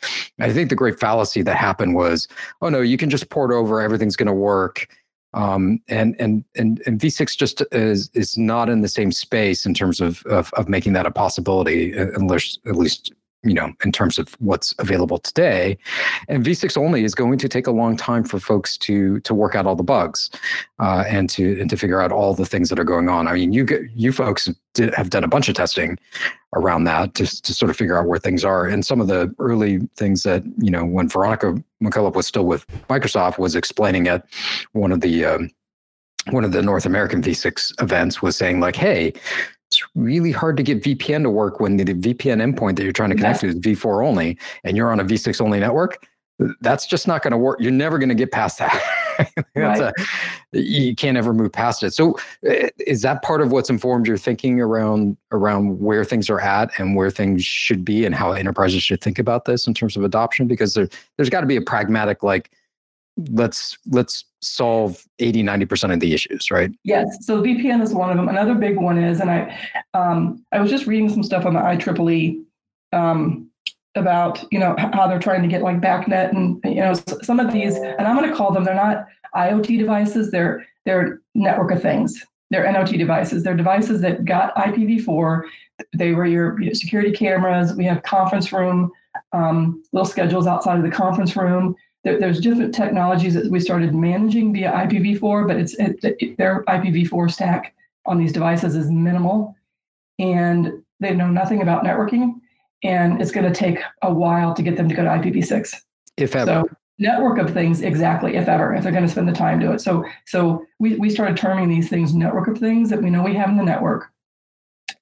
I 0.40 0.52
think 0.52 0.70
the 0.70 0.76
great 0.76 1.00
fallacy 1.00 1.42
that 1.42 1.56
happened 1.56 1.96
was, 1.96 2.28
oh 2.62 2.68
no, 2.68 2.80
you 2.80 2.96
can 2.96 3.10
just 3.10 3.28
port 3.28 3.50
over, 3.50 3.80
everything's 3.80 4.16
going 4.16 4.28
to 4.28 4.32
work. 4.32 4.88
Um, 5.34 5.80
and 5.88 6.16
and 6.18 6.44
and 6.54 6.82
and 6.86 6.98
V6 6.98 7.36
just 7.36 7.62
is 7.70 8.08
is 8.14 8.38
not 8.38 8.70
in 8.70 8.80
the 8.80 8.88
same 8.88 9.12
space 9.12 9.66
in 9.66 9.74
terms 9.74 10.00
of 10.00 10.24
of, 10.26 10.50
of 10.54 10.66
making 10.66 10.94
that 10.94 11.04
a 11.04 11.10
possibility, 11.10 11.96
uh, 11.98 12.06
unless 12.14 12.58
at 12.64 12.76
least 12.76 13.12
you 13.42 13.54
know 13.54 13.72
in 13.84 13.92
terms 13.92 14.18
of 14.18 14.34
what's 14.38 14.74
available 14.78 15.18
today. 15.18 15.78
And 16.28 16.44
v6 16.44 16.76
only 16.76 17.04
is 17.04 17.14
going 17.14 17.38
to 17.38 17.48
take 17.48 17.66
a 17.66 17.70
long 17.70 17.96
time 17.96 18.24
for 18.24 18.38
folks 18.38 18.76
to 18.78 19.20
to 19.20 19.34
work 19.34 19.54
out 19.54 19.66
all 19.66 19.76
the 19.76 19.82
bugs 19.82 20.30
uh, 20.78 21.04
and 21.06 21.30
to 21.30 21.58
and 21.60 21.70
to 21.70 21.76
figure 21.76 22.00
out 22.00 22.12
all 22.12 22.34
the 22.34 22.46
things 22.46 22.68
that 22.70 22.78
are 22.78 22.84
going 22.84 23.08
on. 23.08 23.28
I 23.28 23.34
mean 23.34 23.52
you 23.52 23.66
you 23.94 24.12
folks 24.12 24.48
did, 24.74 24.94
have 24.94 25.10
done 25.10 25.24
a 25.24 25.28
bunch 25.28 25.48
of 25.48 25.54
testing 25.54 25.98
around 26.54 26.84
that 26.84 27.14
to, 27.14 27.42
to 27.42 27.54
sort 27.54 27.70
of 27.70 27.76
figure 27.76 27.98
out 27.98 28.06
where 28.06 28.18
things 28.18 28.44
are. 28.44 28.66
And 28.66 28.84
some 28.84 29.00
of 29.00 29.08
the 29.08 29.34
early 29.38 29.78
things 29.96 30.22
that 30.24 30.42
you 30.58 30.70
know 30.70 30.84
when 30.84 31.08
veronica 31.08 31.54
mccullough 31.82 32.14
was 32.14 32.26
still 32.26 32.46
with 32.46 32.66
microsoft 32.88 33.38
was 33.38 33.54
explaining 33.54 34.08
at 34.08 34.24
one 34.72 34.92
of 34.92 35.00
the 35.00 35.24
um, 35.24 35.50
one 36.30 36.44
of 36.44 36.52
the 36.52 36.62
north 36.62 36.86
american 36.86 37.22
v6 37.22 37.80
events 37.80 38.20
was 38.20 38.36
saying 38.36 38.58
like 38.58 38.74
hey 38.74 39.12
really 39.96 40.30
hard 40.30 40.56
to 40.58 40.62
get 40.62 40.82
VPN 40.82 41.22
to 41.24 41.30
work 41.30 41.58
when 41.58 41.76
the, 41.78 41.84
the 41.84 41.94
VPN 42.14 42.40
endpoint 42.40 42.76
that 42.76 42.84
you're 42.84 42.92
trying 42.92 43.10
to 43.10 43.16
connect 43.16 43.40
to 43.40 43.48
is 43.48 43.56
V4 43.56 44.06
only, 44.06 44.38
and 44.62 44.76
you're 44.76 44.92
on 44.92 45.00
a 45.00 45.04
V6 45.04 45.40
only 45.40 45.58
network. 45.58 46.06
That's 46.60 46.86
just 46.86 47.08
not 47.08 47.22
going 47.22 47.30
to 47.32 47.38
work. 47.38 47.60
You're 47.60 47.72
never 47.72 47.98
going 47.98 48.10
to 48.10 48.14
get 48.14 48.30
past 48.30 48.58
that. 48.58 48.72
That's 49.54 49.80
Right. 49.80 49.94
a, 50.52 50.58
you 50.58 50.94
can't 50.94 51.16
ever 51.16 51.32
move 51.32 51.50
past 51.50 51.82
it. 51.82 51.94
So, 51.94 52.12
uh, 52.46 52.68
is 52.86 53.00
that 53.00 53.22
part 53.22 53.40
of 53.40 53.52
what's 53.52 53.70
informed 53.70 54.06
your 54.06 54.18
thinking 54.18 54.60
around 54.60 55.16
around 55.32 55.80
where 55.80 56.04
things 56.04 56.28
are 56.28 56.38
at 56.40 56.70
and 56.78 56.94
where 56.94 57.10
things 57.10 57.42
should 57.42 57.82
be, 57.86 58.04
and 58.04 58.14
how 58.14 58.32
enterprises 58.32 58.82
should 58.82 59.00
think 59.00 59.18
about 59.18 59.46
this 59.46 59.66
in 59.66 59.72
terms 59.72 59.96
of 59.96 60.04
adoption? 60.04 60.46
Because 60.46 60.74
there, 60.74 60.88
there's 61.16 61.30
got 61.30 61.40
to 61.40 61.46
be 61.46 61.56
a 61.56 61.62
pragmatic 61.62 62.22
like, 62.22 62.50
let's 63.30 63.78
let's 63.86 64.24
solve 64.42 65.02
80 65.18 65.42
90% 65.42 65.92
of 65.92 66.00
the 66.00 66.12
issues 66.12 66.50
right 66.50 66.70
Yes, 66.84 67.06
so 67.22 67.42
VPN 67.42 67.82
is 67.82 67.94
one 67.94 68.10
of 68.10 68.16
them. 68.16 68.28
Another 68.28 68.54
big 68.54 68.76
one 68.76 68.98
is, 68.98 69.20
and 69.20 69.30
I, 69.30 69.58
um, 69.94 70.44
I 70.52 70.60
was 70.60 70.70
just 70.70 70.86
reading 70.86 71.08
some 71.08 71.22
stuff 71.22 71.46
on 71.46 71.54
the 71.54 71.60
IEEE 71.60 72.44
um, 72.92 73.50
about 73.94 74.44
you 74.52 74.58
know 74.58 74.76
how 74.78 75.08
they're 75.08 75.18
trying 75.18 75.42
to 75.42 75.48
get 75.48 75.62
like 75.62 75.80
BACnet 75.80 76.30
and 76.30 76.60
you 76.64 76.82
know 76.82 76.94
some 77.22 77.40
of 77.40 77.52
these, 77.52 77.76
and 77.76 78.06
I'm 78.06 78.16
going 78.16 78.28
to 78.28 78.36
call 78.36 78.52
them. 78.52 78.64
They're 78.64 78.74
not 78.74 79.06
IoT 79.34 79.78
devices. 79.78 80.30
They're 80.30 80.66
they're 80.84 81.20
network 81.34 81.72
of 81.72 81.82
things. 81.82 82.24
They're 82.50 82.70
NOT 82.70 82.90
devices. 82.90 83.42
They're 83.42 83.56
devices 83.56 84.00
that 84.02 84.24
got 84.24 84.54
IPv4. 84.54 85.42
They 85.96 86.12
were 86.12 86.26
your, 86.26 86.60
your 86.62 86.74
security 86.74 87.10
cameras. 87.10 87.74
We 87.74 87.84
have 87.86 88.04
conference 88.04 88.52
room 88.52 88.92
um, 89.32 89.82
little 89.92 90.06
schedules 90.06 90.46
outside 90.46 90.76
of 90.76 90.84
the 90.84 90.90
conference 90.90 91.36
room 91.36 91.74
there, 92.06 92.20
there's 92.20 92.40
different 92.40 92.72
technologies 92.72 93.34
that 93.34 93.50
we 93.50 93.58
started 93.58 93.92
managing 93.92 94.52
via 94.52 94.70
IPv4, 94.70 95.48
but 95.48 95.56
it's 95.56 95.74
it, 95.74 95.98
it- 96.02 96.38
their 96.38 96.62
IPv4 96.68 97.28
stack 97.30 97.74
on 98.06 98.16
these 98.16 98.32
devices 98.32 98.76
is 98.76 98.88
minimal, 98.92 99.56
and 100.20 100.72
they 101.00 101.12
know 101.14 101.26
nothing 101.28 101.62
about 101.62 101.82
networking, 101.82 102.34
and 102.84 103.20
it's 103.20 103.32
going 103.32 103.52
to 103.52 103.58
take 103.58 103.80
a 104.02 104.12
while 104.12 104.54
to 104.54 104.62
get 104.62 104.76
them 104.76 104.88
to 104.88 104.94
go 104.94 105.02
to 105.02 105.08
IPv6. 105.08 105.74
if 106.16 106.36
ever 106.36 106.46
So 106.46 106.68
network 107.00 107.38
of 107.38 107.52
things, 107.52 107.82
exactly, 107.82 108.36
if 108.36 108.46
ever, 108.46 108.72
if 108.72 108.84
they're 108.84 108.92
going 108.92 109.04
to 109.04 109.10
spend 109.10 109.28
the 109.28 109.32
time 109.32 109.58
to 109.58 109.66
do 109.66 109.72
it. 109.72 109.80
So 109.80 110.04
so 110.26 110.64
we 110.78 110.94
we 110.96 111.10
started 111.10 111.36
terming 111.36 111.68
these 111.68 111.88
things 111.90 112.14
network 112.14 112.46
of 112.46 112.56
things 112.58 112.88
that 112.90 113.02
we 113.02 113.10
know 113.10 113.24
we 113.24 113.34
have 113.34 113.48
in 113.48 113.56
the 113.56 113.64
network 113.64 114.12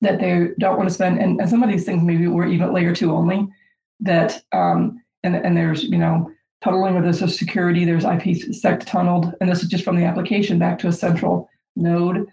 that 0.01 0.19
they 0.21 0.49
don't 0.59 0.79
want 0.79 0.89
to 0.89 0.95
spend, 0.95 1.21
and, 1.21 1.39
and 1.39 1.51
some 1.51 1.63
of 1.63 1.69
these 1.69 1.85
things 1.85 2.03
maybe 2.03 2.27
were 2.29 2.47
even 2.47 2.73
layer 2.73 2.95
two 2.95 3.13
only. 3.13 3.47
That 4.01 4.43
um 4.53 5.03
and 5.23 5.37
and 5.37 5.55
there's 5.55 5.85
you 5.85 5.99
know 5.99 6.31
tunneling 6.65 6.97
of 6.97 7.05
this 7.05 7.21
is 7.21 7.39
security. 7.39 7.85
There's 7.85 8.05
IPsec 8.05 8.87
tunneled, 8.87 9.35
and 9.41 9.51
this 9.51 9.63
is 9.63 9.69
just 9.69 9.85
from 9.85 9.97
the 9.97 10.05
application 10.05 10.59
back 10.59 10.79
to 10.81 10.89
a 10.89 10.93
central 10.93 11.49
node. 11.77 12.27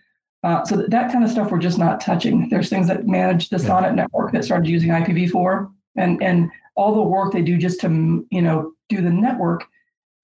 Uh, 0.43 0.63
so 0.63 0.77
that, 0.77 0.89
that 0.89 1.11
kind 1.11 1.23
of 1.23 1.29
stuff 1.29 1.51
we're 1.51 1.59
just 1.59 1.77
not 1.77 2.01
touching. 2.01 2.49
There's 2.49 2.69
things 2.69 2.87
that 2.87 3.05
manage 3.05 3.49
the. 3.49 3.57
SONET 3.57 3.93
network 3.93 4.31
that 4.31 4.45
started 4.45 4.67
using 4.67 4.89
IPv4, 4.89 5.71
and 5.97 6.23
and 6.23 6.49
all 6.75 6.95
the 6.95 7.01
work 7.01 7.33
they 7.33 7.41
do 7.41 7.57
just 7.57 7.81
to 7.81 8.25
you 8.31 8.41
know 8.41 8.71
do 8.89 9.01
the 9.01 9.09
network. 9.09 9.65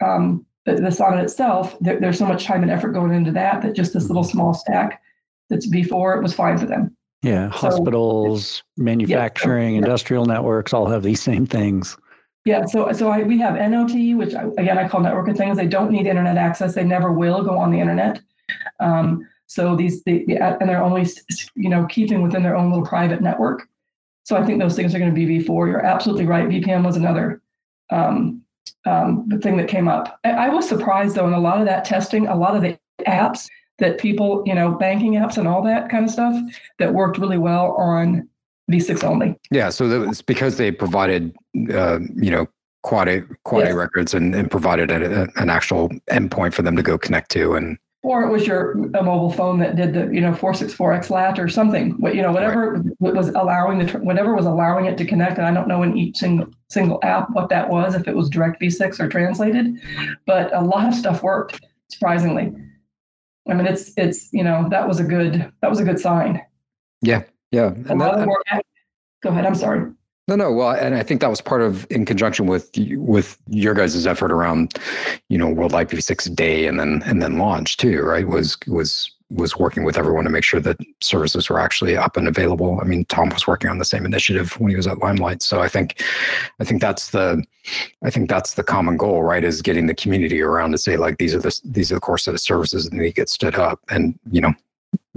Um, 0.04 0.46
the, 0.65 0.76
the 0.76 0.91
SONET 0.91 1.24
itself, 1.24 1.78
there, 1.80 2.00
there's 2.00 2.17
so 2.17 2.26
much 2.26 2.46
time 2.46 2.62
and 2.62 2.72
effort 2.72 2.89
going 2.89 3.13
into 3.13 3.32
that 3.32 3.62
that 3.62 3.74
just 3.74 3.93
this 3.93 4.08
little 4.08 4.24
small 4.24 4.54
stack 4.54 5.02
that's 5.50 5.67
V4 5.67 6.17
it 6.17 6.24
was 6.24 6.34
fine 6.34 6.58
for 6.58 6.65
them. 6.65 6.96
Yeah, 7.24 7.50
So- 7.52 7.58
hospitals, 7.70 8.63
manufacturing, 8.76 9.74
yeah. 9.74 9.80
industrial 9.80 10.26
networks 10.26 10.74
all 10.74 10.86
have 10.88 11.04
these 11.04 11.22
same 11.22 11.46
things. 11.46 11.98
Yeah, 12.48 12.64
so 12.64 12.90
so 12.94 13.10
I, 13.10 13.24
we 13.24 13.38
have 13.40 13.56
NOT, 13.56 14.16
which 14.16 14.34
I, 14.34 14.46
again 14.58 14.78
I 14.78 14.88
call 14.88 15.02
network 15.02 15.28
of 15.28 15.36
things. 15.36 15.58
They 15.58 15.68
don't 15.68 15.92
need 15.92 16.08
internet 16.08 16.38
access. 16.38 16.74
They 16.74 16.86
never 16.86 17.12
will 17.12 17.44
go 17.44 17.58
on 17.58 17.72
the 17.72 17.80
internet. 17.82 18.22
Um, 18.80 19.28
so 19.48 19.76
these, 19.76 20.02
they, 20.04 20.24
and 20.40 20.70
they're 20.70 20.82
only 20.82 21.06
you 21.56 21.68
know 21.68 21.86
keeping 21.88 22.22
within 22.22 22.44
their 22.44 22.56
own 22.56 22.70
little 22.70 22.86
private 22.86 23.22
network. 23.22 23.68
So 24.24 24.38
I 24.38 24.46
think 24.46 24.62
those 24.62 24.78
things 24.78 24.96
are 24.96 25.00
going 25.00 25.14
to 25.14 25.26
be 25.26 25.44
V4. 25.44 25.68
You're 25.68 25.86
absolutely 25.86 26.26
right. 26.26 26.48
VPN 26.48 26.86
was 26.86 26.96
another 26.96 27.42
um, 27.90 28.42
um, 28.86 29.28
thing 29.42 29.58
that 29.58 29.68
came 29.68 29.90
up. 29.90 30.18
I, 30.24 30.32
I 30.32 30.50
was 30.50 30.70
surprised 30.70 31.16
though 31.16 31.28
in 31.28 31.34
a 31.34 31.40
lot 31.42 31.60
of 31.60 31.66
that 31.66 31.84
testing, 31.84 32.28
a 32.28 32.36
lot 32.36 32.56
of 32.56 32.62
the 32.62 32.80
apps 33.06 33.50
that 33.80 33.98
people, 33.98 34.44
you 34.46 34.56
know, 34.56 34.72
banking 34.72 35.16
apps 35.16 35.38
and 35.38 35.50
all 35.50 35.62
that 35.64 35.90
kind 35.90 36.06
of 36.06 36.12
stuff 36.12 36.34
that 36.80 36.94
worked 36.94 37.18
really 37.18 37.38
well 37.38 37.74
on 37.74 38.30
V6 38.72 39.04
only. 39.04 39.36
Yeah, 39.52 39.70
so 39.70 39.88
that 39.88 40.08
was 40.08 40.22
because 40.22 40.58
they 40.58 40.72
provided, 40.72 41.36
uh, 41.74 42.00
you 42.16 42.30
know, 42.32 42.48
quad 42.84 43.08
A, 43.10 43.22
quad 43.44 43.68
A 43.68 43.76
records 43.76 44.14
and, 44.14 44.34
and 44.36 44.50
provided 44.52 44.92
a, 44.92 45.24
a- 45.24 45.28
an 45.42 45.50
actual 45.50 45.90
endpoint 46.12 46.54
for 46.54 46.62
them 46.62 46.76
to 46.76 46.84
go 46.84 46.98
connect 46.98 47.32
to. 47.32 47.56
And 47.56 47.78
Or 48.04 48.24
it 48.24 48.32
was 48.32 48.46
your 48.48 48.72
a 48.94 49.04
mobile 49.04 49.32
phone 49.32 49.60
that 49.60 49.76
did 49.76 49.94
the, 49.94 50.08
you 50.14 50.22
know, 50.22 50.32
464XLAT 50.34 51.40
or 51.40 51.50
something, 51.50 51.92
what, 52.00 52.16
you 52.16 52.22
know, 52.22 52.32
whatever 52.32 52.82
was 53.00 53.30
allowing 53.30 53.80
the, 53.80 53.92
whatever 54.00 54.36
was 54.36 54.46
allowing 54.46 54.86
it 54.86 54.98
to 55.00 55.06
connect. 55.06 55.38
And 55.38 55.48
I 55.48 55.54
don't 55.54 55.68
know 55.68 55.84
in 55.84 55.98
each 55.98 56.18
single, 56.18 56.48
single 56.70 57.00
app 57.04 57.30
what 57.32 57.50
that 57.50 57.70
was, 57.70 57.96
if 57.96 58.08
it 58.08 58.15
was 58.15 58.30
direct 58.30 58.62
V6 58.62 59.00
or 59.00 59.10
translated, 59.10 59.76
but 60.26 60.54
a 60.56 60.62
lot 60.62 60.88
of 60.88 60.94
stuff 60.94 61.24
worked 61.24 61.60
surprisingly. 61.90 62.54
I 63.50 63.54
mean, 63.54 63.65
it's, 63.65 63.92
it's, 63.98 64.32
you 64.34 64.44
know, 64.44 64.68
that 64.70 64.88
was 64.88 65.00
a 65.00 65.04
good, 65.06 65.52
that 65.62 65.70
was 65.70 65.80
a 65.80 65.84
good 65.86 66.00
sign. 66.00 66.42
yeah, 67.02 67.24
A 67.54 67.67
and 67.67 68.02
that, 68.02 68.27
work. 68.27 68.43
Go 69.21 69.29
ahead. 69.29 69.45
I'm 69.45 69.56
sorry. 69.56 69.91
no, 70.27 70.35
no. 70.35 70.52
Well, 70.52 70.71
and 70.71 70.95
I 70.95 71.04
think 71.04 71.21
that 71.21 71.29
was 71.29 71.41
part 71.41 71.62
of 71.62 71.87
in 71.89 72.06
conjunction 72.06 72.48
with 72.48 72.69
with 72.91 73.37
your 73.48 73.73
guys' 73.73 74.06
effort 74.06 74.31
around, 74.31 74.75
you 75.29 75.37
know, 75.37 75.50
World 75.50 75.71
IPv6 75.71 76.35
Day 76.35 76.67
and 76.67 76.79
then 76.79 77.02
and 77.06 77.21
then 77.21 77.37
launch 77.37 77.77
too, 77.77 78.02
right? 78.02 78.27
Was 78.27 78.58
was 78.67 79.12
was 79.29 79.58
working 79.58 79.83
with 79.83 79.98
everyone 79.98 80.23
to 80.23 80.29
make 80.29 80.43
sure 80.43 80.62
that 80.62 80.77
services 81.02 81.50
were 81.50 81.60
actually 81.60 81.98
up 81.98 82.15
and 82.15 82.27
available. 82.27 82.79
I 82.81 82.85
mean, 82.85 83.04
Tom 83.06 83.29
was 83.29 83.45
working 83.45 83.69
on 83.69 83.77
the 83.77 83.85
same 83.85 84.06
initiative 84.06 84.58
when 84.60 84.69
he 84.69 84.77
was 84.77 84.87
at 84.87 85.00
Limelight. 85.00 85.41
So 85.41 85.62
I 85.62 85.67
think, 85.67 86.02
I 86.62 86.63
think 86.63 86.79
that's 86.79 87.10
the, 87.12 87.43
I 88.04 88.10
think 88.10 88.29
that's 88.29 88.54
the 88.54 88.63
common 88.63 88.95
goal, 88.95 89.23
right? 89.23 89.43
Is 89.43 89.62
getting 89.62 89.87
the 89.87 89.93
community 89.93 90.41
around 90.41 90.71
to 90.71 90.77
say 90.77 90.95
like 90.95 91.17
these 91.17 91.35
are 91.35 91.39
the 91.39 91.60
these 91.65 91.91
are 91.91 91.95
the 91.95 92.02
core 92.02 92.17
set 92.17 92.33
of 92.33 92.39
services 92.39 92.85
and 92.85 93.00
they 93.00 93.12
get 93.12 93.29
stood 93.29 93.56
up, 93.56 93.81
and 93.89 94.17
you 94.31 94.39
know, 94.39 94.54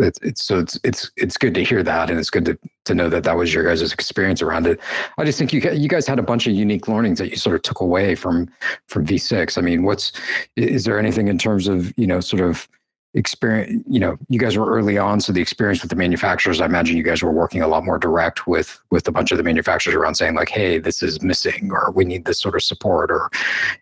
it's, 0.03 0.19
it's 0.23 0.45
so 0.45 0.59
it's 0.59 0.79
it's 0.85 1.11
it's 1.17 1.37
good 1.37 1.55
to 1.55 1.65
hear 1.65 1.83
that, 1.83 2.11
and 2.11 2.19
it's 2.19 2.31
good 2.31 2.45
to 2.47 2.59
to 2.85 2.95
know 2.95 3.09
that 3.09 3.25
that 3.25 3.37
was 3.37 3.53
your 3.53 3.65
guys' 3.65 3.93
experience 3.93 4.43
around 4.43 4.67
it. 4.67 4.81
I 5.19 5.25
just 5.25 5.39
think 5.39 5.53
you 5.53 5.61
you 5.73 5.89
guys 5.89 6.07
had 6.07 6.19
a 6.19 6.23
bunch 6.23 6.47
of 6.47 6.53
unique 6.53 6.89
learnings 6.89 7.19
that 7.19 7.31
you 7.31 7.37
sort 7.37 7.57
of 7.57 7.63
took 7.63 7.81
away 7.81 8.15
from 8.15 8.49
from 8.89 9.07
V6. 9.07 9.59
I 9.59 9.61
mean, 9.61 9.85
what's 9.85 10.13
is 10.57 10.85
there 10.85 10.99
anything 10.99 11.29
in 11.29 11.39
terms 11.39 11.69
of 11.69 11.97
you 11.99 12.07
know 12.07 12.21
sort 12.21 12.43
of 12.43 12.69
experience 13.15 13.83
you 13.89 13.99
know 13.99 14.17
you 14.29 14.39
guys 14.39 14.57
were 14.57 14.71
early 14.71 14.97
on 14.97 15.21
so 15.21 15.33
the 15.33 15.41
experience 15.41 15.83
with 15.83 15.91
the 15.91 15.97
manufacturers 15.97 16.61
i 16.61 16.65
imagine 16.65 16.97
you 16.97 17.03
guys 17.03 17.25
were 17.25 17.33
working 17.33 17.61
a 17.61 17.67
lot 17.67 17.85
more 17.85 17.99
direct 17.99 18.47
with 18.47 18.79
with 18.91 19.09
a 19.09 19.11
bunch 19.11 19.33
of 19.33 19.37
the 19.37 19.43
manufacturers 19.43 19.97
around 19.97 20.15
saying 20.15 20.37
like 20.37 20.49
hey 20.49 20.79
this 20.79 21.03
is 21.03 21.21
missing 21.21 21.71
or 21.73 21.91
we 21.91 22.05
need 22.05 22.25
this 22.25 22.41
sort 22.41 22.55
of 22.55 22.63
support 22.63 23.11
or 23.11 23.29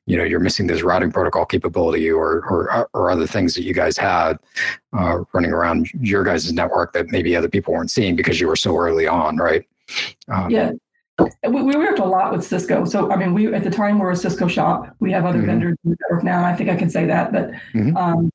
you 0.06 0.16
know 0.16 0.24
you're 0.24 0.40
missing 0.40 0.66
this 0.66 0.82
routing 0.82 1.12
protocol 1.12 1.44
capability 1.44 2.10
or 2.10 2.42
or, 2.48 2.88
or 2.94 3.10
other 3.10 3.26
things 3.26 3.54
that 3.54 3.64
you 3.64 3.74
guys 3.74 3.98
had 3.98 4.38
uh, 4.94 5.18
running 5.34 5.52
around 5.52 5.92
your 6.00 6.24
guys' 6.24 6.50
network 6.50 6.94
that 6.94 7.08
maybe 7.08 7.36
other 7.36 7.48
people 7.48 7.74
weren't 7.74 7.90
seeing 7.90 8.16
because 8.16 8.40
you 8.40 8.48
were 8.48 8.56
so 8.56 8.74
early 8.78 9.06
on 9.06 9.36
right 9.36 9.66
um, 10.28 10.48
yeah 10.48 10.72
we, 11.44 11.62
we 11.62 11.76
worked 11.76 11.98
a 11.98 12.04
lot 12.04 12.30
with 12.30 12.44
Cisco. 12.44 12.84
So, 12.84 13.10
I 13.10 13.16
mean, 13.16 13.34
we 13.34 13.52
at 13.52 13.64
the 13.64 13.70
time 13.70 13.98
we're 13.98 14.12
a 14.12 14.16
Cisco 14.16 14.46
shop. 14.46 14.94
We 15.00 15.10
have 15.10 15.26
other 15.26 15.38
mm-hmm. 15.38 15.46
vendors 15.48 15.76
in 15.84 15.90
the 15.90 15.96
network 16.02 16.22
now. 16.22 16.44
I 16.44 16.54
think 16.54 16.70
I 16.70 16.76
can 16.76 16.88
say 16.88 17.06
that, 17.06 17.32
but 17.32 17.50
mm-hmm. 17.74 17.96
um, 17.96 18.30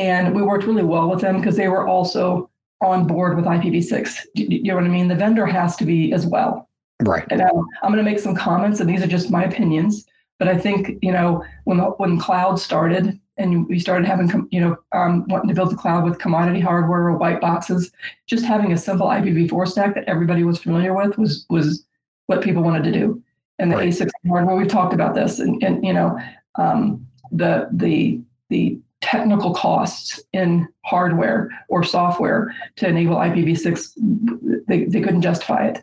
and 0.00 0.34
we 0.34 0.40
worked 0.40 0.64
really 0.64 0.82
well 0.82 1.10
with 1.10 1.20
them 1.20 1.36
because 1.36 1.56
they 1.56 1.68
were 1.68 1.86
also 1.86 2.50
on 2.80 3.06
board 3.06 3.36
with 3.36 3.44
IPv6. 3.44 4.18
You, 4.34 4.46
you 4.48 4.62
know 4.62 4.76
what 4.76 4.84
I 4.84 4.88
mean? 4.88 5.08
The 5.08 5.14
vendor 5.14 5.44
has 5.44 5.76
to 5.76 5.84
be 5.84 6.12
as 6.14 6.26
well. 6.26 6.70
Right. 7.02 7.26
And 7.30 7.42
um, 7.42 7.66
I'm 7.82 7.92
going 7.92 8.02
to 8.02 8.10
make 8.10 8.18
some 8.18 8.34
comments, 8.34 8.80
and 8.80 8.88
these 8.88 9.02
are 9.02 9.06
just 9.06 9.30
my 9.30 9.44
opinions. 9.44 10.06
But 10.38 10.48
I 10.48 10.56
think 10.56 10.98
you 11.02 11.12
know 11.12 11.44
when 11.64 11.78
when 11.78 12.18
cloud 12.18 12.58
started 12.58 13.20
and 13.36 13.68
we 13.68 13.78
started 13.78 14.06
having 14.06 14.48
you 14.50 14.60
know 14.60 14.76
um, 14.92 15.26
wanting 15.28 15.48
to 15.48 15.54
build 15.54 15.70
the 15.70 15.76
cloud 15.76 16.04
with 16.04 16.18
commodity 16.18 16.60
hardware 16.60 17.08
or 17.08 17.16
white 17.18 17.42
boxes, 17.42 17.92
just 18.26 18.46
having 18.46 18.72
a 18.72 18.78
simple 18.78 19.06
IPv4 19.06 19.68
stack 19.68 19.94
that 19.94 20.04
everybody 20.08 20.44
was 20.44 20.58
familiar 20.58 20.94
with 20.94 21.18
was 21.18 21.44
was 21.50 21.84
what 22.26 22.42
people 22.42 22.62
wanted 22.62 22.84
to 22.84 22.92
do. 22.92 23.22
And 23.58 23.70
the 23.70 23.76
right. 23.76 23.90
ASIC 23.90 24.08
hardware, 24.26 24.56
we've 24.56 24.68
talked 24.68 24.94
about 24.94 25.14
this, 25.14 25.40
and, 25.40 25.62
and 25.62 25.84
you 25.84 25.92
know 25.92 26.18
um, 26.54 27.06
the 27.30 27.68
the 27.72 28.20
the 28.48 28.78
technical 29.00 29.54
costs 29.54 30.20
in 30.32 30.68
hardware 30.84 31.50
or 31.68 31.82
software 31.82 32.54
to 32.76 32.86
enable 32.86 33.16
IPv6, 33.16 34.64
they, 34.66 34.84
they 34.84 35.00
couldn't 35.00 35.22
justify 35.22 35.68
it 35.68 35.82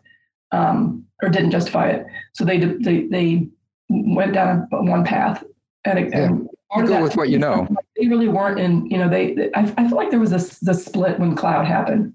um, 0.52 1.04
or 1.22 1.28
didn't 1.28 1.50
justify 1.50 1.88
it. 1.88 2.06
So 2.32 2.44
they 2.44 2.58
they, 2.58 3.06
they 3.06 3.48
went 3.88 4.34
down 4.34 4.66
one 4.70 5.04
path. 5.04 5.42
And, 5.84 6.10
yeah. 6.10 6.24
and 6.24 6.48
you 6.76 6.86
go 6.86 7.02
with 7.02 7.16
what 7.16 7.30
you 7.30 7.38
know. 7.38 7.66
They 7.96 8.08
really 8.08 8.28
weren't 8.28 8.60
in, 8.60 8.86
you 8.90 8.98
know, 8.98 9.08
they, 9.08 9.34
they 9.34 9.50
I, 9.54 9.72
I 9.76 9.88
feel 9.88 9.96
like 9.96 10.10
there 10.10 10.20
was 10.20 10.32
a 10.32 10.64
the 10.64 10.74
split 10.74 11.18
when 11.18 11.34
cloud 11.34 11.66
happened. 11.66 12.14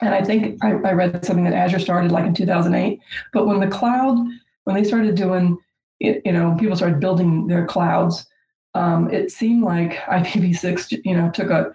And 0.00 0.14
I 0.14 0.22
think 0.22 0.62
I, 0.64 0.70
I 0.70 0.92
read 0.92 1.24
something 1.24 1.44
that 1.44 1.52
Azure 1.52 1.78
started 1.78 2.12
like 2.12 2.24
in 2.24 2.34
2008. 2.34 3.00
But 3.32 3.46
when 3.46 3.60
the 3.60 3.68
cloud, 3.68 4.16
when 4.64 4.76
they 4.76 4.84
started 4.84 5.14
doing, 5.14 5.58
you 5.98 6.32
know, 6.32 6.56
people 6.58 6.76
started 6.76 7.00
building 7.00 7.48
their 7.48 7.66
clouds, 7.66 8.26
um, 8.74 9.10
it 9.10 9.30
seemed 9.30 9.62
like 9.62 9.96
IPv6, 9.96 11.00
you 11.04 11.16
know, 11.16 11.30
took 11.30 11.50
a 11.50 11.72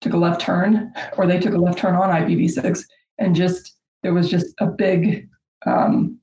took 0.00 0.12
a 0.12 0.18
left 0.18 0.40
turn, 0.40 0.92
or 1.16 1.26
they 1.26 1.40
took 1.40 1.54
a 1.54 1.58
left 1.58 1.78
turn 1.78 1.94
on 1.94 2.10
IPv6, 2.10 2.84
and 3.18 3.34
just 3.34 3.76
there 4.02 4.12
was 4.12 4.28
just 4.28 4.54
a 4.58 4.66
big, 4.66 5.28
um, 5.66 6.18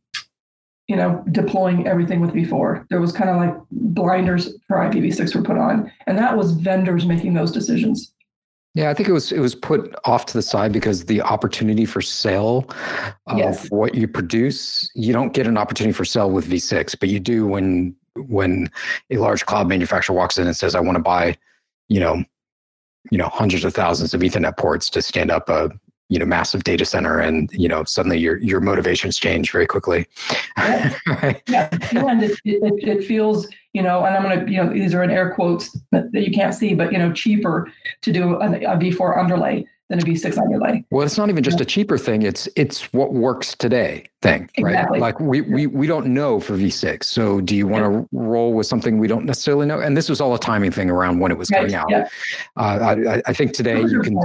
you 0.87 0.95
know, 0.95 1.23
deploying 1.31 1.87
everything 1.87 2.19
with 2.19 2.31
v4. 2.31 2.85
There 2.89 3.01
was 3.01 3.11
kind 3.11 3.29
of 3.29 3.37
like 3.37 3.55
blinders 3.71 4.53
for 4.67 4.77
IPv6 4.77 5.35
were 5.35 5.41
put 5.41 5.57
on, 5.57 5.91
and 6.05 6.17
that 6.17 6.37
was 6.37 6.51
vendors 6.51 7.05
making 7.05 7.33
those 7.33 7.51
decisions. 7.51 8.13
Yeah, 8.73 8.89
I 8.89 8.93
think 8.93 9.09
it 9.09 9.11
was 9.11 9.33
it 9.33 9.39
was 9.39 9.53
put 9.53 9.93
off 10.05 10.25
to 10.27 10.33
the 10.33 10.41
side 10.41 10.71
because 10.71 11.05
the 11.05 11.21
opportunity 11.21 11.85
for 11.85 12.01
sale 12.01 12.69
of 13.27 13.37
yes. 13.37 13.69
what 13.69 13.95
you 13.95 14.07
produce, 14.07 14.89
you 14.95 15.11
don't 15.11 15.33
get 15.33 15.45
an 15.45 15.57
opportunity 15.57 15.91
for 15.91 16.05
sale 16.05 16.31
with 16.31 16.49
V6, 16.49 16.97
but 16.97 17.09
you 17.09 17.19
do 17.19 17.45
when 17.45 17.93
when 18.15 18.69
a 19.09 19.17
large 19.17 19.45
cloud 19.45 19.67
manufacturer 19.67 20.15
walks 20.15 20.37
in 20.37 20.47
and 20.47 20.55
says, 20.55 20.75
"I 20.75 20.79
want 20.79 20.97
to 20.97 21.03
buy," 21.03 21.37
you 21.89 21.99
know, 21.99 22.23
you 23.09 23.17
know, 23.17 23.27
hundreds 23.27 23.65
of 23.65 23.73
thousands 23.73 24.13
of 24.13 24.21
Ethernet 24.21 24.57
ports 24.57 24.89
to 24.91 25.01
stand 25.01 25.31
up 25.31 25.49
a 25.49 25.71
you 26.09 26.19
know 26.19 26.25
massive 26.25 26.63
data 26.63 26.85
center, 26.85 27.19
and 27.19 27.49
you 27.53 27.67
know 27.67 27.83
suddenly 27.85 28.19
your 28.19 28.37
your 28.37 28.59
motivations 28.59 29.17
change 29.17 29.51
very 29.51 29.65
quickly. 29.65 30.05
Yeah, 30.57 30.95
right? 31.07 31.41
yeah. 31.47 31.69
and 31.93 32.23
it, 32.23 32.37
it, 32.43 32.87
it 32.87 33.03
feels 33.05 33.47
you 33.73 33.81
know, 33.81 34.03
and 34.03 34.15
I'm 34.15 34.23
going 34.23 34.45
to 34.45 34.51
you 34.51 34.61
know 34.61 34.73
these 34.73 34.93
are 34.93 35.03
in 35.03 35.09
air 35.09 35.33
quotes 35.33 35.75
that, 35.91 36.13
you 36.13 36.31
can't 36.31 36.53
see, 36.53 36.75
but 36.75 36.91
you 36.91 36.99
know 36.99 37.13
cheaper 37.13 37.71
to 38.01 38.11
do 38.11 38.35
a 38.35 38.47
a 38.47 38.77
V4 38.77 39.17
underlay 39.17 39.65
than 39.91 39.99
a 39.99 40.03
V6 40.03 40.37
underlay. 40.37 40.83
Well, 40.89 41.05
it's 41.05 41.17
not 41.17 41.29
even 41.29 41.43
just 41.43 41.59
a 41.59 41.65
cheaper 41.65 41.97
thing. 41.97 42.23
It's 42.23 42.47
it's 42.55 42.91
what 42.93 43.13
works 43.13 43.53
today 43.55 44.09
thing, 44.21 44.49
exactly. 44.55 44.99
right? 44.99 45.01
Like 45.01 45.19
we, 45.19 45.41
we 45.41 45.67
we 45.67 45.85
don't 45.85 46.07
know 46.07 46.39
for 46.39 46.53
V6. 46.53 47.03
So 47.03 47.41
do 47.41 47.55
you 47.55 47.67
want 47.67 47.83
to 47.83 47.99
yeah. 47.99 48.05
roll 48.11 48.53
with 48.53 48.67
something 48.67 48.97
we 48.97 49.07
don't 49.07 49.25
necessarily 49.25 49.65
know? 49.65 49.79
And 49.79 49.95
this 49.95 50.09
was 50.09 50.21
all 50.21 50.33
a 50.33 50.39
timing 50.39 50.71
thing 50.71 50.89
around 50.89 51.19
when 51.19 51.31
it 51.31 51.37
was 51.37 51.49
coming 51.49 51.75
out. 51.75 51.89
Yeah. 51.89 52.07
Uh, 52.55 52.95
I, 53.07 53.21
I 53.25 53.33
think 53.33 53.51
today 53.51 53.81
you 53.81 54.01
can. 54.01 54.17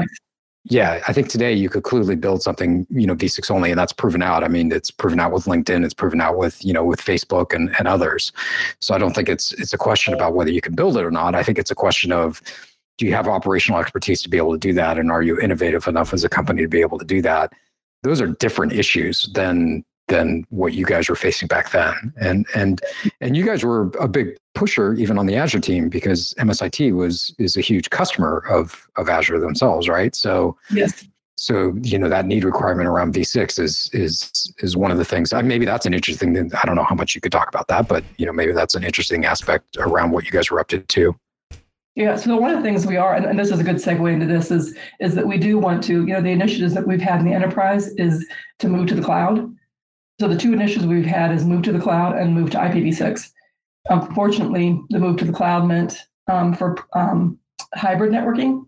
Yeah, 0.68 1.00
I 1.06 1.12
think 1.12 1.28
today 1.28 1.52
you 1.52 1.68
could 1.68 1.84
clearly 1.84 2.16
build 2.16 2.42
something, 2.42 2.88
you 2.90 3.06
know, 3.06 3.14
V6 3.14 3.52
only, 3.52 3.70
and 3.70 3.78
that's 3.78 3.92
proven 3.92 4.20
out. 4.20 4.42
I 4.42 4.48
mean, 4.48 4.72
it's 4.72 4.90
proven 4.90 5.20
out 5.20 5.30
with 5.30 5.44
LinkedIn, 5.44 5.84
it's 5.84 5.94
proven 5.94 6.20
out 6.20 6.36
with, 6.36 6.64
you 6.64 6.72
know, 6.72 6.84
with 6.84 7.00
Facebook 7.00 7.54
and, 7.54 7.72
and 7.78 7.86
others. 7.86 8.32
So 8.80 8.92
I 8.92 8.98
don't 8.98 9.14
think 9.14 9.28
it's 9.28 9.52
it's 9.52 9.72
a 9.72 9.78
question 9.78 10.12
about 10.12 10.34
whether 10.34 10.50
you 10.50 10.60
can 10.60 10.74
build 10.74 10.96
it 10.96 11.04
or 11.04 11.12
not. 11.12 11.36
I 11.36 11.44
think 11.44 11.58
it's 11.58 11.70
a 11.70 11.76
question 11.76 12.10
of 12.10 12.42
do 12.98 13.06
you 13.06 13.14
have 13.14 13.28
operational 13.28 13.80
expertise 13.80 14.22
to 14.22 14.28
be 14.28 14.36
able 14.36 14.52
to 14.52 14.58
do 14.58 14.72
that? 14.74 14.98
And 14.98 15.10
are 15.10 15.22
you 15.22 15.38
innovative 15.38 15.86
enough 15.86 16.12
as 16.14 16.24
a 16.24 16.28
company 16.28 16.62
to 16.62 16.68
be 16.68 16.80
able 16.80 16.98
to 16.98 17.04
do 17.04 17.20
that? 17.22 17.52
Those 18.02 18.20
are 18.20 18.28
different 18.28 18.72
issues 18.72 19.28
than 19.34 19.84
than 20.08 20.46
what 20.50 20.72
you 20.72 20.86
guys 20.86 21.08
were 21.08 21.16
facing 21.16 21.48
back 21.48 21.70
then. 21.70 22.12
And 22.20 22.46
and 22.54 22.80
and 23.20 23.36
you 23.36 23.44
guys 23.44 23.64
were 23.64 23.90
a 24.00 24.08
big 24.08 24.36
pusher 24.54 24.94
even 24.94 25.18
on 25.18 25.26
the 25.26 25.36
azure 25.36 25.60
team 25.60 25.88
because 25.88 26.34
msit 26.38 26.94
was 26.94 27.34
is 27.38 27.56
a 27.56 27.60
huge 27.60 27.90
customer 27.90 28.38
of 28.48 28.86
of 28.96 29.08
azure 29.08 29.40
themselves 29.40 29.88
right? 29.88 30.14
So 30.14 30.56
yes. 30.70 31.04
so 31.36 31.74
you 31.82 31.98
know 31.98 32.08
that 32.08 32.26
need 32.26 32.44
requirement 32.44 32.88
around 32.88 33.14
v6 33.14 33.58
is 33.58 33.90
is 33.92 34.54
is 34.58 34.76
one 34.76 34.90
of 34.90 34.98
the 34.98 35.04
things. 35.04 35.34
Maybe 35.34 35.66
that's 35.66 35.86
an 35.86 35.92
interesting 35.94 36.34
thing 36.34 36.50
i 36.54 36.64
don't 36.64 36.76
know 36.76 36.84
how 36.84 36.94
much 36.94 37.14
you 37.14 37.20
could 37.20 37.32
talk 37.32 37.48
about 37.48 37.68
that 37.68 37.88
but 37.88 38.04
you 38.16 38.26
know 38.26 38.32
maybe 38.32 38.52
that's 38.52 38.76
an 38.76 38.84
interesting 38.84 39.24
aspect 39.24 39.76
around 39.78 40.12
what 40.12 40.24
you 40.24 40.30
guys 40.30 40.50
were 40.50 40.60
up 40.60 40.68
to 40.68 40.78
too 40.80 41.16
yeah, 41.96 42.14
so 42.14 42.36
one 42.36 42.50
of 42.50 42.58
the 42.58 42.62
things 42.62 42.86
we 42.86 42.98
are, 42.98 43.14
and, 43.14 43.24
and, 43.24 43.38
this 43.38 43.50
is 43.50 43.58
a 43.58 43.64
good 43.64 43.76
segue 43.76 44.12
into 44.12 44.26
this, 44.26 44.50
is 44.50 44.76
is 45.00 45.14
that 45.14 45.26
we 45.26 45.38
do 45.38 45.58
want 45.58 45.82
to, 45.84 46.06
you 46.06 46.12
know, 46.12 46.20
the 46.20 46.30
initiatives 46.30 46.74
that 46.74 46.86
we've 46.86 47.00
had 47.00 47.20
in 47.20 47.26
the 47.26 47.32
enterprise 47.32 47.88
is 47.94 48.26
to 48.58 48.68
move 48.68 48.86
to 48.88 48.94
the 48.94 49.02
cloud. 49.02 49.50
So 50.20 50.28
the 50.28 50.36
two 50.36 50.52
initiatives 50.52 50.86
we've 50.86 51.06
had 51.06 51.32
is 51.32 51.46
move 51.46 51.62
to 51.62 51.72
the 51.72 51.80
cloud 51.80 52.18
and 52.18 52.34
move 52.34 52.50
to 52.50 52.58
IPv6. 52.58 53.30
Unfortunately, 53.88 54.78
the 54.90 54.98
move 54.98 55.16
to 55.18 55.24
the 55.24 55.32
cloud 55.32 55.66
meant 55.66 55.96
um, 56.28 56.52
for 56.52 56.76
um, 56.92 57.38
hybrid 57.74 58.12
networking 58.12 58.66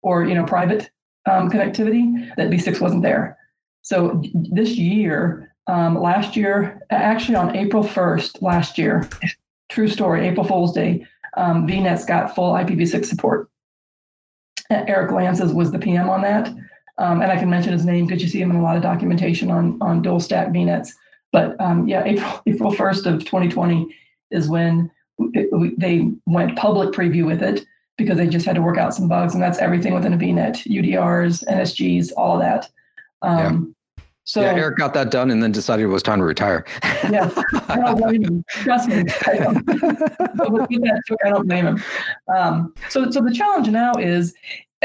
or 0.00 0.24
you 0.24 0.34
know 0.34 0.44
private 0.44 0.90
um, 1.30 1.50
connectivity 1.50 2.34
that 2.36 2.48
V6 2.48 2.80
wasn't 2.80 3.02
there. 3.02 3.36
So 3.82 4.22
this 4.34 4.70
year, 4.70 5.54
um, 5.66 6.00
last 6.00 6.34
year, 6.34 6.80
actually 6.88 7.36
on 7.36 7.54
April 7.54 7.84
1st 7.84 8.40
last 8.40 8.78
year, 8.78 9.06
true 9.68 9.88
story, 9.88 10.26
April 10.26 10.46
Fool's 10.46 10.72
Day, 10.72 11.06
um, 11.36 11.66
VNet's 11.66 12.04
got 12.04 12.34
full 12.34 12.52
IPv6 12.52 13.04
support. 13.04 13.48
Eric 14.70 15.12
Lances 15.12 15.52
was 15.52 15.72
the 15.72 15.78
PM 15.78 16.10
on 16.10 16.22
that. 16.22 16.48
Um, 16.98 17.22
and 17.22 17.30
I 17.30 17.38
can 17.38 17.48
mention 17.48 17.72
his 17.72 17.84
name 17.84 18.06
because 18.06 18.22
you 18.22 18.28
see 18.28 18.40
him 18.40 18.50
in 18.50 18.56
a 18.56 18.62
lot 18.62 18.76
of 18.76 18.82
documentation 18.82 19.50
on, 19.50 19.78
on 19.80 20.02
dual 20.02 20.20
stack 20.20 20.48
VNets. 20.48 20.90
But 21.32 21.58
um, 21.60 21.86
yeah, 21.86 22.02
April, 22.06 22.42
April 22.46 22.72
1st 22.74 23.06
of 23.06 23.20
2020 23.20 23.94
is 24.30 24.48
when 24.48 24.90
it, 25.32 25.78
they 25.78 26.10
went 26.26 26.56
public 26.56 26.90
preview 26.90 27.24
with 27.26 27.42
it 27.42 27.64
because 27.96 28.16
they 28.16 28.26
just 28.26 28.46
had 28.46 28.56
to 28.56 28.62
work 28.62 28.78
out 28.78 28.94
some 28.94 29.08
bugs. 29.08 29.34
And 29.34 29.42
that's 29.42 29.58
everything 29.58 29.94
within 29.94 30.12
a 30.12 30.18
VNet, 30.18 30.66
UDRs, 30.66 31.44
NSGs, 31.48 32.12
all 32.16 32.38
that. 32.38 32.68
Um, 33.22 33.74
so 34.28 34.42
yeah, 34.42 34.52
Eric 34.52 34.76
got 34.76 34.92
that 34.92 35.10
done 35.10 35.30
and 35.30 35.42
then 35.42 35.52
decided 35.52 35.84
it 35.84 35.86
was 35.86 36.02
time 36.02 36.18
to 36.18 36.24
retire. 36.26 36.66
yeah, 37.10 37.30
I 37.68 37.76
don't 37.76 37.96
blame 37.96 38.22
him. 38.22 38.44
Trust 38.50 38.90
me. 38.90 39.02
I 39.26 39.38
don't, 39.38 39.64
I 41.24 41.30
don't 41.30 41.48
blame 41.48 41.66
him. 41.66 41.82
Um, 42.28 42.74
so, 42.90 43.10
so 43.10 43.22
the 43.22 43.32
challenge 43.32 43.68
now 43.68 43.94
is, 43.94 44.34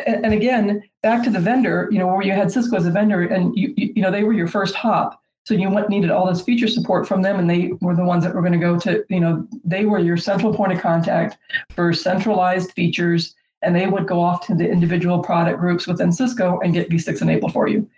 and, 0.07 0.33
again, 0.33 0.81
back 1.01 1.25
to 1.25 1.29
the 1.29 1.41
vendor. 1.41 1.89
You 1.91 1.99
know, 1.99 2.07
where 2.07 2.21
you 2.21 2.31
had 2.31 2.53
Cisco 2.53 2.77
as 2.77 2.85
a 2.85 2.91
vendor, 2.91 3.23
and 3.23 3.53
you, 3.53 3.73
you, 3.75 3.91
you 3.97 4.01
know, 4.01 4.11
they 4.11 4.23
were 4.23 4.31
your 4.31 4.47
first 4.47 4.75
hop. 4.75 5.21
So 5.43 5.53
you 5.53 5.69
went, 5.69 5.89
needed 5.89 6.09
all 6.09 6.25
this 6.25 6.41
feature 6.41 6.69
support 6.69 7.05
from 7.05 7.21
them, 7.21 7.37
and 7.37 7.49
they 7.49 7.73
were 7.81 7.97
the 7.97 8.05
ones 8.05 8.23
that 8.23 8.33
were 8.33 8.41
going 8.41 8.53
to 8.53 8.59
go 8.59 8.79
to. 8.79 9.03
You 9.09 9.19
know, 9.19 9.45
they 9.65 9.83
were 9.83 9.99
your 9.99 10.15
central 10.15 10.53
point 10.53 10.71
of 10.71 10.79
contact 10.79 11.37
for 11.75 11.91
centralized 11.91 12.71
features 12.71 13.35
and 13.61 13.73
they 13.73 13.87
would 13.87 14.05
go 14.05 14.21
off 14.21 14.45
to 14.45 14.53
the 14.53 14.69
individual 14.69 15.19
product 15.19 15.57
groups 15.57 15.87
within 15.87 16.11
Cisco 16.11 16.59
and 16.59 16.73
get 16.73 16.89
v6 16.89 17.21
enabled 17.21 17.53
for 17.53 17.69
you. 17.69 17.89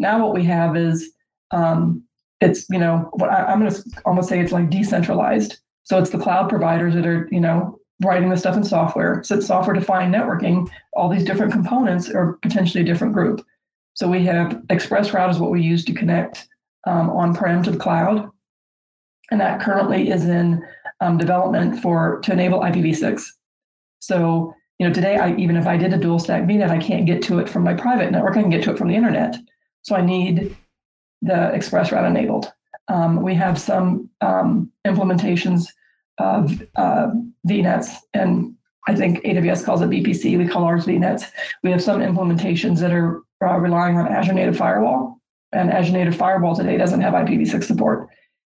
Now 0.00 0.24
what 0.24 0.34
we 0.34 0.44
have 0.44 0.76
is 0.76 1.12
um, 1.52 2.02
it's 2.40 2.68
you 2.70 2.78
know 2.78 3.10
what 3.12 3.30
I, 3.30 3.44
I'm 3.44 3.60
going 3.60 3.70
to 3.70 3.84
almost 4.04 4.28
say 4.28 4.40
it's 4.40 4.52
like 4.52 4.70
decentralized. 4.70 5.58
So 5.84 5.98
it's 5.98 6.10
the 6.10 6.18
cloud 6.18 6.48
providers 6.48 6.94
that 6.94 7.06
are 7.06 7.28
you 7.30 7.40
know 7.40 7.78
writing 8.02 8.30
the 8.30 8.36
stuff 8.36 8.56
in 8.56 8.64
software. 8.64 9.22
So 9.22 9.36
it's 9.36 9.46
software 9.46 9.74
defined 9.74 10.14
networking. 10.14 10.68
All 10.94 11.08
these 11.08 11.24
different 11.24 11.52
components 11.52 12.08
are 12.08 12.38
potentially 12.42 12.82
a 12.82 12.86
different 12.86 13.12
group. 13.12 13.44
So 13.92 14.08
we 14.08 14.24
have 14.24 14.52
ExpressRoute 14.68 15.30
is 15.30 15.38
what 15.38 15.50
we 15.50 15.60
use 15.60 15.84
to 15.84 15.92
connect 15.92 16.48
um, 16.86 17.10
on-prem 17.10 17.62
to 17.64 17.70
the 17.70 17.76
cloud, 17.76 18.30
and 19.30 19.40
that 19.40 19.60
currently 19.60 20.08
is 20.08 20.24
in 20.24 20.64
um, 21.02 21.18
development 21.18 21.82
for 21.82 22.20
to 22.22 22.32
enable 22.32 22.60
IPv6. 22.60 23.22
So 23.98 24.54
you 24.78 24.88
know 24.88 24.94
today, 24.94 25.18
I, 25.18 25.34
even 25.34 25.56
if 25.56 25.66
I 25.66 25.76
did 25.76 25.92
a 25.92 25.98
dual 25.98 26.18
stack 26.18 26.44
VNet, 26.44 26.70
I 26.70 26.78
can't 26.78 27.04
get 27.04 27.20
to 27.24 27.38
it 27.38 27.50
from 27.50 27.64
my 27.64 27.74
private 27.74 28.10
network. 28.10 28.38
I 28.38 28.40
can 28.40 28.50
get 28.50 28.64
to 28.64 28.70
it 28.70 28.78
from 28.78 28.88
the 28.88 28.96
internet. 28.96 29.36
So 29.82 29.96
I 29.96 30.02
need 30.02 30.56
the 31.22 31.32
ExpressRoute 31.32 32.06
enabled. 32.06 32.52
Um, 32.88 33.22
we 33.22 33.34
have 33.34 33.58
some 33.58 34.10
um, 34.20 34.70
implementations 34.86 35.66
of 36.18 36.62
uh, 36.76 37.08
VNets, 37.48 37.94
and 38.14 38.54
I 38.88 38.94
think 38.94 39.22
AWS 39.24 39.64
calls 39.64 39.80
it 39.80 39.90
VPC. 39.90 40.36
We 40.36 40.48
call 40.48 40.64
ours 40.64 40.86
VNets. 40.86 41.24
We 41.62 41.70
have 41.70 41.82
some 41.82 42.00
implementations 42.00 42.80
that 42.80 42.92
are 42.92 43.22
uh, 43.44 43.58
relying 43.58 43.96
on 43.96 44.08
Azure 44.08 44.32
Native 44.32 44.56
Firewall, 44.56 45.20
and 45.52 45.70
Azure 45.70 45.92
Native 45.92 46.16
Firewall 46.16 46.56
today 46.56 46.76
doesn't 46.76 47.00
have 47.00 47.14
IPv6 47.14 47.64
support. 47.64 48.08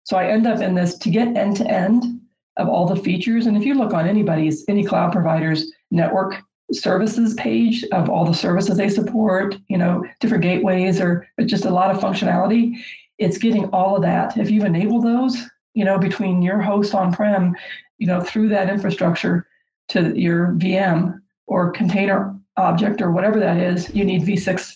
So 0.04 0.16
I 0.16 0.26
end 0.26 0.46
up 0.46 0.60
in 0.60 0.74
this 0.74 0.98
to 0.98 1.10
get 1.10 1.36
end 1.36 1.56
to 1.56 1.66
end 1.66 2.20
of 2.56 2.68
all 2.68 2.86
the 2.86 2.96
features. 2.96 3.46
And 3.46 3.56
if 3.56 3.64
you 3.64 3.74
look 3.74 3.92
on 3.92 4.06
anybody's, 4.06 4.64
any 4.68 4.84
cloud 4.84 5.12
provider's 5.12 5.72
network 5.90 6.42
services 6.72 7.34
page 7.34 7.84
of 7.92 8.08
all 8.08 8.24
the 8.24 8.34
services 8.34 8.76
they 8.76 8.88
support, 8.88 9.56
you 9.68 9.76
know, 9.76 10.04
different 10.20 10.42
gateways 10.42 11.00
or 11.00 11.28
just 11.44 11.64
a 11.64 11.70
lot 11.70 11.90
of 11.90 12.00
functionality, 12.00 12.76
it's 13.18 13.38
getting 13.38 13.68
all 13.70 13.96
of 13.96 14.02
that. 14.02 14.36
If 14.36 14.50
you've 14.50 14.64
enabled 14.64 15.04
those, 15.04 15.36
you 15.74 15.84
know, 15.84 15.98
between 15.98 16.42
your 16.42 16.60
host 16.60 16.94
on-prem, 16.94 17.54
you 17.98 18.06
know, 18.06 18.20
through 18.20 18.48
that 18.48 18.70
infrastructure 18.70 19.46
to 19.88 20.18
your 20.18 20.52
VM 20.52 21.20
or 21.46 21.70
container 21.70 22.34
object 22.56 23.02
or 23.02 23.10
whatever 23.10 23.38
that 23.40 23.58
is, 23.58 23.94
you 23.94 24.04
need 24.04 24.22
v6 24.22 24.74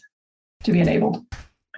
to 0.65 0.73
be 0.73 0.81
enabled. 0.81 1.25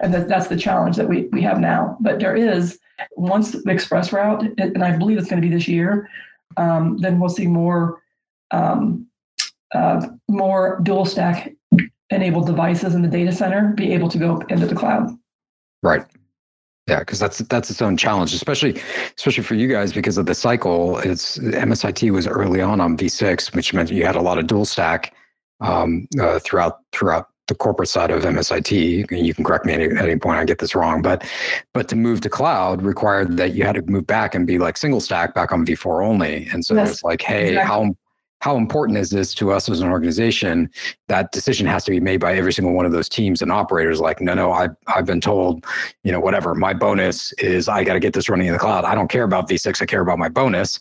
And 0.01 0.13
that, 0.13 0.27
that's 0.27 0.47
the 0.47 0.57
challenge 0.57 0.97
that 0.97 1.07
we, 1.07 1.27
we 1.31 1.41
have 1.43 1.59
now. 1.59 1.97
But 2.01 2.19
there 2.19 2.35
is, 2.35 2.79
once 3.15 3.55
ExpressRoute, 3.55 4.59
and 4.59 4.83
I 4.83 4.97
believe 4.97 5.17
it's 5.17 5.29
going 5.29 5.41
to 5.41 5.47
be 5.47 5.53
this 5.53 5.67
year, 5.67 6.09
um, 6.57 6.97
then 6.97 7.19
we'll 7.19 7.29
see 7.29 7.47
more 7.47 8.01
um, 8.51 9.07
uh, 9.73 10.07
more 10.27 10.79
dual 10.83 11.05
stack 11.05 11.51
enabled 12.09 12.45
devices 12.45 12.93
in 12.93 13.01
the 13.01 13.07
data 13.07 13.31
center 13.31 13.73
be 13.73 13.93
able 13.93 14.09
to 14.09 14.17
go 14.17 14.37
into 14.49 14.65
the 14.65 14.75
cloud. 14.75 15.09
Right. 15.81 16.05
Yeah, 16.87 16.99
because 16.99 17.19
that's 17.19 17.37
that's 17.39 17.69
its 17.69 17.81
own 17.81 17.95
challenge, 17.95 18.33
especially 18.33 18.81
especially 19.17 19.43
for 19.43 19.55
you 19.55 19.67
guys 19.67 19.93
because 19.93 20.17
of 20.17 20.25
the 20.25 20.35
cycle. 20.35 20.97
It's 20.99 21.37
MSIT 21.37 22.11
was 22.11 22.27
early 22.27 22.59
on 22.59 22.81
on 22.81 22.97
V6, 22.97 23.55
which 23.55 23.73
meant 23.73 23.91
you 23.91 24.05
had 24.05 24.15
a 24.15 24.21
lot 24.21 24.39
of 24.39 24.47
dual 24.47 24.65
stack 24.65 25.13
um, 25.61 26.07
uh, 26.19 26.39
throughout 26.39 26.79
throughout 26.91 27.27
the 27.47 27.55
corporate 27.55 27.89
side 27.89 28.11
of 28.11 28.23
MSIT. 28.23 29.11
You 29.11 29.33
can 29.33 29.43
correct 29.43 29.65
me 29.65 29.73
at 29.73 29.81
any, 29.81 29.95
at 29.95 30.05
any 30.05 30.19
point 30.19 30.39
I 30.39 30.45
get 30.45 30.59
this 30.59 30.73
wrong, 30.73 31.01
but 31.01 31.23
but 31.73 31.87
to 31.89 31.95
move 31.95 32.21
to 32.21 32.29
cloud 32.29 32.81
required 32.81 33.37
that 33.37 33.53
you 33.53 33.63
had 33.63 33.75
to 33.75 33.83
move 33.83 34.07
back 34.07 34.33
and 34.33 34.47
be 34.47 34.57
like 34.57 34.75
single 34.75 35.01
stack 35.01 35.35
back 35.35 35.51
on 35.51 35.65
V4 35.65 36.05
only. 36.05 36.47
And 36.51 36.65
so 36.65 36.73
yes, 36.73 36.91
it's 36.91 37.03
like, 37.03 37.21
hey, 37.21 37.49
exactly. 37.49 37.67
how 37.67 37.95
how 38.41 38.57
important 38.57 38.97
is 38.97 39.11
this 39.11 39.35
to 39.35 39.51
us 39.51 39.69
as 39.69 39.81
an 39.81 39.89
organization? 39.89 40.69
That 41.07 41.31
decision 41.31 41.67
has 41.67 41.83
to 41.85 41.91
be 41.91 41.99
made 41.99 42.19
by 42.19 42.33
every 42.33 42.51
single 42.51 42.73
one 42.73 42.87
of 42.87 42.91
those 42.91 43.07
teams 43.07 43.41
and 43.41 43.51
operators. 43.51 44.01
Like, 44.01 44.19
no, 44.19 44.33
no, 44.33 44.51
I, 44.51 44.69
I've 44.87 45.05
been 45.05 45.21
told, 45.21 45.63
you 46.03 46.11
know, 46.11 46.19
whatever. 46.19 46.55
My 46.55 46.73
bonus 46.73 47.33
is 47.33 47.69
I 47.69 47.83
got 47.83 47.93
to 47.93 47.99
get 47.99 48.13
this 48.13 48.29
running 48.29 48.47
in 48.47 48.53
the 48.53 48.59
cloud. 48.59 48.83
I 48.83 48.95
don't 48.95 49.09
care 49.09 49.23
about 49.23 49.47
V6. 49.47 49.79
I 49.79 49.85
care 49.85 50.01
about 50.01 50.17
my 50.17 50.27
bonus. 50.27 50.79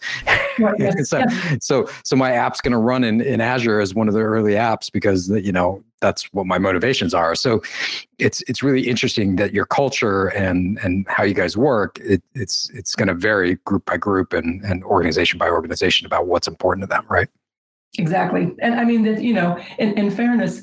Right, 0.59 0.99
so, 1.07 1.19
yeah. 1.19 1.57
so, 1.61 1.87
so 2.03 2.17
my 2.17 2.33
app's 2.33 2.63
going 2.63 2.73
to 2.73 2.79
run 2.79 3.05
in, 3.05 3.21
in 3.21 3.43
Azure 3.43 3.81
as 3.81 3.95
one 3.95 4.09
of 4.09 4.15
the 4.15 4.21
early 4.21 4.55
apps 4.55 4.91
because 4.91 5.29
you 5.29 5.53
know 5.53 5.85
that's 6.01 6.33
what 6.33 6.47
my 6.47 6.57
motivations 6.57 7.13
are. 7.13 7.35
So, 7.35 7.63
it's 8.19 8.43
it's 8.49 8.63
really 8.63 8.89
interesting 8.89 9.37
that 9.37 9.53
your 9.53 9.67
culture 9.67 10.29
and 10.29 10.79
and 10.83 11.07
how 11.09 11.25
you 11.25 11.35
guys 11.35 11.57
work 11.57 11.99
it, 12.01 12.23
it's 12.35 12.71
it's 12.71 12.95
going 12.95 13.09
to 13.09 13.15
vary 13.15 13.57
group 13.65 13.85
by 13.85 13.97
group 13.97 14.33
and 14.33 14.63
and 14.65 14.83
organization 14.85 15.39
by 15.39 15.49
organization 15.49 16.07
about 16.07 16.27
what's 16.27 16.49
important 16.49 16.83
to 16.85 16.87
them, 16.87 17.05
right? 17.09 17.29
Exactly. 17.99 18.55
And 18.61 18.75
I 18.75 18.85
mean, 18.85 19.03
that 19.03 19.23
you 19.23 19.35
know, 19.35 19.59
in, 19.79 19.97
in 19.99 20.11
fairness, 20.11 20.63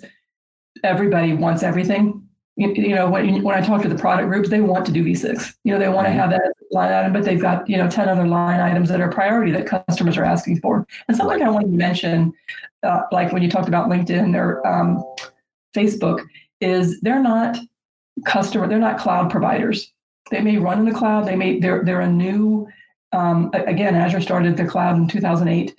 everybody 0.84 1.34
wants 1.34 1.64
everything. 1.64 2.24
You, 2.56 2.74
you, 2.74 2.96
know, 2.96 3.08
when, 3.10 3.44
when 3.44 3.56
I 3.56 3.62
talk 3.62 3.84
to 3.84 3.88
the 3.88 3.96
product 3.96 4.30
groups, 4.30 4.50
they 4.50 4.62
want 4.62 4.86
to 4.88 4.92
do 4.92 5.04
V6. 5.04 5.54
You 5.64 5.74
know, 5.74 5.80
they 5.80 5.90
want 5.90 6.08
to 6.08 6.12
have 6.12 6.32
that 6.32 6.54
line 6.72 6.92
item, 6.92 7.14
but 7.14 7.24
they've 7.24 7.40
got, 7.40 7.70
you 7.70 7.78
know, 7.78 7.88
10 7.88 8.10
other 8.10 8.28
line 8.28 8.60
items 8.60 8.90
that 8.90 9.00
are 9.00 9.12
priority 9.12 9.52
that 9.52 9.68
customers 9.68 10.18
are 10.18 10.26
asking 10.26 10.60
for. 10.62 10.88
And 11.08 11.16
something 11.16 11.44
I 11.44 11.50
wanted 11.50 11.72
to 11.72 11.78
mention, 11.78 12.34
uh, 12.82 13.02
like 13.12 13.32
when 13.32 13.44
you 13.44 13.50
talked 13.50 13.68
about 13.68 13.90
LinkedIn 13.90 14.36
or 14.36 14.66
um, 14.66 15.04
Facebook, 15.76 16.26
is 16.60 17.00
they're 17.02 17.22
not 17.22 17.58
customer, 18.26 18.68
they're 18.68 18.80
not 18.80 18.98
cloud 18.98 19.30
providers. 19.30 19.94
They 20.32 20.42
may 20.42 20.58
run 20.58 20.80
in 20.80 20.86
the 20.86 20.98
cloud. 20.98 21.28
They 21.28 21.36
may, 21.36 21.60
they're, 21.60 21.84
they're 21.86 22.02
a 22.02 22.12
new, 22.12 22.68
um, 23.12 23.52
again, 23.54 23.94
Azure 23.94 24.20
started 24.20 24.58
the 24.58 24.66
cloud 24.66 24.98
in 24.98 25.08
2008 25.08 25.76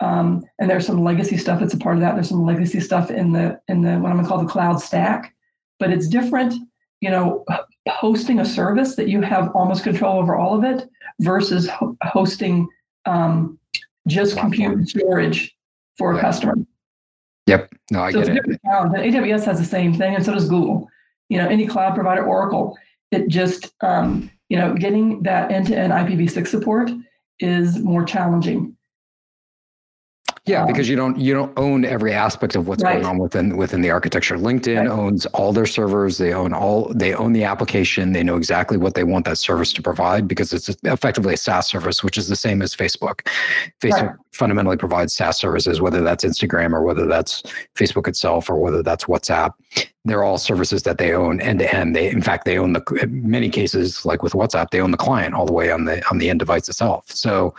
um, 0.00 0.42
and 0.58 0.70
there's 0.70 0.86
some 0.86 1.04
legacy 1.04 1.36
stuff 1.36 1.60
that's 1.60 1.74
a 1.74 1.78
part 1.78 1.96
of 1.96 2.00
that. 2.00 2.14
There's 2.14 2.28
some 2.28 2.44
legacy 2.44 2.80
stuff 2.80 3.10
in 3.10 3.32
the 3.32 3.60
in 3.68 3.82
the 3.82 3.98
what 3.98 4.10
I'm 4.10 4.16
gonna 4.16 4.28
call 4.28 4.42
the 4.42 4.50
cloud 4.50 4.80
stack, 4.80 5.34
but 5.78 5.90
it's 5.90 6.08
different. 6.08 6.54
You 7.00 7.10
know, 7.10 7.44
hosting 7.88 8.40
a 8.40 8.44
service 8.44 8.96
that 8.96 9.08
you 9.08 9.20
have 9.22 9.50
almost 9.54 9.84
control 9.84 10.18
over 10.18 10.36
all 10.36 10.56
of 10.56 10.64
it 10.64 10.88
versus 11.20 11.68
ho- 11.68 11.96
hosting 12.02 12.68
um, 13.06 13.58
just 14.06 14.36
compute 14.36 14.88
storage 14.88 15.54
for 15.96 16.14
a 16.14 16.20
customer. 16.20 16.54
Yep. 17.46 17.70
No, 17.90 18.02
I 18.02 18.12
so 18.12 18.24
get 18.24 18.36
it. 18.36 18.60
Cloud. 18.62 18.92
AWS 18.92 19.44
has 19.44 19.58
the 19.58 19.64
same 19.64 19.94
thing, 19.94 20.14
and 20.14 20.24
so 20.24 20.32
does 20.32 20.48
Google. 20.48 20.88
You 21.28 21.38
know, 21.38 21.48
any 21.48 21.66
cloud 21.66 21.94
provider, 21.94 22.24
Oracle, 22.24 22.76
it 23.10 23.28
just 23.28 23.72
um, 23.82 24.30
you 24.48 24.58
know 24.58 24.74
getting 24.74 25.22
that 25.24 25.50
end-to-end 25.50 25.92
IPv6 25.92 26.46
support 26.46 26.90
is 27.38 27.78
more 27.78 28.04
challenging 28.04 28.76
yeah, 30.46 30.62
um, 30.62 30.66
because 30.66 30.88
you 30.88 30.96
don't 30.96 31.18
you 31.18 31.34
don't 31.34 31.52
own 31.58 31.84
every 31.84 32.12
aspect 32.12 32.56
of 32.56 32.66
what's 32.66 32.82
right. 32.82 32.94
going 32.94 33.04
on 33.04 33.18
within 33.18 33.56
within 33.56 33.82
the 33.82 33.90
architecture. 33.90 34.36
LinkedIn 34.36 34.78
right. 34.78 34.88
owns 34.88 35.26
all 35.26 35.52
their 35.52 35.66
servers. 35.66 36.18
They 36.18 36.32
own 36.32 36.54
all 36.54 36.92
they 36.94 37.14
own 37.14 37.32
the 37.32 37.44
application. 37.44 38.12
They 38.12 38.22
know 38.22 38.36
exactly 38.36 38.78
what 38.78 38.94
they 38.94 39.04
want 39.04 39.26
that 39.26 39.36
service 39.36 39.72
to 39.74 39.82
provide 39.82 40.26
because 40.26 40.52
it's 40.52 40.68
effectively 40.84 41.34
a 41.34 41.36
SaaS 41.36 41.66
service, 41.66 42.02
which 42.02 42.16
is 42.16 42.28
the 42.28 42.36
same 42.36 42.62
as 42.62 42.74
Facebook. 42.74 43.26
Facebook 43.82 44.08
right. 44.08 44.16
fundamentally 44.32 44.76
provides 44.76 45.12
SaaS 45.12 45.36
services, 45.36 45.80
whether 45.80 46.00
that's 46.00 46.24
Instagram 46.24 46.72
or 46.72 46.82
whether 46.82 47.06
that's 47.06 47.42
Facebook 47.74 48.08
itself 48.08 48.48
or 48.48 48.56
whether 48.56 48.82
that's 48.82 49.04
WhatsApp 49.04 49.52
they're 50.04 50.24
all 50.24 50.38
services 50.38 50.82
that 50.84 50.98
they 50.98 51.12
own 51.12 51.40
end 51.40 51.58
to 51.58 51.74
end. 51.74 51.94
They, 51.94 52.08
in 52.08 52.22
fact, 52.22 52.46
they 52.46 52.58
own 52.58 52.72
the 52.72 52.82
in 53.02 53.30
many 53.30 53.50
cases, 53.50 54.06
like 54.06 54.22
with 54.22 54.32
WhatsApp, 54.32 54.70
they 54.70 54.80
own 54.80 54.92
the 54.92 54.96
client 54.96 55.34
all 55.34 55.44
the 55.44 55.52
way 55.52 55.70
on 55.70 55.84
the 55.84 56.06
on 56.10 56.18
the 56.18 56.30
end 56.30 56.38
device 56.38 56.68
itself. 56.68 57.10
So 57.10 57.54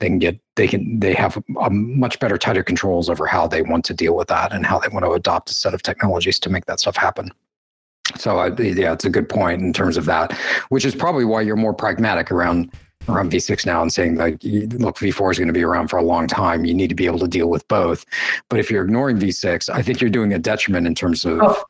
they 0.00 0.08
can 0.08 0.18
get 0.18 0.40
they 0.56 0.66
can 0.66 0.98
they 0.98 1.14
have 1.14 1.42
a 1.60 1.70
much 1.70 2.18
better 2.18 2.36
tighter 2.36 2.64
controls 2.64 3.08
over 3.08 3.26
how 3.26 3.46
they 3.46 3.62
want 3.62 3.84
to 3.86 3.94
deal 3.94 4.16
with 4.16 4.28
that 4.28 4.52
and 4.52 4.66
how 4.66 4.78
they 4.80 4.88
want 4.88 5.04
to 5.04 5.12
adopt 5.12 5.50
a 5.50 5.54
set 5.54 5.72
of 5.72 5.82
technologies 5.82 6.40
to 6.40 6.50
make 6.50 6.66
that 6.66 6.80
stuff 6.80 6.96
happen. 6.96 7.30
So 8.16 8.38
uh, 8.38 8.50
I, 8.58 8.62
yeah, 8.62 8.92
it's 8.92 9.04
a 9.04 9.10
good 9.10 9.28
point 9.28 9.62
in 9.62 9.72
terms 9.72 9.96
of 9.96 10.04
that, 10.06 10.32
which 10.68 10.84
is 10.84 10.94
probably 10.94 11.24
why 11.24 11.42
you're 11.42 11.56
more 11.56 11.74
pragmatic 11.74 12.30
around 12.32 12.72
around 13.08 13.30
V6 13.30 13.66
now 13.66 13.82
and 13.82 13.92
saying 13.92 14.16
like, 14.16 14.42
look, 14.42 14.96
V4 14.96 15.32
is 15.32 15.38
going 15.38 15.46
to 15.46 15.52
be 15.52 15.62
around 15.62 15.88
for 15.88 15.98
a 15.98 16.02
long 16.02 16.26
time. 16.26 16.64
You 16.64 16.72
need 16.72 16.88
to 16.88 16.94
be 16.94 17.06
able 17.06 17.18
to 17.18 17.28
deal 17.28 17.50
with 17.50 17.68
both. 17.68 18.06
But 18.48 18.60
if 18.60 18.70
you're 18.70 18.82
ignoring 18.82 19.18
V6, 19.18 19.68
I 19.68 19.82
think 19.82 20.00
you're 20.00 20.08
doing 20.08 20.32
a 20.32 20.38
detriment 20.38 20.86
in 20.86 20.94
terms 20.94 21.24
of 21.26 21.38
oh 21.42 21.64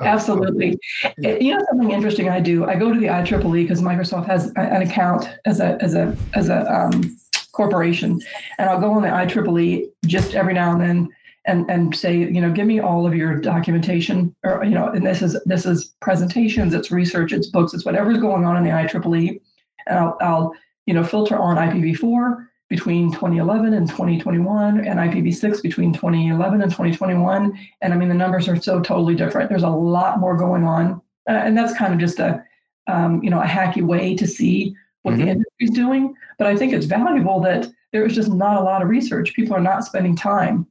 Absolutely. 0.00 0.78
You 1.18 1.54
know 1.54 1.64
something 1.68 1.90
interesting 1.90 2.28
I 2.28 2.40
do? 2.40 2.64
I 2.64 2.76
go 2.76 2.92
to 2.92 2.98
the 2.98 3.06
IEEE 3.06 3.64
because 3.64 3.82
Microsoft 3.82 4.26
has 4.26 4.50
an 4.56 4.82
account 4.82 5.28
as 5.44 5.60
a 5.60 5.76
as 5.82 5.94
a 5.94 6.16
as 6.34 6.48
a 6.48 6.72
um, 6.72 7.16
corporation, 7.52 8.18
and 8.58 8.70
I'll 8.70 8.80
go 8.80 8.92
on 8.92 9.02
the 9.02 9.08
IEEE 9.08 9.90
just 10.06 10.34
every 10.34 10.54
now 10.54 10.72
and 10.72 10.80
then 10.80 11.08
and 11.44 11.70
and 11.70 11.94
say, 11.94 12.16
you 12.16 12.40
know, 12.40 12.50
give 12.50 12.66
me 12.66 12.80
all 12.80 13.06
of 13.06 13.14
your 13.14 13.38
documentation, 13.38 14.34
or 14.44 14.64
you 14.64 14.70
know, 14.70 14.88
and 14.88 15.04
this 15.04 15.20
is 15.20 15.38
this 15.44 15.66
is 15.66 15.92
presentations, 16.00 16.72
it's 16.72 16.90
research, 16.90 17.32
it's 17.32 17.48
books, 17.48 17.74
it's 17.74 17.84
whatever's 17.84 18.18
going 18.18 18.46
on 18.46 18.56
in 18.56 18.64
the 18.64 18.70
IEEE, 18.70 19.40
and 19.88 19.98
I'll, 19.98 20.16
I'll 20.20 20.54
you 20.86 20.94
know 20.94 21.04
filter 21.04 21.36
on 21.36 21.56
IPv4 21.56 22.46
between 22.72 23.12
2011 23.12 23.74
and 23.74 23.86
2021 23.86 24.86
and 24.86 24.98
IPv6 24.98 25.60
between 25.60 25.92
2011 25.92 26.62
and 26.62 26.70
2021. 26.70 27.58
And 27.82 27.92
I 27.92 27.96
mean, 27.98 28.08
the 28.08 28.14
numbers 28.14 28.48
are 28.48 28.56
so 28.56 28.80
totally 28.80 29.14
different. 29.14 29.50
There's 29.50 29.62
a 29.62 29.68
lot 29.68 30.20
more 30.20 30.38
going 30.38 30.64
on. 30.64 31.02
Uh, 31.28 31.32
and 31.32 31.54
that's 31.54 31.76
kind 31.76 31.92
of 31.92 32.00
just 32.00 32.18
a, 32.18 32.42
um, 32.86 33.22
you 33.22 33.28
know, 33.28 33.42
a 33.42 33.44
hacky 33.44 33.82
way 33.82 34.16
to 34.16 34.26
see 34.26 34.74
what 35.02 35.12
mm-hmm. 35.12 35.20
the 35.20 35.30
industry 35.32 35.66
is 35.66 35.70
doing. 35.72 36.14
But 36.38 36.46
I 36.46 36.56
think 36.56 36.72
it's 36.72 36.86
valuable 36.86 37.40
that 37.40 37.68
there 37.92 38.06
is 38.06 38.14
just 38.14 38.30
not 38.30 38.56
a 38.56 38.64
lot 38.64 38.80
of 38.80 38.88
research. 38.88 39.34
People 39.34 39.54
are 39.54 39.60
not 39.60 39.84
spending 39.84 40.16
time 40.16 40.66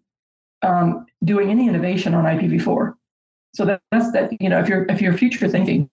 um, 0.63 1.05
doing 1.23 1.51
any 1.51 1.67
innovation 1.67 2.15
on 2.15 2.23
IPv4. 2.23 2.95
So 3.53 3.63
that, 3.65 3.79
that's 3.91 4.11
that. 4.13 4.31
You 4.41 4.49
know, 4.49 4.59
if 4.59 4.67
you're 4.67 4.85
if 4.89 5.01
you're 5.01 5.13
future 5.13 5.47
thinking, 5.47 5.87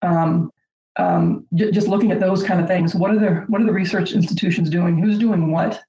um, 0.00 0.50
um, 0.96 1.46
j- 1.54 1.70
just 1.70 1.88
looking 1.88 2.12
at 2.12 2.20
those 2.20 2.42
kind 2.42 2.60
of 2.60 2.66
things, 2.66 2.94
what 2.94 3.10
are 3.10 3.18
the 3.18 3.44
what 3.48 3.60
are 3.60 3.64
the 3.64 3.72
research 3.72 4.12
institutions 4.12 4.70
doing? 4.70 4.98
Who's 4.98 5.18
doing 5.18 5.50
what? 5.50 5.82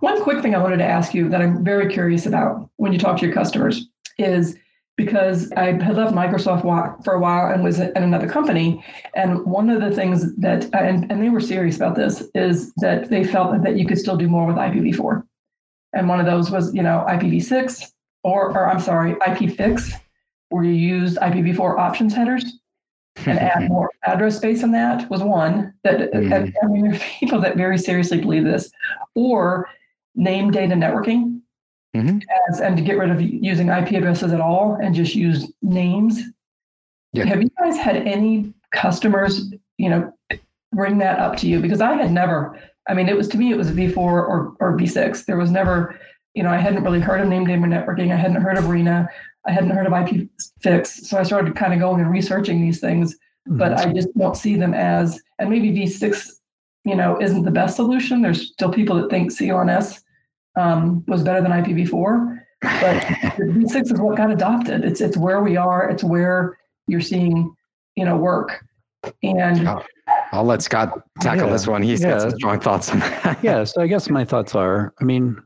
One 0.00 0.22
quick 0.22 0.42
thing 0.42 0.54
I 0.54 0.62
wanted 0.62 0.78
to 0.78 0.84
ask 0.84 1.14
you 1.14 1.28
that 1.28 1.40
I'm 1.40 1.64
very 1.64 1.92
curious 1.92 2.26
about 2.26 2.68
when 2.76 2.92
you 2.92 2.98
talk 2.98 3.18
to 3.18 3.26
your 3.26 3.34
customers 3.34 3.86
is 4.18 4.56
because 4.96 5.50
I 5.52 5.72
had 5.72 5.96
left 5.96 6.14
Microsoft 6.14 7.04
for 7.04 7.14
a 7.14 7.18
while 7.18 7.52
and 7.52 7.64
was 7.64 7.80
at 7.80 7.96
another 7.96 8.28
company. 8.28 8.84
And 9.14 9.44
one 9.44 9.68
of 9.68 9.80
the 9.80 9.90
things 9.90 10.34
that, 10.36 10.72
and, 10.72 11.10
and 11.10 11.22
they 11.22 11.30
were 11.30 11.40
serious 11.40 11.76
about 11.76 11.96
this, 11.96 12.22
is 12.34 12.72
that 12.76 13.10
they 13.10 13.24
felt 13.24 13.62
that 13.62 13.76
you 13.76 13.86
could 13.86 13.98
still 13.98 14.16
do 14.16 14.28
more 14.28 14.46
with 14.46 14.56
IPv4. 14.56 15.24
And 15.94 16.08
one 16.08 16.20
of 16.20 16.26
those 16.26 16.50
was, 16.50 16.72
you 16.74 16.82
know, 16.82 17.04
IPv6 17.08 17.90
or, 18.22 18.50
or 18.50 18.68
I'm 18.68 18.80
sorry, 18.80 19.14
IPFix, 19.14 19.92
where 20.50 20.64
you 20.64 20.72
used 20.72 21.18
IPv4 21.18 21.78
options 21.78 22.14
headers 22.14 22.44
and 23.26 23.38
add 23.38 23.68
more 23.68 23.90
address 24.04 24.36
space 24.36 24.62
in 24.62 24.72
that 24.72 25.08
was 25.10 25.22
one 25.22 25.72
that 25.84 26.12
mm. 26.12 26.52
I 26.62 26.66
mean, 26.66 26.98
people 27.20 27.40
that 27.40 27.56
very 27.56 27.78
seriously 27.78 28.20
believe 28.20 28.44
this, 28.44 28.70
or 29.14 29.68
name 30.14 30.50
data 30.50 30.74
networking 30.74 31.40
mm-hmm. 31.94 32.18
as, 32.48 32.60
and 32.60 32.76
to 32.76 32.82
get 32.82 32.98
rid 32.98 33.10
of 33.10 33.20
using 33.20 33.68
IP 33.68 33.92
addresses 33.92 34.32
at 34.32 34.40
all 34.40 34.78
and 34.82 34.94
just 34.94 35.14
use 35.14 35.50
names. 35.62 36.20
Yeah. 37.12 37.24
Have 37.26 37.42
you 37.42 37.50
guys 37.60 37.76
had 37.76 37.96
any 37.96 38.52
customers, 38.72 39.52
you 39.78 39.88
know, 39.88 40.12
bring 40.72 40.98
that 40.98 41.20
up 41.20 41.36
to 41.38 41.48
you? 41.48 41.60
Because 41.60 41.80
I 41.80 41.94
had 41.94 42.10
never. 42.10 42.58
I 42.88 42.94
mean, 42.94 43.08
it 43.08 43.16
was 43.16 43.28
to 43.28 43.38
me, 43.38 43.50
it 43.50 43.56
was 43.56 43.70
V4 43.70 43.96
or 43.96 44.56
or 44.58 44.76
V6. 44.76 45.24
There 45.24 45.36
was 45.36 45.50
never, 45.50 45.98
you 46.34 46.42
know, 46.42 46.50
I 46.50 46.58
hadn't 46.58 46.82
really 46.82 47.00
heard 47.00 47.20
of 47.20 47.28
name 47.28 47.46
data 47.46 47.62
networking. 47.62 48.12
I 48.12 48.16
hadn't 48.16 48.42
heard 48.42 48.58
of 48.58 48.68
RINA. 48.68 49.08
I 49.46 49.52
hadn't 49.52 49.70
heard 49.70 49.86
of 49.86 49.92
IP 49.92 50.28
fix. 50.60 51.08
So 51.08 51.18
I 51.18 51.22
started 51.22 51.54
kind 51.56 51.72
of 51.72 51.80
going 51.80 52.00
and 52.00 52.10
researching 52.10 52.60
these 52.60 52.80
things, 52.80 53.14
mm-hmm. 53.48 53.58
but 53.58 53.74
I 53.74 53.92
just 53.92 54.16
don't 54.16 54.36
see 54.36 54.56
them 54.56 54.74
as, 54.74 55.20
and 55.38 55.50
maybe 55.50 55.70
V6, 55.70 56.30
you 56.84 56.94
know, 56.94 57.20
isn't 57.20 57.44
the 57.44 57.50
best 57.50 57.76
solution. 57.76 58.22
There's 58.22 58.52
still 58.52 58.72
people 58.72 58.96
that 59.00 59.10
think 59.10 59.32
CLNS 59.32 60.00
um, 60.56 61.04
was 61.06 61.22
better 61.22 61.40
than 61.40 61.52
IPv4, 61.52 62.40
but 62.62 62.70
V6 63.38 63.92
is 63.92 64.00
what 64.00 64.16
got 64.16 64.30
adopted. 64.30 64.84
It's 64.84 65.00
it's 65.00 65.16
where 65.16 65.42
we 65.42 65.56
are. 65.56 65.90
It's 65.90 66.04
where 66.04 66.58
you're 66.86 67.00
seeing, 67.00 67.54
you 67.96 68.04
know, 68.04 68.16
work. 68.16 68.64
And 69.22 69.68
I'll, 69.68 69.84
I'll 70.32 70.44
let 70.44 70.62
Scott 70.62 71.02
tackle 71.20 71.46
yeah, 71.46 71.52
this 71.52 71.66
one. 71.66 71.82
He's 71.82 72.02
yeah. 72.02 72.10
got 72.10 72.20
some 72.22 72.30
strong 72.32 72.60
thoughts 72.60 72.90
on 72.90 73.00
that. 73.00 73.38
yeah. 73.42 73.64
So 73.64 73.82
I 73.82 73.86
guess 73.86 74.08
my 74.08 74.24
thoughts 74.24 74.54
are, 74.54 74.94
I 75.00 75.04
mean, 75.04 75.42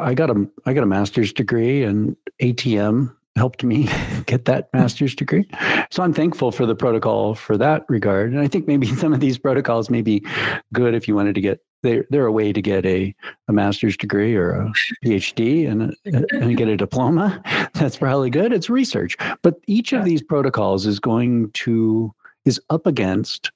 I 0.00 0.14
got 0.14 0.30
a 0.30 0.46
I 0.64 0.72
got 0.72 0.82
a 0.82 0.86
master's 0.86 1.32
degree 1.32 1.82
and 1.82 2.16
ATM 2.40 3.14
helped 3.36 3.62
me 3.62 3.88
get 4.26 4.46
that 4.46 4.68
hmm. 4.72 4.78
master's 4.78 5.14
degree. 5.14 5.48
So 5.90 6.02
I'm 6.02 6.12
thankful 6.12 6.50
for 6.50 6.66
the 6.66 6.74
protocol 6.74 7.34
for 7.34 7.56
that 7.58 7.84
regard. 7.88 8.32
And 8.32 8.40
I 8.40 8.48
think 8.48 8.66
maybe 8.66 8.86
some 8.96 9.12
of 9.12 9.20
these 9.20 9.38
protocols 9.38 9.90
may 9.90 10.02
be 10.02 10.24
good 10.72 10.94
if 10.94 11.06
you 11.06 11.14
wanted 11.14 11.34
to 11.34 11.40
get 11.40 11.60
they're, 11.82 12.06
they're 12.10 12.26
a 12.26 12.32
way 12.32 12.52
to 12.52 12.60
get 12.60 12.84
a, 12.84 13.14
a 13.48 13.52
master's 13.52 13.96
degree 13.96 14.34
or 14.34 14.50
a 14.50 14.72
PhD 15.04 15.70
and, 15.70 15.94
uh, 16.12 16.22
and 16.32 16.56
get 16.56 16.68
a 16.68 16.76
diploma. 16.76 17.40
That's 17.74 17.98
probably 17.98 18.30
good. 18.30 18.52
It's 18.52 18.68
research. 18.68 19.16
But 19.42 19.60
each 19.66 19.92
of 19.92 20.04
these 20.04 20.22
protocols 20.22 20.86
is 20.86 20.98
going 20.98 21.50
to, 21.52 22.12
is 22.44 22.60
up 22.70 22.86
against 22.86 23.52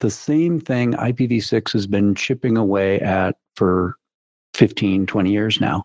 the 0.00 0.10
same 0.10 0.60
thing 0.60 0.92
IPv6 0.94 1.72
has 1.72 1.86
been 1.86 2.14
chipping 2.14 2.56
away 2.56 3.00
at 3.00 3.36
for 3.54 3.96
15, 4.54 5.06
20 5.06 5.32
years 5.32 5.60
now. 5.60 5.82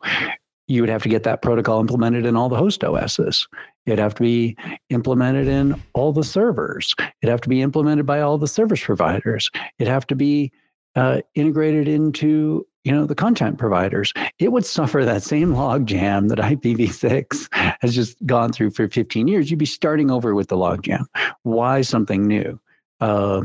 You 0.67 0.81
would 0.81 0.89
have 0.89 1.03
to 1.03 1.09
get 1.09 1.23
that 1.23 1.41
protocol 1.41 1.79
implemented 1.79 2.25
in 2.25 2.35
all 2.35 2.47
the 2.47 2.55
host 2.55 2.83
OSs. 2.83 3.47
It'd 3.85 3.97
have 3.99 4.13
to 4.15 4.21
be 4.21 4.55
implemented 4.89 5.47
in 5.47 5.81
all 5.93 6.13
the 6.13 6.23
servers. 6.23 6.93
It'd 7.21 7.31
have 7.31 7.41
to 7.41 7.49
be 7.49 7.61
implemented 7.61 8.05
by 8.05 8.21
all 8.21 8.37
the 8.37 8.47
service 8.47 8.83
providers. 8.83 9.49
It'd 9.79 9.91
have 9.91 10.05
to 10.07 10.15
be 10.15 10.51
uh, 10.95 11.21
integrated 11.35 11.87
into 11.87 12.65
you 12.83 12.91
know 12.91 13.05
the 13.05 13.15
content 13.15 13.57
providers 13.57 14.13
it 14.39 14.51
would 14.51 14.65
suffer 14.65 15.03
that 15.03 15.21
same 15.21 15.53
log 15.53 15.85
jam 15.85 16.29
that 16.29 16.39
ipv6 16.39 17.47
has 17.81 17.93
just 17.93 18.17
gone 18.25 18.51
through 18.51 18.71
for 18.71 18.87
15 18.87 19.27
years 19.27 19.51
you'd 19.51 19.57
be 19.59 19.65
starting 19.65 20.09
over 20.09 20.33
with 20.33 20.47
the 20.47 20.57
log 20.57 20.81
jam 20.81 21.05
why 21.43 21.81
something 21.81 22.25
new 22.25 22.59
uh, 23.01 23.41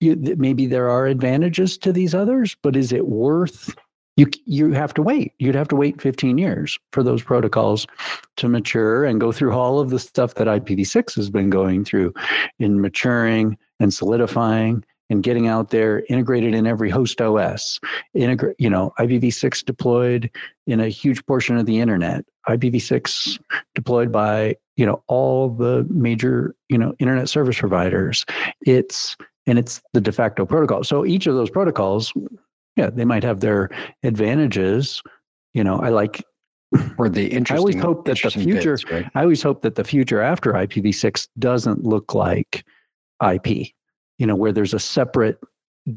you, 0.00 0.16
maybe 0.36 0.66
there 0.66 0.88
are 0.90 1.06
advantages 1.06 1.78
to 1.78 1.92
these 1.92 2.14
others 2.14 2.56
but 2.62 2.76
is 2.76 2.92
it 2.92 3.06
worth 3.06 3.74
you 4.16 4.26
you 4.44 4.72
have 4.72 4.94
to 4.94 5.02
wait 5.02 5.32
you'd 5.38 5.54
have 5.54 5.68
to 5.68 5.76
wait 5.76 6.00
15 6.00 6.38
years 6.38 6.78
for 6.92 7.02
those 7.02 7.22
protocols 7.22 7.86
to 8.36 8.48
mature 8.48 9.04
and 9.04 9.20
go 9.20 9.32
through 9.32 9.52
all 9.52 9.78
of 9.78 9.90
the 9.90 9.98
stuff 9.98 10.34
that 10.34 10.46
ipv6 10.46 11.14
has 11.14 11.30
been 11.30 11.50
going 11.50 11.84
through 11.84 12.12
in 12.58 12.80
maturing 12.80 13.56
and 13.80 13.92
solidifying 13.92 14.84
and 15.10 15.22
getting 15.22 15.46
out 15.46 15.70
there 15.70 16.04
integrated 16.08 16.54
in 16.54 16.66
every 16.66 16.90
host 16.90 17.20
OS. 17.20 17.80
Integrate, 18.14 18.56
you 18.58 18.68
know, 18.68 18.92
IPv6 18.98 19.64
deployed 19.64 20.30
in 20.66 20.80
a 20.80 20.88
huge 20.88 21.24
portion 21.26 21.56
of 21.56 21.66
the 21.66 21.78
internet. 21.80 22.24
IPv6 22.48 23.38
deployed 23.74 24.10
by 24.10 24.56
you 24.76 24.84
know 24.84 25.02
all 25.08 25.48
the 25.48 25.86
major 25.88 26.54
you 26.68 26.78
know 26.78 26.94
internet 26.98 27.28
service 27.28 27.58
providers. 27.58 28.24
It's 28.62 29.16
and 29.46 29.58
it's 29.58 29.80
the 29.92 30.00
de 30.00 30.12
facto 30.12 30.44
protocol. 30.44 30.82
So 30.84 31.06
each 31.06 31.26
of 31.26 31.34
those 31.34 31.50
protocols, 31.50 32.12
yeah, 32.76 32.90
they 32.90 33.04
might 33.04 33.24
have 33.24 33.40
their 33.40 33.70
advantages. 34.02 35.02
You 35.54 35.64
know, 35.64 35.78
I 35.78 35.88
like 35.88 36.24
or 36.98 37.08
the 37.08 37.26
interesting. 37.26 37.56
I 37.56 37.58
always 37.58 37.80
hope 37.80 38.04
that 38.06 38.20
the 38.22 38.30
future. 38.30 38.72
Bits, 38.74 38.90
right? 38.90 39.10
I 39.14 39.22
always 39.22 39.42
hope 39.42 39.62
that 39.62 39.74
the 39.74 39.84
future 39.84 40.20
after 40.20 40.52
IPv6 40.52 41.28
doesn't 41.38 41.84
look 41.84 42.14
like 42.14 42.64
IP 43.26 43.72
you 44.18 44.26
know, 44.26 44.36
where 44.36 44.52
there's 44.52 44.74
a 44.74 44.78
separate 44.78 45.38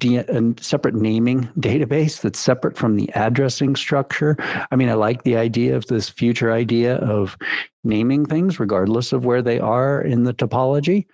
a 0.03 0.53
separate 0.61 0.93
naming 0.93 1.49
database 1.59 2.21
that's 2.21 2.37
separate 2.37 2.77
from 2.77 2.95
the 2.95 3.09
addressing 3.15 3.75
structure. 3.75 4.37
I 4.69 4.75
mean, 4.75 4.87
I 4.87 4.93
like 4.93 5.23
the 5.23 5.35
idea 5.35 5.75
of 5.75 5.87
this 5.87 6.07
future 6.07 6.51
idea 6.51 6.97
of 6.97 7.35
naming 7.83 8.23
things 8.23 8.59
regardless 8.59 9.13
of 9.13 9.25
where 9.25 9.41
they 9.41 9.59
are 9.59 9.99
in 9.99 10.25
the 10.25 10.33
topology. 10.33 11.07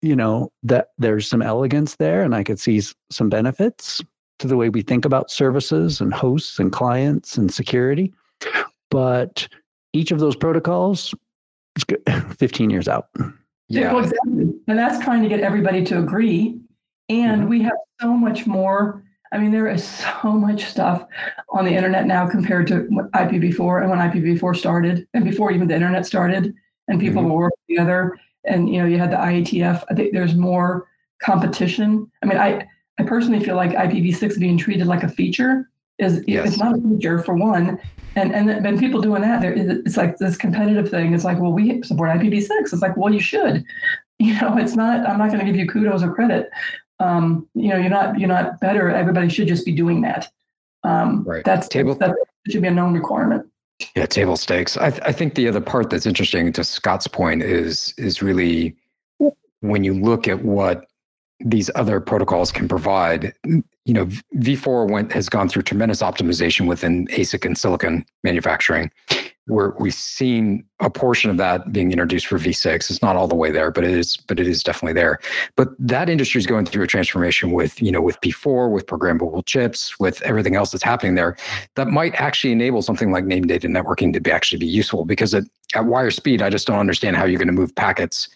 You 0.00 0.14
know, 0.14 0.52
that 0.62 0.90
there's 0.96 1.28
some 1.28 1.42
elegance 1.42 1.96
there, 1.96 2.22
and 2.22 2.34
I 2.34 2.44
could 2.44 2.60
see 2.60 2.80
some 3.10 3.28
benefits 3.28 4.00
to 4.40 4.46
the 4.46 4.56
way 4.56 4.68
we 4.68 4.82
think 4.82 5.04
about 5.04 5.30
services 5.30 6.00
and 6.00 6.12
hosts 6.12 6.58
and 6.58 6.72
clients 6.72 7.36
and 7.36 7.52
security. 7.52 8.12
But 8.90 9.46
each 9.92 10.10
of 10.10 10.18
those 10.18 10.34
protocols 10.34 11.14
is 11.76 11.84
15 12.36 12.70
years 12.70 12.88
out. 12.88 13.08
Yeah, 13.68 13.92
well, 13.92 14.02
exactly. 14.02 14.52
And 14.66 14.78
that's 14.78 15.02
trying 15.04 15.22
to 15.22 15.28
get 15.28 15.40
everybody 15.40 15.84
to 15.84 15.98
agree. 15.98 16.58
And 17.08 17.42
mm-hmm. 17.42 17.50
we 17.50 17.62
have 17.62 17.76
so 18.00 18.14
much 18.14 18.46
more. 18.46 19.04
I 19.32 19.38
mean, 19.38 19.52
there 19.52 19.68
is 19.68 19.84
so 20.22 20.32
much 20.32 20.64
stuff 20.64 21.06
on 21.50 21.64
the 21.64 21.74
internet 21.74 22.06
now 22.06 22.28
compared 22.28 22.66
to 22.68 22.88
IPv4 23.14 23.82
and 23.82 23.90
when 23.90 23.98
IPv4 23.98 24.56
started, 24.56 25.06
and 25.14 25.24
before 25.24 25.52
even 25.52 25.68
the 25.68 25.74
internet 25.74 26.06
started, 26.06 26.54
and 26.88 26.98
people 26.98 27.22
mm-hmm. 27.22 27.30
were 27.30 27.40
working 27.42 27.64
together. 27.68 28.18
And 28.44 28.70
you 28.70 28.78
know, 28.78 28.86
you 28.86 28.98
had 28.98 29.12
the 29.12 29.16
IETF. 29.16 29.84
I 29.90 29.94
think 29.94 30.14
there's 30.14 30.34
more 30.34 30.88
competition. 31.22 32.10
I 32.22 32.26
mean, 32.26 32.38
I 32.38 32.66
I 32.98 33.04
personally 33.04 33.42
feel 33.44 33.56
like 33.56 33.70
IPv6 33.70 34.38
being 34.38 34.58
treated 34.58 34.86
like 34.86 35.02
a 35.02 35.08
feature 35.08 35.70
is 35.98 36.24
yes. 36.26 36.48
it's 36.48 36.58
not 36.58 36.76
a 36.76 36.80
feature 36.80 37.18
for 37.20 37.34
one, 37.34 37.78
and 38.16 38.34
and 38.34 38.48
then 38.64 38.78
people 38.78 39.00
doing 39.00 39.22
that, 39.22 39.40
there 39.40 39.52
it's 39.52 39.96
like 39.96 40.18
this 40.18 40.36
competitive 40.36 40.90
thing. 40.90 41.14
It's 41.14 41.24
like, 41.24 41.38
well, 41.38 41.52
we 41.52 41.82
support 41.82 42.10
IPv6. 42.10 42.48
It's 42.50 42.82
like, 42.82 42.96
well, 42.96 43.12
you 43.12 43.20
should. 43.20 43.64
You 44.22 44.38
know, 44.38 44.58
it's 44.58 44.76
not. 44.76 45.08
I'm 45.08 45.16
not 45.16 45.28
going 45.28 45.38
to 45.40 45.46
give 45.46 45.56
you 45.56 45.66
kudos 45.66 46.02
or 46.02 46.12
credit. 46.12 46.50
Um, 46.98 47.48
you 47.54 47.70
know, 47.70 47.78
you're 47.78 47.88
not 47.88 48.20
you're 48.20 48.28
not 48.28 48.60
better. 48.60 48.90
Everybody 48.90 49.30
should 49.30 49.48
just 49.48 49.64
be 49.64 49.72
doing 49.72 50.02
that. 50.02 50.30
Um, 50.84 51.24
right. 51.24 51.42
That's 51.42 51.68
table. 51.68 51.94
That 51.94 52.14
should 52.50 52.60
be 52.60 52.68
a 52.68 52.70
known 52.70 52.92
requirement. 52.92 53.50
Yeah, 53.96 54.04
table 54.04 54.36
stakes. 54.36 54.76
I, 54.76 54.90
th- 54.90 55.02
I 55.06 55.12
think 55.12 55.36
the 55.36 55.48
other 55.48 55.62
part 55.62 55.88
that's 55.88 56.04
interesting 56.04 56.52
to 56.52 56.64
Scott's 56.64 57.06
point 57.06 57.42
is 57.42 57.94
is 57.96 58.20
really 58.20 58.76
when 59.60 59.84
you 59.84 59.94
look 59.94 60.28
at 60.28 60.44
what 60.44 60.89
these 61.40 61.70
other 61.74 62.00
protocols 62.00 62.52
can 62.52 62.68
provide. 62.68 63.32
You 63.44 63.94
know, 63.94 64.06
V4 64.36 64.90
went 64.90 65.12
has 65.12 65.28
gone 65.28 65.48
through 65.48 65.62
tremendous 65.62 66.02
optimization 66.02 66.68
within 66.68 67.06
ASIC 67.08 67.44
and 67.44 67.56
silicon 67.56 68.04
manufacturing. 68.22 68.90
Where 69.50 69.74
we've 69.78 69.94
seen 69.94 70.64
a 70.80 70.88
portion 70.88 71.30
of 71.30 71.36
that 71.36 71.72
being 71.72 71.92
introduced 71.92 72.26
for 72.26 72.38
V6. 72.38 72.90
It's 72.90 73.02
not 73.02 73.16
all 73.16 73.28
the 73.28 73.34
way 73.34 73.50
there, 73.50 73.70
but 73.70 73.84
it 73.84 73.90
is, 73.90 74.16
but 74.16 74.40
it 74.40 74.46
is 74.46 74.62
definitely 74.62 74.94
there. 74.94 75.18
But 75.56 75.68
that 75.78 76.08
industry 76.08 76.38
is 76.38 76.46
going 76.46 76.64
through 76.66 76.84
a 76.84 76.86
transformation 76.86 77.52
with, 77.52 77.80
you 77.82 77.92
know, 77.92 78.00
with 78.00 78.20
P4, 78.20 78.70
with 78.72 78.86
programmable 78.86 79.44
chips, 79.44 79.98
with 80.00 80.22
everything 80.22 80.56
else 80.56 80.70
that's 80.70 80.84
happening 80.84 81.14
there. 81.14 81.36
That 81.76 81.88
might 81.88 82.14
actually 82.14 82.52
enable 82.52 82.82
something 82.82 83.12
like 83.12 83.24
name 83.24 83.46
data 83.46 83.68
networking 83.68 84.12
to 84.14 84.20
be 84.20 84.30
actually 84.30 84.58
be 84.58 84.66
useful 84.66 85.04
because 85.04 85.34
at, 85.34 85.44
at 85.74 85.84
wire 85.84 86.10
speed, 86.10 86.40
I 86.40 86.50
just 86.50 86.66
don't 86.66 86.78
understand 86.78 87.16
how 87.16 87.24
you're 87.24 87.38
going 87.38 87.48
to 87.48 87.52
move 87.52 87.74
packets, 87.74 88.28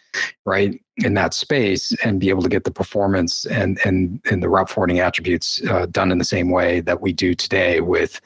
right? 0.45 0.79
in 0.99 1.15
that 1.15 1.35
space 1.35 1.93
and 2.05 2.21
be 2.21 2.29
able 2.29 2.43
to 2.43 2.49
get 2.49 2.63
the 2.63 2.71
performance 2.71 3.47
and 3.47 3.81
and 3.85 4.21
and 4.31 4.45
the 4.45 4.49
route 4.49 4.71
forwarding 4.71 5.01
attributes 5.01 5.61
uh, 5.69 5.87
done 5.87 6.13
in 6.13 6.19
the 6.19 6.25
same 6.25 6.51
way 6.51 6.79
that 6.81 7.01
we 7.01 7.13
do 7.13 7.35
today 7.35 7.81
with 7.81 8.21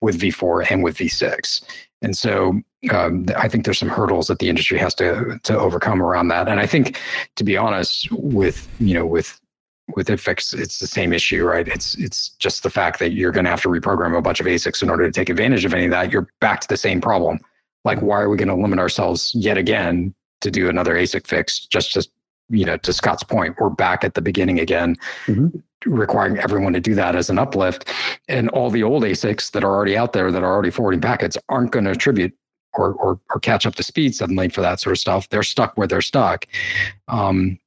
with 0.00 0.18
v4 0.18 0.70
and 0.70 0.82
with 0.82 0.96
v6 0.96 1.62
and 2.04 2.16
so 2.16 2.60
um, 2.90 3.26
I 3.36 3.48
think 3.48 3.64
there's 3.64 3.78
some 3.78 3.88
hurdles 3.88 4.28
that 4.28 4.38
the 4.38 4.48
industry 4.48 4.78
has 4.78 4.94
to 4.96 5.40
to 5.42 5.58
overcome 5.58 6.02
around 6.02 6.28
that. 6.28 6.48
And 6.48 6.60
I 6.60 6.66
think, 6.66 7.00
to 7.36 7.44
be 7.44 7.56
honest, 7.56 8.08
with 8.12 8.68
you 8.78 8.94
know 8.94 9.06
with 9.06 9.40
with 9.94 10.08
IPFIX, 10.08 10.58
it's 10.58 10.78
the 10.78 10.86
same 10.86 11.12
issue, 11.12 11.44
right? 11.44 11.66
It's 11.66 11.96
it's 11.96 12.30
just 12.30 12.62
the 12.62 12.70
fact 12.70 12.98
that 12.98 13.12
you're 13.12 13.32
going 13.32 13.44
to 13.44 13.50
have 13.50 13.62
to 13.62 13.68
reprogram 13.68 14.16
a 14.16 14.22
bunch 14.22 14.40
of 14.40 14.46
ASICs 14.46 14.82
in 14.82 14.90
order 14.90 15.04
to 15.06 15.12
take 15.12 15.28
advantage 15.28 15.64
of 15.64 15.74
any 15.74 15.86
of 15.86 15.90
that. 15.90 16.12
You're 16.12 16.28
back 16.40 16.60
to 16.60 16.68
the 16.68 16.76
same 16.76 17.00
problem. 17.00 17.40
Like, 17.84 18.00
why 18.00 18.20
are 18.20 18.28
we 18.28 18.36
going 18.36 18.48
to 18.48 18.54
limit 18.54 18.78
ourselves 18.78 19.34
yet 19.34 19.58
again 19.58 20.14
to 20.40 20.50
do 20.50 20.68
another 20.68 20.94
ASIC 20.94 21.26
fix? 21.26 21.66
Just 21.66 21.92
to 21.94 22.08
you 22.50 22.64
know, 22.64 22.76
to 22.78 22.92
Scott's 22.92 23.22
point, 23.22 23.56
we're 23.58 23.70
back 23.70 24.04
at 24.04 24.14
the 24.14 24.20
beginning 24.20 24.60
again, 24.60 24.96
mm-hmm. 25.26 25.58
Requiring 25.86 26.38
everyone 26.38 26.72
to 26.72 26.80
do 26.80 26.94
that 26.94 27.14
as 27.14 27.30
an 27.30 27.38
uplift. 27.38 27.92
And 28.28 28.48
all 28.50 28.70
the 28.70 28.82
old 28.82 29.02
ASICs 29.02 29.52
that 29.52 29.64
are 29.64 29.74
already 29.74 29.96
out 29.96 30.12
there 30.12 30.30
that 30.30 30.42
are 30.42 30.52
already 30.52 30.70
forwarding 30.70 31.00
packets 31.00 31.36
aren't 31.48 31.72
going 31.72 31.84
to 31.84 31.92
attribute 31.92 32.32
or, 32.76 32.92
or 32.94 33.20
or 33.30 33.40
catch 33.40 33.66
up 33.66 33.76
to 33.76 33.82
speed 33.82 34.14
suddenly 34.14 34.48
for 34.48 34.60
that 34.60 34.80
sort 34.80 34.92
of 34.92 34.98
stuff. 34.98 35.28
They're 35.28 35.42
stuck 35.42 35.76
where 35.76 35.86
they're 35.86 36.02
stuck. 36.02 36.46
Um, 37.08 37.58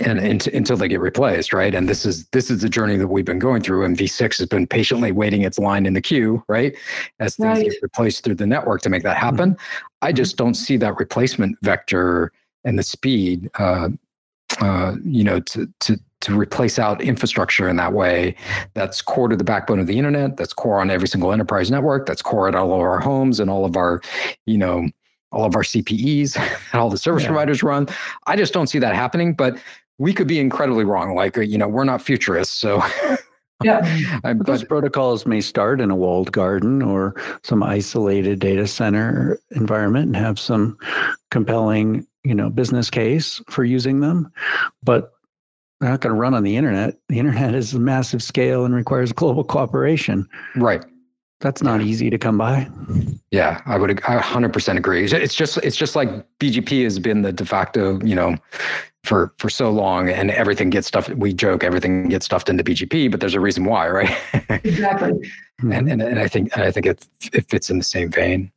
and, 0.00 0.18
and 0.18 0.46
until 0.48 0.76
they 0.76 0.88
get 0.88 1.00
replaced, 1.00 1.52
right? 1.52 1.74
And 1.74 1.88
this 1.88 2.04
is 2.04 2.26
this 2.28 2.50
is 2.50 2.62
the 2.62 2.68
journey 2.68 2.96
that 2.96 3.08
we've 3.08 3.24
been 3.24 3.38
going 3.38 3.62
through. 3.62 3.84
And 3.84 3.96
V6 3.96 4.38
has 4.38 4.48
been 4.48 4.66
patiently 4.66 5.12
waiting 5.12 5.42
its 5.42 5.58
line 5.58 5.86
in 5.86 5.94
the 5.94 6.00
queue, 6.00 6.42
right, 6.48 6.74
as 7.20 7.36
things 7.36 7.58
right. 7.58 7.70
get 7.70 7.82
replaced 7.82 8.24
through 8.24 8.34
the 8.36 8.46
network 8.46 8.82
to 8.82 8.90
make 8.90 9.02
that 9.04 9.16
happen. 9.16 9.52
Mm-hmm. 9.52 10.06
I 10.06 10.12
just 10.12 10.36
don't 10.36 10.54
see 10.54 10.76
that 10.78 10.96
replacement 10.98 11.58
vector 11.62 12.32
and 12.64 12.78
the 12.78 12.82
speed, 12.82 13.50
uh, 13.58 13.90
uh, 14.60 14.96
you 15.04 15.24
know, 15.24 15.40
to 15.40 15.68
to 15.80 15.98
to 16.24 16.36
replace 16.36 16.78
out 16.78 17.00
infrastructure 17.00 17.68
in 17.68 17.76
that 17.76 17.92
way. 17.92 18.34
That's 18.74 19.00
core 19.02 19.28
to 19.28 19.36
the 19.36 19.44
backbone 19.44 19.78
of 19.78 19.86
the 19.86 19.98
internet. 19.98 20.36
That's 20.36 20.52
core 20.52 20.80
on 20.80 20.90
every 20.90 21.08
single 21.08 21.32
enterprise 21.32 21.70
network. 21.70 22.06
That's 22.06 22.22
core 22.22 22.48
at 22.48 22.54
all 22.54 22.72
of 22.72 22.80
our 22.80 23.00
homes 23.00 23.40
and 23.40 23.50
all 23.50 23.64
of 23.64 23.76
our, 23.76 24.00
you 24.46 24.58
know, 24.58 24.88
all 25.32 25.44
of 25.44 25.56
our 25.56 25.62
CPEs 25.62 26.34
that 26.72 26.74
all 26.74 26.90
the 26.90 26.98
service 26.98 27.22
yeah. 27.22 27.28
providers 27.28 27.62
run. 27.62 27.88
I 28.26 28.36
just 28.36 28.52
don't 28.52 28.68
see 28.68 28.78
that 28.78 28.94
happening. 28.94 29.34
But 29.34 29.58
we 29.98 30.12
could 30.12 30.26
be 30.26 30.40
incredibly 30.40 30.84
wrong. 30.84 31.14
Like, 31.14 31.36
you 31.36 31.58
know, 31.58 31.68
we're 31.68 31.84
not 31.84 32.02
futurists. 32.02 32.54
So, 32.54 32.82
yeah. 33.62 34.20
but 34.22 34.46
those 34.46 34.64
protocols 34.64 35.26
may 35.26 35.40
start 35.40 35.80
in 35.80 35.90
a 35.90 35.96
walled 35.96 36.32
garden 36.32 36.82
or 36.82 37.14
some 37.42 37.62
isolated 37.62 38.40
data 38.40 38.66
center 38.66 39.38
environment 39.52 40.06
and 40.06 40.16
have 40.16 40.38
some 40.38 40.76
compelling, 41.30 42.06
you 42.24 42.34
know, 42.34 42.50
business 42.50 42.90
case 42.90 43.40
for 43.48 43.64
using 43.64 44.00
them. 44.00 44.32
But 44.82 45.13
they're 45.80 45.90
not 45.90 46.00
going 46.00 46.14
to 46.14 46.20
run 46.20 46.34
on 46.34 46.42
the 46.42 46.56
internet. 46.56 46.96
The 47.08 47.18
internet 47.18 47.54
is 47.54 47.74
a 47.74 47.78
massive 47.78 48.22
scale 48.22 48.64
and 48.64 48.74
requires 48.74 49.12
global 49.12 49.44
cooperation. 49.44 50.28
Right. 50.56 50.84
That's 51.40 51.62
not 51.62 51.82
easy 51.82 52.08
to 52.10 52.16
come 52.16 52.38
by. 52.38 52.68
Yeah, 53.30 53.60
I 53.66 53.76
would 53.76 53.90
I 54.04 54.18
100% 54.18 54.76
agree. 54.76 55.04
It's 55.04 55.34
just 55.34 55.58
it's 55.58 55.76
just 55.76 55.94
like 55.94 56.08
BGP 56.38 56.84
has 56.84 56.98
been 56.98 57.22
the 57.22 57.32
de 57.32 57.44
facto, 57.44 58.00
you 58.02 58.14
know, 58.14 58.36
for 59.04 59.34
for 59.38 59.50
so 59.50 59.70
long 59.70 60.08
and 60.08 60.30
everything 60.30 60.70
gets 60.70 60.88
stuffed 60.88 61.10
we 61.10 61.32
joke 61.32 61.62
everything 61.62 62.08
gets 62.08 62.24
stuffed 62.24 62.48
into 62.48 62.64
bgp 62.64 63.10
but 63.10 63.20
there's 63.20 63.34
a 63.34 63.40
reason 63.40 63.64
why 63.64 63.86
right 63.86 64.16
exactly 64.64 65.12
and, 65.62 65.90
and 65.90 66.00
and 66.00 66.18
i 66.18 66.26
think 66.26 66.50
and 66.54 66.64
i 66.64 66.70
think 66.70 66.86
it 66.86 67.06
it 67.32 67.48
fits 67.48 67.68
in 67.68 67.76
the 67.76 67.84
same 67.84 68.10
vein 68.10 68.50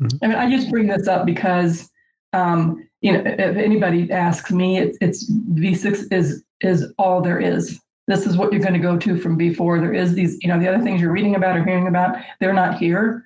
mm-hmm. 0.00 0.16
i 0.22 0.26
mean 0.28 0.36
i 0.36 0.50
just 0.50 0.70
bring 0.70 0.86
this 0.86 1.08
up 1.08 1.24
because 1.24 1.90
um 2.34 2.86
you 3.04 3.12
know 3.12 3.22
if 3.24 3.56
anybody 3.56 4.10
asks 4.10 4.50
me 4.50 4.78
it's, 4.78 4.98
it's 5.00 5.30
v6 5.30 6.12
is 6.12 6.42
is 6.60 6.92
all 6.98 7.20
there 7.20 7.38
is 7.38 7.80
this 8.06 8.26
is 8.26 8.36
what 8.36 8.52
you're 8.52 8.60
going 8.60 8.74
to 8.74 8.80
go 8.80 8.96
to 8.98 9.16
from 9.16 9.38
v4 9.38 9.80
there 9.80 9.94
is 9.94 10.14
these 10.14 10.36
you 10.42 10.48
know 10.48 10.58
the 10.58 10.68
other 10.68 10.82
things 10.82 11.00
you're 11.00 11.12
reading 11.12 11.36
about 11.36 11.56
or 11.56 11.64
hearing 11.64 11.86
about 11.86 12.16
they're 12.40 12.52
not 12.52 12.78
here 12.78 13.24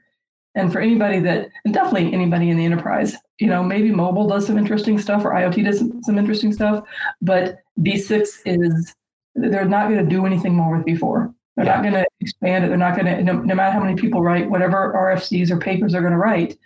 and 0.59 0.73
for 0.73 0.81
anybody 0.81 1.21
that, 1.21 1.51
and 1.65 1.73
definitely 1.73 2.13
anybody 2.13 2.51
in 2.51 2.57
the 2.57 2.65
enterprise, 2.65 3.15
you 3.39 3.47
know, 3.47 3.63
maybe 3.63 3.93
mobile 3.93 4.27
does 4.27 4.47
some 4.47 4.59
interesting 4.59 4.99
stuff 4.99 5.25
or 5.25 5.31
IoT 5.31 5.65
does 5.65 5.79
some 6.05 6.19
interesting 6.19 6.53
stuff, 6.53 6.85
but 7.23 7.59
V6 7.81 8.29
is, 8.45 8.95
they're 9.37 9.65
not 9.65 9.89
going 9.89 10.03
to 10.03 10.11
do 10.11 10.27
anything 10.27 10.55
more 10.55 10.77
with 10.77 10.87
V4. 10.87 11.33
They're 11.57 11.65
yeah. 11.65 11.75
not 11.77 11.83
going 11.83 11.95
to 11.95 12.07
expand 12.21 12.65
it. 12.65 12.69
They're 12.69 12.77
not 12.77 12.97
going 12.97 13.07
to, 13.07 13.23
no, 13.23 13.35
no 13.35 13.55
matter 13.55 13.73
how 13.73 13.81
many 13.81 13.95
people 13.95 14.21
write 14.21 14.51
whatever 14.51 14.93
RFCs 14.97 15.51
or 15.51 15.59
papers 15.59 15.95
are 15.95 16.01
going 16.01 16.13
to 16.13 16.19
write, 16.19 16.59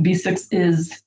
V6 0.00 0.48
is 0.50 1.04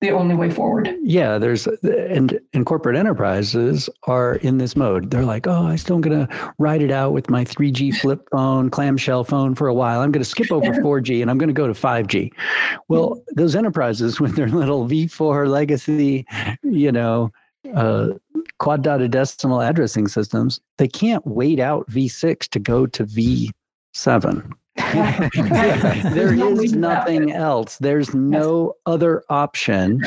the 0.00 0.10
only 0.10 0.34
way 0.34 0.50
forward. 0.50 0.94
Yeah, 1.02 1.38
there's 1.38 1.66
and 1.66 2.40
and 2.54 2.64
corporate 2.64 2.96
enterprises 2.96 3.90
are 4.04 4.36
in 4.36 4.58
this 4.58 4.74
mode. 4.74 5.10
They're 5.10 5.24
like, 5.24 5.46
oh, 5.46 5.66
I'm 5.66 5.78
still 5.78 5.98
going 5.98 6.26
to 6.26 6.52
ride 6.58 6.82
it 6.82 6.90
out 6.90 7.12
with 7.12 7.28
my 7.28 7.44
3G 7.44 7.94
flip 7.96 8.26
phone, 8.30 8.70
clamshell 8.70 9.24
phone 9.24 9.54
for 9.54 9.68
a 9.68 9.74
while. 9.74 10.00
I'm 10.00 10.10
going 10.10 10.22
to 10.22 10.28
skip 10.28 10.50
over 10.50 10.66
4G 10.66 11.20
and 11.20 11.30
I'm 11.30 11.36
going 11.36 11.48
to 11.48 11.54
go 11.54 11.66
to 11.66 11.74
5G. 11.74 12.32
Well, 12.88 13.22
those 13.34 13.54
enterprises 13.54 14.20
with 14.20 14.36
their 14.36 14.48
little 14.48 14.88
V4 14.88 15.48
legacy, 15.48 16.26
you 16.62 16.92
know, 16.92 17.30
uh, 17.74 18.08
quad 18.58 18.82
dotted 18.82 19.10
decimal 19.10 19.60
addressing 19.60 20.08
systems, 20.08 20.60
they 20.78 20.88
can't 20.88 21.26
wait 21.26 21.60
out 21.60 21.88
V6 21.90 22.48
to 22.48 22.58
go 22.58 22.86
to 22.86 23.04
V7. 23.04 24.50
there 26.14 26.32
is 26.32 26.72
nothing 26.72 27.32
else. 27.32 27.78
There's 27.78 28.14
no 28.14 28.74
other 28.86 29.22
option. 29.28 30.02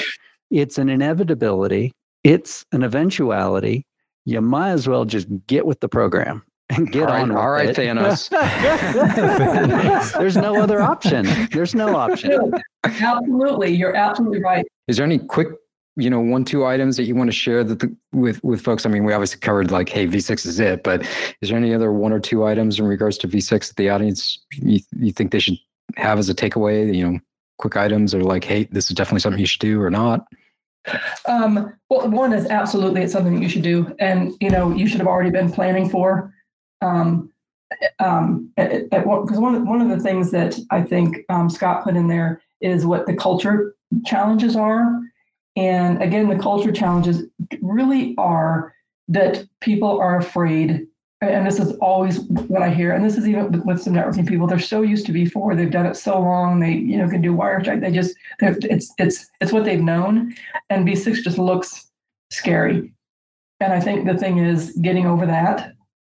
It's 0.50 0.78
an 0.78 0.90
inevitability. 0.90 1.92
It's 2.24 2.66
an 2.72 2.84
eventuality. 2.84 3.86
You 4.26 4.42
might 4.42 4.72
as 4.72 4.88
well 4.88 5.06
just 5.06 5.28
get 5.48 5.66
with 5.66 5.80
the 5.82 5.90
program 5.90 6.44
and 6.70 6.92
get 6.92 7.10
all 7.10 7.16
on. 7.16 7.30
Right, 7.30 7.38
all 7.38 7.52
right, 7.52 7.70
it. 7.70 7.76
Thanos. 7.76 8.30
There's 10.18 10.38
no 10.38 10.62
other 10.62 10.82
option. 10.82 11.28
There's 11.52 11.76
no 11.76 11.96
option. 11.96 12.54
Absolutely, 12.84 13.74
you're 13.74 13.96
absolutely 13.96 14.42
right. 14.42 14.66
Is 14.88 14.98
there 14.98 15.06
any 15.06 15.20
quick 15.20 15.50
you 15.96 16.10
know 16.10 16.20
one 16.20 16.44
two 16.44 16.66
items 16.66 16.98
that 16.98 17.04
you 17.04 17.16
want 17.16 17.30
to 17.30 17.36
share 17.36 17.64
that 17.64 17.80
the, 17.80 17.96
with 18.12 18.44
with 18.44 18.62
folks? 18.62 18.86
I 18.86 18.90
mean 18.90 19.04
we 19.04 19.14
obviously 19.14 19.40
covered 19.40 19.72
like 19.72 19.90
hey 19.90 20.08
v6 20.08 20.46
is 20.46 20.60
it 20.60 20.84
but 20.84 21.02
is 21.42 21.50
there 21.50 21.58
any 21.58 21.74
other 21.74 21.92
one 21.92 22.12
or 22.12 22.20
two 22.20 22.46
items 22.46 22.80
in 22.80 22.86
regards 22.86 23.18
to 23.20 23.28
v6 23.28 23.68
that 23.68 23.76
the 23.76 23.90
audience 23.90 24.40
you, 24.52 24.80
you 24.98 25.12
think 25.12 25.32
they 25.32 25.40
should 25.40 25.58
have 25.96 26.20
as 26.20 26.30
a 26.30 26.36
takeaway? 26.36 26.94
You 26.94 27.12
know 27.12 27.20
quick 27.58 27.78
items 27.78 28.14
or 28.14 28.24
like 28.24 28.44
hey 28.44 28.66
this 28.66 28.90
is 28.90 28.96
definitely 28.96 29.20
something 29.20 29.40
you 29.40 29.46
should 29.46 29.62
do 29.62 29.82
or 29.82 29.90
not? 29.90 30.26
Um, 31.26 31.74
well 31.90 32.10
one 32.10 32.34
is 32.34 32.46
absolutely 32.48 33.04
it's 33.04 33.14
something 33.14 33.36
that 33.36 33.42
you 33.42 33.50
should 33.50 33.62
do 33.62 33.96
and 34.00 34.34
you 34.42 34.50
know 34.50 34.74
you 34.76 34.88
should 34.88 35.00
have 35.00 35.08
already 35.08 35.30
been 35.30 35.52
planning 35.52 35.90
for 35.90 36.34
um, 36.82 37.32
um, 38.00 38.52
because 38.56 39.40
one, 39.40 39.66
one 39.66 39.82
of 39.82 39.90
the 39.90 40.00
things 40.00 40.32
that 40.32 40.58
i 40.72 40.82
think 40.82 41.18
um, 41.30 41.50
scott 41.50 41.84
put 41.84 41.96
in 41.96 42.08
there 42.08 42.42
is 42.62 42.86
what 42.86 43.06
the 43.06 43.16
culture 43.16 43.76
challenges 44.06 44.56
are 44.56 45.00
and 45.56 46.02
again, 46.02 46.30
the 46.30 46.38
culture 46.38 46.72
challenges 46.72 47.24
really 47.62 48.16
are 48.18 48.74
that 49.08 49.46
people 49.62 50.00
are 50.00 50.18
afraid. 50.18 50.88
And 51.22 51.48
this 51.48 51.60
is 51.60 51.74
always 51.78 52.20
what 52.22 52.62
I 52.62 52.70
hear. 52.70 52.92
And 52.92 53.06
this 53.06 53.18
is 53.18 53.28
even 53.28 53.64
with 53.66 53.82
some 53.82 53.94
networking 53.94 54.28
people. 54.28 54.46
They're 54.46 54.60
so 54.60 54.82
used 54.82 55.06
to 55.06 55.14
V4. 55.14 55.56
They've 55.56 55.72
done 55.72 55.86
it 55.86 55.96
so 55.96 56.20
long. 56.20 56.60
They, 56.60 56.74
you 56.74 56.98
know, 56.98 57.08
can 57.08 57.22
do 57.22 57.34
Wireshark. 57.34 57.80
They 57.80 57.92
just, 57.92 58.16
it's, 58.42 58.92
it's, 58.98 59.30
it's 59.40 59.52
what 59.52 59.64
they've 59.64 59.82
known. 59.82 60.36
And 60.70 60.88
V6 60.88 61.24
just 61.24 61.38
looks 61.38 61.92
scary. 62.30 62.94
And 63.62 63.72
I 63.72 63.80
think 63.80 64.06
the 64.06 64.18
thing 64.18 64.40
is 64.40 64.78
getting 64.82 65.06
over 65.06 65.26
that 65.26 65.74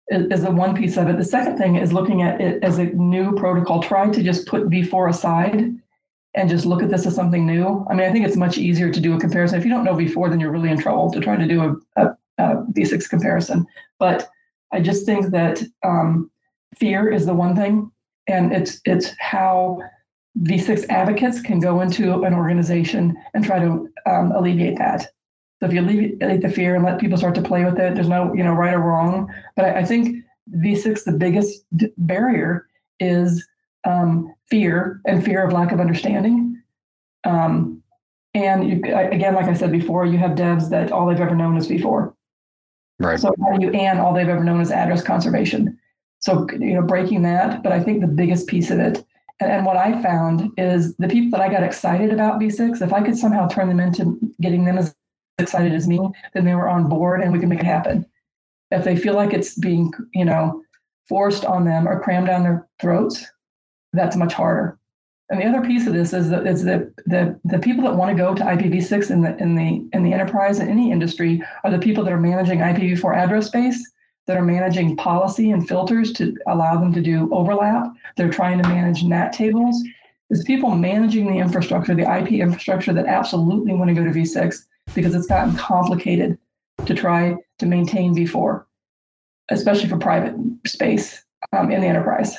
is, 0.08 0.26
is 0.30 0.42
the 0.42 0.50
one 0.50 0.76
piece 0.76 0.98
of 0.98 1.08
it. 1.08 1.16
The 1.16 1.24
second 1.24 1.56
thing 1.56 1.76
is 1.76 1.92
looking 1.92 2.20
at 2.20 2.40
it 2.40 2.62
as 2.62 2.78
a 2.78 2.86
new 2.86 3.34
protocol. 3.34 3.82
Try 3.82 4.10
to 4.10 4.22
just 4.22 4.46
put 4.46 4.68
V4 4.68 5.10
aside 5.10 5.78
and 6.34 6.48
just 6.48 6.66
look 6.66 6.82
at 6.82 6.90
this 6.90 7.06
as 7.06 7.14
something 7.14 7.46
new. 7.46 7.86
I 7.90 7.94
mean, 7.94 8.08
I 8.08 8.12
think 8.12 8.26
it's 8.26 8.36
much 8.36 8.58
easier 8.58 8.90
to 8.90 9.00
do 9.00 9.14
a 9.14 9.20
comparison. 9.20 9.58
If 9.58 9.64
you 9.64 9.70
don't 9.70 9.84
know 9.84 9.94
V4, 9.94 10.30
then 10.30 10.40
you're 10.40 10.52
really 10.52 10.70
in 10.70 10.78
trouble 10.78 11.10
to 11.10 11.20
try 11.20 11.36
to 11.36 11.46
do 11.46 11.62
a 11.62 12.02
a, 12.02 12.16
a 12.38 12.56
V6 12.72 13.08
comparison. 13.08 13.66
But 13.98 14.28
I 14.72 14.80
just 14.80 15.06
think 15.06 15.26
that 15.30 15.62
um, 15.84 16.30
fear 16.76 17.10
is 17.10 17.26
the 17.26 17.34
one 17.34 17.56
thing, 17.56 17.90
and 18.26 18.52
it's 18.52 18.80
it's 18.84 19.12
how 19.18 19.78
V6 20.42 20.86
advocates 20.88 21.40
can 21.40 21.58
go 21.58 21.80
into 21.80 22.22
an 22.22 22.34
organization 22.34 23.16
and 23.34 23.44
try 23.44 23.58
to 23.58 23.88
um, 24.06 24.32
alleviate 24.32 24.78
that. 24.78 25.10
So 25.60 25.66
if 25.66 25.72
you 25.72 25.80
alleviate 25.80 26.42
the 26.42 26.48
fear 26.48 26.76
and 26.76 26.84
let 26.84 27.00
people 27.00 27.18
start 27.18 27.34
to 27.34 27.42
play 27.42 27.64
with 27.64 27.78
it, 27.78 27.94
there's 27.94 28.08
no 28.08 28.32
you 28.34 28.44
know 28.44 28.52
right 28.52 28.74
or 28.74 28.80
wrong. 28.80 29.32
But 29.56 29.64
I, 29.64 29.80
I 29.80 29.84
think 29.84 30.24
V6 30.56 31.04
the 31.04 31.12
biggest 31.12 31.64
barrier 31.96 32.68
is 33.00 33.46
um, 33.88 34.34
fear 34.50 35.00
and 35.06 35.24
fear 35.24 35.44
of 35.44 35.52
lack 35.52 35.72
of 35.72 35.80
understanding. 35.80 36.60
Um, 37.24 37.82
and 38.34 38.68
you, 38.68 38.76
again, 38.94 39.34
like 39.34 39.46
I 39.46 39.54
said 39.54 39.72
before, 39.72 40.06
you 40.06 40.18
have 40.18 40.32
devs 40.32 40.68
that 40.70 40.92
all 40.92 41.06
they've 41.06 41.18
ever 41.18 41.34
known 41.34 41.56
is 41.56 41.68
V4. 41.68 42.12
Right. 43.00 43.18
So 43.18 43.32
how 43.42 43.56
do 43.56 43.64
you 43.64 43.72
and 43.72 43.98
all 43.98 44.12
they've 44.12 44.28
ever 44.28 44.44
known 44.44 44.60
is 44.60 44.70
address 44.70 45.02
conservation? 45.02 45.78
So 46.20 46.46
you 46.52 46.74
know, 46.74 46.82
breaking 46.82 47.22
that. 47.22 47.62
But 47.62 47.72
I 47.72 47.80
think 47.80 48.00
the 48.00 48.08
biggest 48.08 48.46
piece 48.46 48.70
of 48.70 48.78
it, 48.78 49.04
and, 49.40 49.50
and 49.50 49.66
what 49.66 49.76
I 49.76 50.02
found 50.02 50.50
is 50.56 50.94
the 50.96 51.08
people 51.08 51.38
that 51.38 51.40
I 51.40 51.50
got 51.50 51.62
excited 51.62 52.12
about 52.12 52.40
V6, 52.40 52.82
if 52.82 52.92
I 52.92 53.02
could 53.02 53.16
somehow 53.16 53.48
turn 53.48 53.68
them 53.68 53.80
into 53.80 54.18
getting 54.40 54.64
them 54.64 54.78
as 54.78 54.94
excited 55.38 55.72
as 55.72 55.86
me, 55.86 56.00
then 56.34 56.44
they 56.44 56.54
were 56.54 56.68
on 56.68 56.88
board 56.88 57.22
and 57.22 57.32
we 57.32 57.38
can 57.38 57.48
make 57.48 57.60
it 57.60 57.66
happen. 57.66 58.04
If 58.70 58.84
they 58.84 58.96
feel 58.96 59.14
like 59.14 59.32
it's 59.32 59.54
being, 59.54 59.92
you 60.12 60.24
know, 60.24 60.62
forced 61.08 61.44
on 61.44 61.64
them 61.64 61.88
or 61.88 62.00
crammed 62.00 62.26
down 62.26 62.42
their 62.42 62.68
throats, 62.80 63.24
that's 63.92 64.16
much 64.16 64.32
harder. 64.32 64.78
And 65.30 65.40
the 65.40 65.46
other 65.46 65.66
piece 65.66 65.86
of 65.86 65.92
this 65.92 66.12
is 66.14 66.30
that 66.30 66.46
is 66.46 66.64
that 66.64 66.94
the 67.04 67.38
the 67.44 67.58
people 67.58 67.84
that 67.84 67.96
want 67.96 68.10
to 68.10 68.22
go 68.22 68.34
to 68.34 68.42
IPv6 68.42 69.10
in 69.10 69.22
the 69.22 69.36
in 69.36 69.54
the 69.54 69.86
in 69.92 70.02
the 70.02 70.12
enterprise 70.12 70.58
in 70.58 70.68
any 70.68 70.90
industry 70.90 71.42
are 71.64 71.70
the 71.70 71.78
people 71.78 72.02
that 72.04 72.12
are 72.12 72.20
managing 72.20 72.60
IPv4 72.60 73.14
address 73.14 73.46
space, 73.46 73.92
that 74.26 74.38
are 74.38 74.44
managing 74.44 74.96
policy 74.96 75.50
and 75.50 75.68
filters 75.68 76.12
to 76.14 76.36
allow 76.46 76.78
them 76.78 76.92
to 76.94 77.02
do 77.02 77.28
overlap. 77.32 77.92
They're 78.16 78.30
trying 78.30 78.62
to 78.62 78.68
manage 78.68 79.02
NAT 79.02 79.32
tables. 79.32 79.82
It's 80.30 80.44
people 80.44 80.70
managing 80.74 81.26
the 81.26 81.38
infrastructure, 81.38 81.94
the 81.94 82.02
IP 82.02 82.32
infrastructure 82.32 82.92
that 82.92 83.06
absolutely 83.06 83.72
want 83.74 83.88
to 83.88 83.94
go 83.94 84.04
to 84.04 84.10
v6 84.10 84.64
because 84.94 85.14
it's 85.14 85.26
gotten 85.26 85.56
complicated 85.56 86.38
to 86.86 86.94
try 86.94 87.36
to 87.58 87.66
maintain 87.66 88.14
v4, 88.14 88.64
especially 89.50 89.88
for 89.88 89.98
private 89.98 90.34
space 90.66 91.24
um, 91.52 91.70
in 91.70 91.80
the 91.80 91.86
enterprise. 91.86 92.36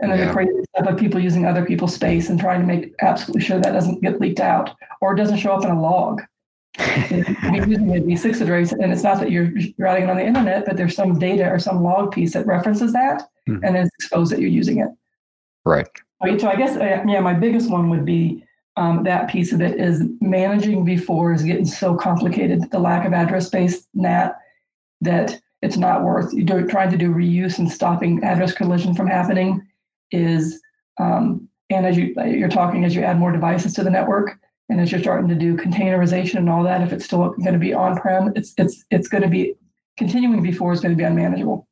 And 0.00 0.10
then 0.10 0.18
yeah. 0.18 0.26
the 0.26 0.32
crazy 0.32 0.52
stuff 0.74 0.88
of 0.88 0.98
people 0.98 1.20
using 1.20 1.46
other 1.46 1.64
people's 1.64 1.94
space 1.94 2.28
and 2.28 2.38
trying 2.38 2.60
to 2.60 2.66
make 2.66 2.94
absolutely 3.00 3.40
sure 3.40 3.58
that 3.58 3.72
doesn't 3.72 4.02
get 4.02 4.20
leaked 4.20 4.40
out 4.40 4.76
or 5.00 5.14
doesn't 5.14 5.38
show 5.38 5.52
up 5.52 5.64
in 5.64 5.70
a 5.70 5.80
log. 5.80 6.22
you're 6.78 7.66
using 7.66 7.96
a 7.96 8.00
v6 8.00 8.42
address, 8.42 8.72
and 8.72 8.92
it's 8.92 9.02
not 9.02 9.18
that 9.20 9.30
you're 9.30 9.50
writing 9.78 10.04
it 10.04 10.10
on 10.10 10.16
the 10.16 10.26
internet, 10.26 10.66
but 10.66 10.76
there's 10.76 10.94
some 10.94 11.18
data 11.18 11.48
or 11.48 11.58
some 11.58 11.82
log 11.82 12.12
piece 12.12 12.34
that 12.34 12.46
references 12.46 12.92
that, 12.92 13.22
mm-hmm. 13.48 13.64
and 13.64 13.74
then 13.74 13.86
it's 13.86 13.94
exposed 13.94 14.30
that 14.30 14.40
you're 14.40 14.50
using 14.50 14.80
it. 14.80 14.88
Right. 15.64 15.88
So 16.38 16.48
I 16.48 16.56
guess 16.56 16.76
uh, 16.76 17.02
yeah, 17.06 17.20
my 17.20 17.32
biggest 17.32 17.70
one 17.70 17.88
would 17.88 18.04
be 18.04 18.44
um, 18.76 19.04
that 19.04 19.30
piece 19.30 19.52
of 19.52 19.62
it 19.62 19.80
is 19.80 20.02
managing 20.20 20.84
v4 20.84 21.34
is 21.34 21.42
getting 21.42 21.64
so 21.64 21.96
complicated. 21.96 22.70
The 22.70 22.78
lack 22.78 23.06
of 23.06 23.14
address 23.14 23.46
space 23.46 23.86
NAT 23.94 24.36
that 25.00 25.40
it's 25.62 25.76
not 25.76 26.04
worth 26.04 26.30
trying 26.68 26.90
to 26.90 26.98
do 26.98 27.10
reuse 27.10 27.58
and 27.58 27.70
stopping 27.70 28.22
address 28.22 28.52
collision 28.52 28.94
from 28.94 29.06
happening 29.06 29.66
is 30.10 30.60
um, 30.98 31.48
and 31.70 31.86
as 31.86 31.96
you 31.96 32.14
you're 32.26 32.48
talking 32.48 32.84
as 32.84 32.94
you 32.94 33.02
add 33.02 33.18
more 33.18 33.32
devices 33.32 33.74
to 33.74 33.82
the 33.82 33.90
network 33.90 34.38
and 34.68 34.80
as 34.80 34.90
you're 34.90 35.00
starting 35.00 35.28
to 35.28 35.34
do 35.34 35.56
containerization 35.56 36.36
and 36.36 36.48
all 36.48 36.62
that 36.62 36.82
if 36.82 36.92
it's 36.92 37.04
still 37.04 37.30
going 37.30 37.52
to 37.52 37.58
be 37.58 37.72
on-prem 37.72 38.32
it's 38.36 38.54
it's 38.58 38.84
it's 38.90 39.08
going 39.08 39.22
to 39.22 39.28
be 39.28 39.54
continuing 39.96 40.42
v4 40.42 40.74
is 40.74 40.80
going 40.80 40.92
to 40.92 40.96
be 40.96 41.04
unmanageable. 41.04 41.66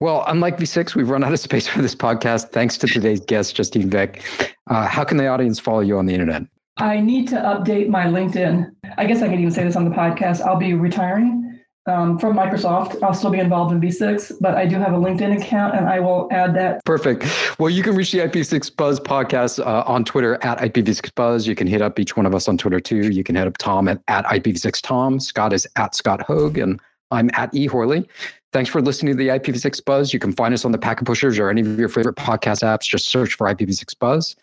Well 0.00 0.24
unlike 0.26 0.58
v6 0.58 0.94
we've 0.94 1.10
run 1.10 1.24
out 1.24 1.32
of 1.32 1.40
space 1.40 1.66
for 1.66 1.82
this 1.82 1.94
podcast. 1.94 2.50
Thanks 2.50 2.76
to 2.78 2.86
today's 2.86 3.20
guest 3.20 3.56
justine 3.56 3.90
Vecht 3.90 4.22
uh, 4.68 4.86
how 4.86 5.04
can 5.04 5.16
the 5.16 5.26
audience 5.26 5.58
follow 5.58 5.80
you 5.80 5.98
on 5.98 6.06
the 6.06 6.14
internet? 6.14 6.42
I 6.76 7.00
need 7.00 7.26
to 7.28 7.36
update 7.36 7.88
my 7.88 8.06
linkedin. 8.06 8.70
I 8.96 9.04
guess 9.04 9.22
i 9.22 9.26
can 9.26 9.38
even 9.38 9.50
say 9.50 9.64
this 9.64 9.74
on 9.74 9.84
the 9.84 9.90
podcast. 9.90 10.40
I'll 10.42 10.56
be 10.58 10.74
retiring 10.74 11.47
um, 11.88 12.18
from 12.18 12.36
Microsoft. 12.36 13.02
I'll 13.02 13.14
still 13.14 13.30
be 13.30 13.38
involved 13.38 13.72
in 13.72 13.80
V6, 13.80 14.34
but 14.40 14.54
I 14.54 14.66
do 14.66 14.76
have 14.76 14.92
a 14.92 14.96
LinkedIn 14.96 15.40
account 15.40 15.74
and 15.74 15.88
I 15.88 16.00
will 16.00 16.28
add 16.30 16.54
that. 16.56 16.84
Perfect. 16.84 17.24
Well, 17.58 17.70
you 17.70 17.82
can 17.82 17.94
reach 17.94 18.12
the 18.12 18.18
IP6 18.18 18.76
Buzz 18.76 19.00
podcast 19.00 19.64
uh, 19.64 19.84
on 19.86 20.04
Twitter 20.04 20.34
at 20.42 20.58
IPv6 20.58 21.14
Buzz. 21.14 21.46
You 21.46 21.54
can 21.54 21.66
hit 21.66 21.82
up 21.82 21.98
each 21.98 22.16
one 22.16 22.26
of 22.26 22.34
us 22.34 22.48
on 22.48 22.58
Twitter 22.58 22.80
too. 22.80 23.08
You 23.10 23.24
can 23.24 23.34
hit 23.34 23.46
up 23.46 23.58
Tom 23.58 23.88
at, 23.88 24.00
at 24.08 24.24
IPv6 24.26 24.80
Tom. 24.82 25.20
Scott 25.20 25.52
is 25.52 25.66
at 25.76 25.94
Scott 25.94 26.22
Hogg, 26.22 26.58
and 26.58 26.80
I'm 27.10 27.30
at 27.34 27.54
E 27.54 27.66
Horley. 27.66 28.08
Thanks 28.52 28.70
for 28.70 28.80
listening 28.80 29.14
to 29.14 29.18
the 29.18 29.28
IPv6 29.28 29.84
Buzz. 29.84 30.12
You 30.12 30.18
can 30.18 30.32
find 30.32 30.54
us 30.54 30.64
on 30.64 30.72
the 30.72 30.78
Packet 30.78 31.04
Pushers 31.04 31.38
or 31.38 31.50
any 31.50 31.60
of 31.60 31.78
your 31.78 31.88
favorite 31.88 32.16
podcast 32.16 32.62
apps. 32.62 32.82
Just 32.84 33.08
search 33.08 33.34
for 33.34 33.46
IPv6 33.46 33.98
Buzz. 33.98 34.36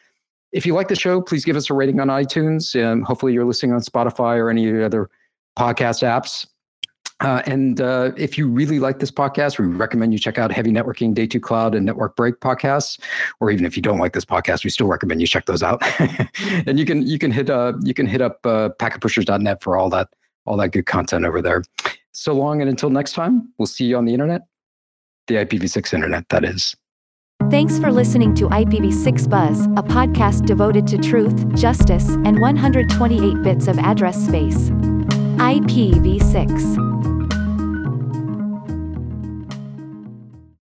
If 0.51 0.65
you 0.65 0.73
like 0.73 0.87
the 0.87 0.95
show, 0.95 1.21
please 1.21 1.43
give 1.43 1.55
us 1.55 1.69
a 1.69 1.73
rating 1.73 1.99
on 1.99 2.07
iTunes. 2.07 2.79
And 2.79 3.03
hopefully, 3.03 3.33
you're 3.33 3.45
listening 3.45 3.73
on 3.73 3.81
Spotify 3.81 4.37
or 4.37 4.49
any 4.49 4.83
other 4.83 5.09
podcast 5.57 6.03
apps. 6.03 6.45
Uh, 7.21 7.41
and 7.45 7.79
uh, 7.79 8.11
if 8.17 8.37
you 8.37 8.47
really 8.47 8.79
like 8.79 8.99
this 8.99 9.11
podcast, 9.11 9.57
we 9.57 9.65
recommend 9.65 10.11
you 10.11 10.19
check 10.19 10.37
out 10.37 10.51
Heavy 10.51 10.71
Networking, 10.71 11.13
Day 11.13 11.25
Two 11.25 11.39
Cloud, 11.39 11.73
and 11.73 11.85
Network 11.85 12.15
Break 12.15 12.39
podcasts. 12.41 12.99
Or 13.39 13.49
even 13.51 13.65
if 13.65 13.77
you 13.77 13.81
don't 13.81 13.99
like 13.99 14.13
this 14.13 14.25
podcast, 14.25 14.63
we 14.63 14.69
still 14.69 14.87
recommend 14.87 15.21
you 15.21 15.27
check 15.27 15.45
those 15.45 15.63
out. 15.63 15.81
and 16.67 16.77
you 16.77 16.85
can 16.85 17.05
you 17.07 17.17
can 17.17 17.31
hit 17.31 17.49
uh, 17.49 17.73
you 17.81 17.93
can 17.93 18.05
hit 18.05 18.21
up 18.21 18.45
uh, 18.45 18.69
packetpushers.net 18.79 19.61
for 19.61 19.77
all 19.77 19.89
that 19.91 20.09
all 20.45 20.57
that 20.57 20.69
good 20.69 20.85
content 20.85 21.25
over 21.25 21.41
there. 21.41 21.63
So 22.11 22.33
long 22.33 22.61
and 22.61 22.69
until 22.69 22.89
next 22.89 23.13
time, 23.13 23.49
we'll 23.57 23.65
see 23.65 23.85
you 23.85 23.97
on 23.97 24.05
the 24.05 24.13
internet, 24.13 24.43
the 25.27 25.35
IPv6 25.35 25.93
internet, 25.93 26.29
that 26.29 26.45
is. 26.45 26.75
Thanks 27.49 27.77
for 27.77 27.91
listening 27.91 28.33
to 28.35 28.47
IPv6 28.47 29.29
Buzz, 29.29 29.65
a 29.65 29.83
podcast 29.83 30.45
devoted 30.45 30.87
to 30.87 30.97
truth, 30.97 31.53
justice, 31.55 32.09
and 32.09 32.39
128 32.39 33.43
bits 33.43 33.67
of 33.67 33.77
address 33.79 34.25
space. 34.25 34.71
IPv6 35.37 37.14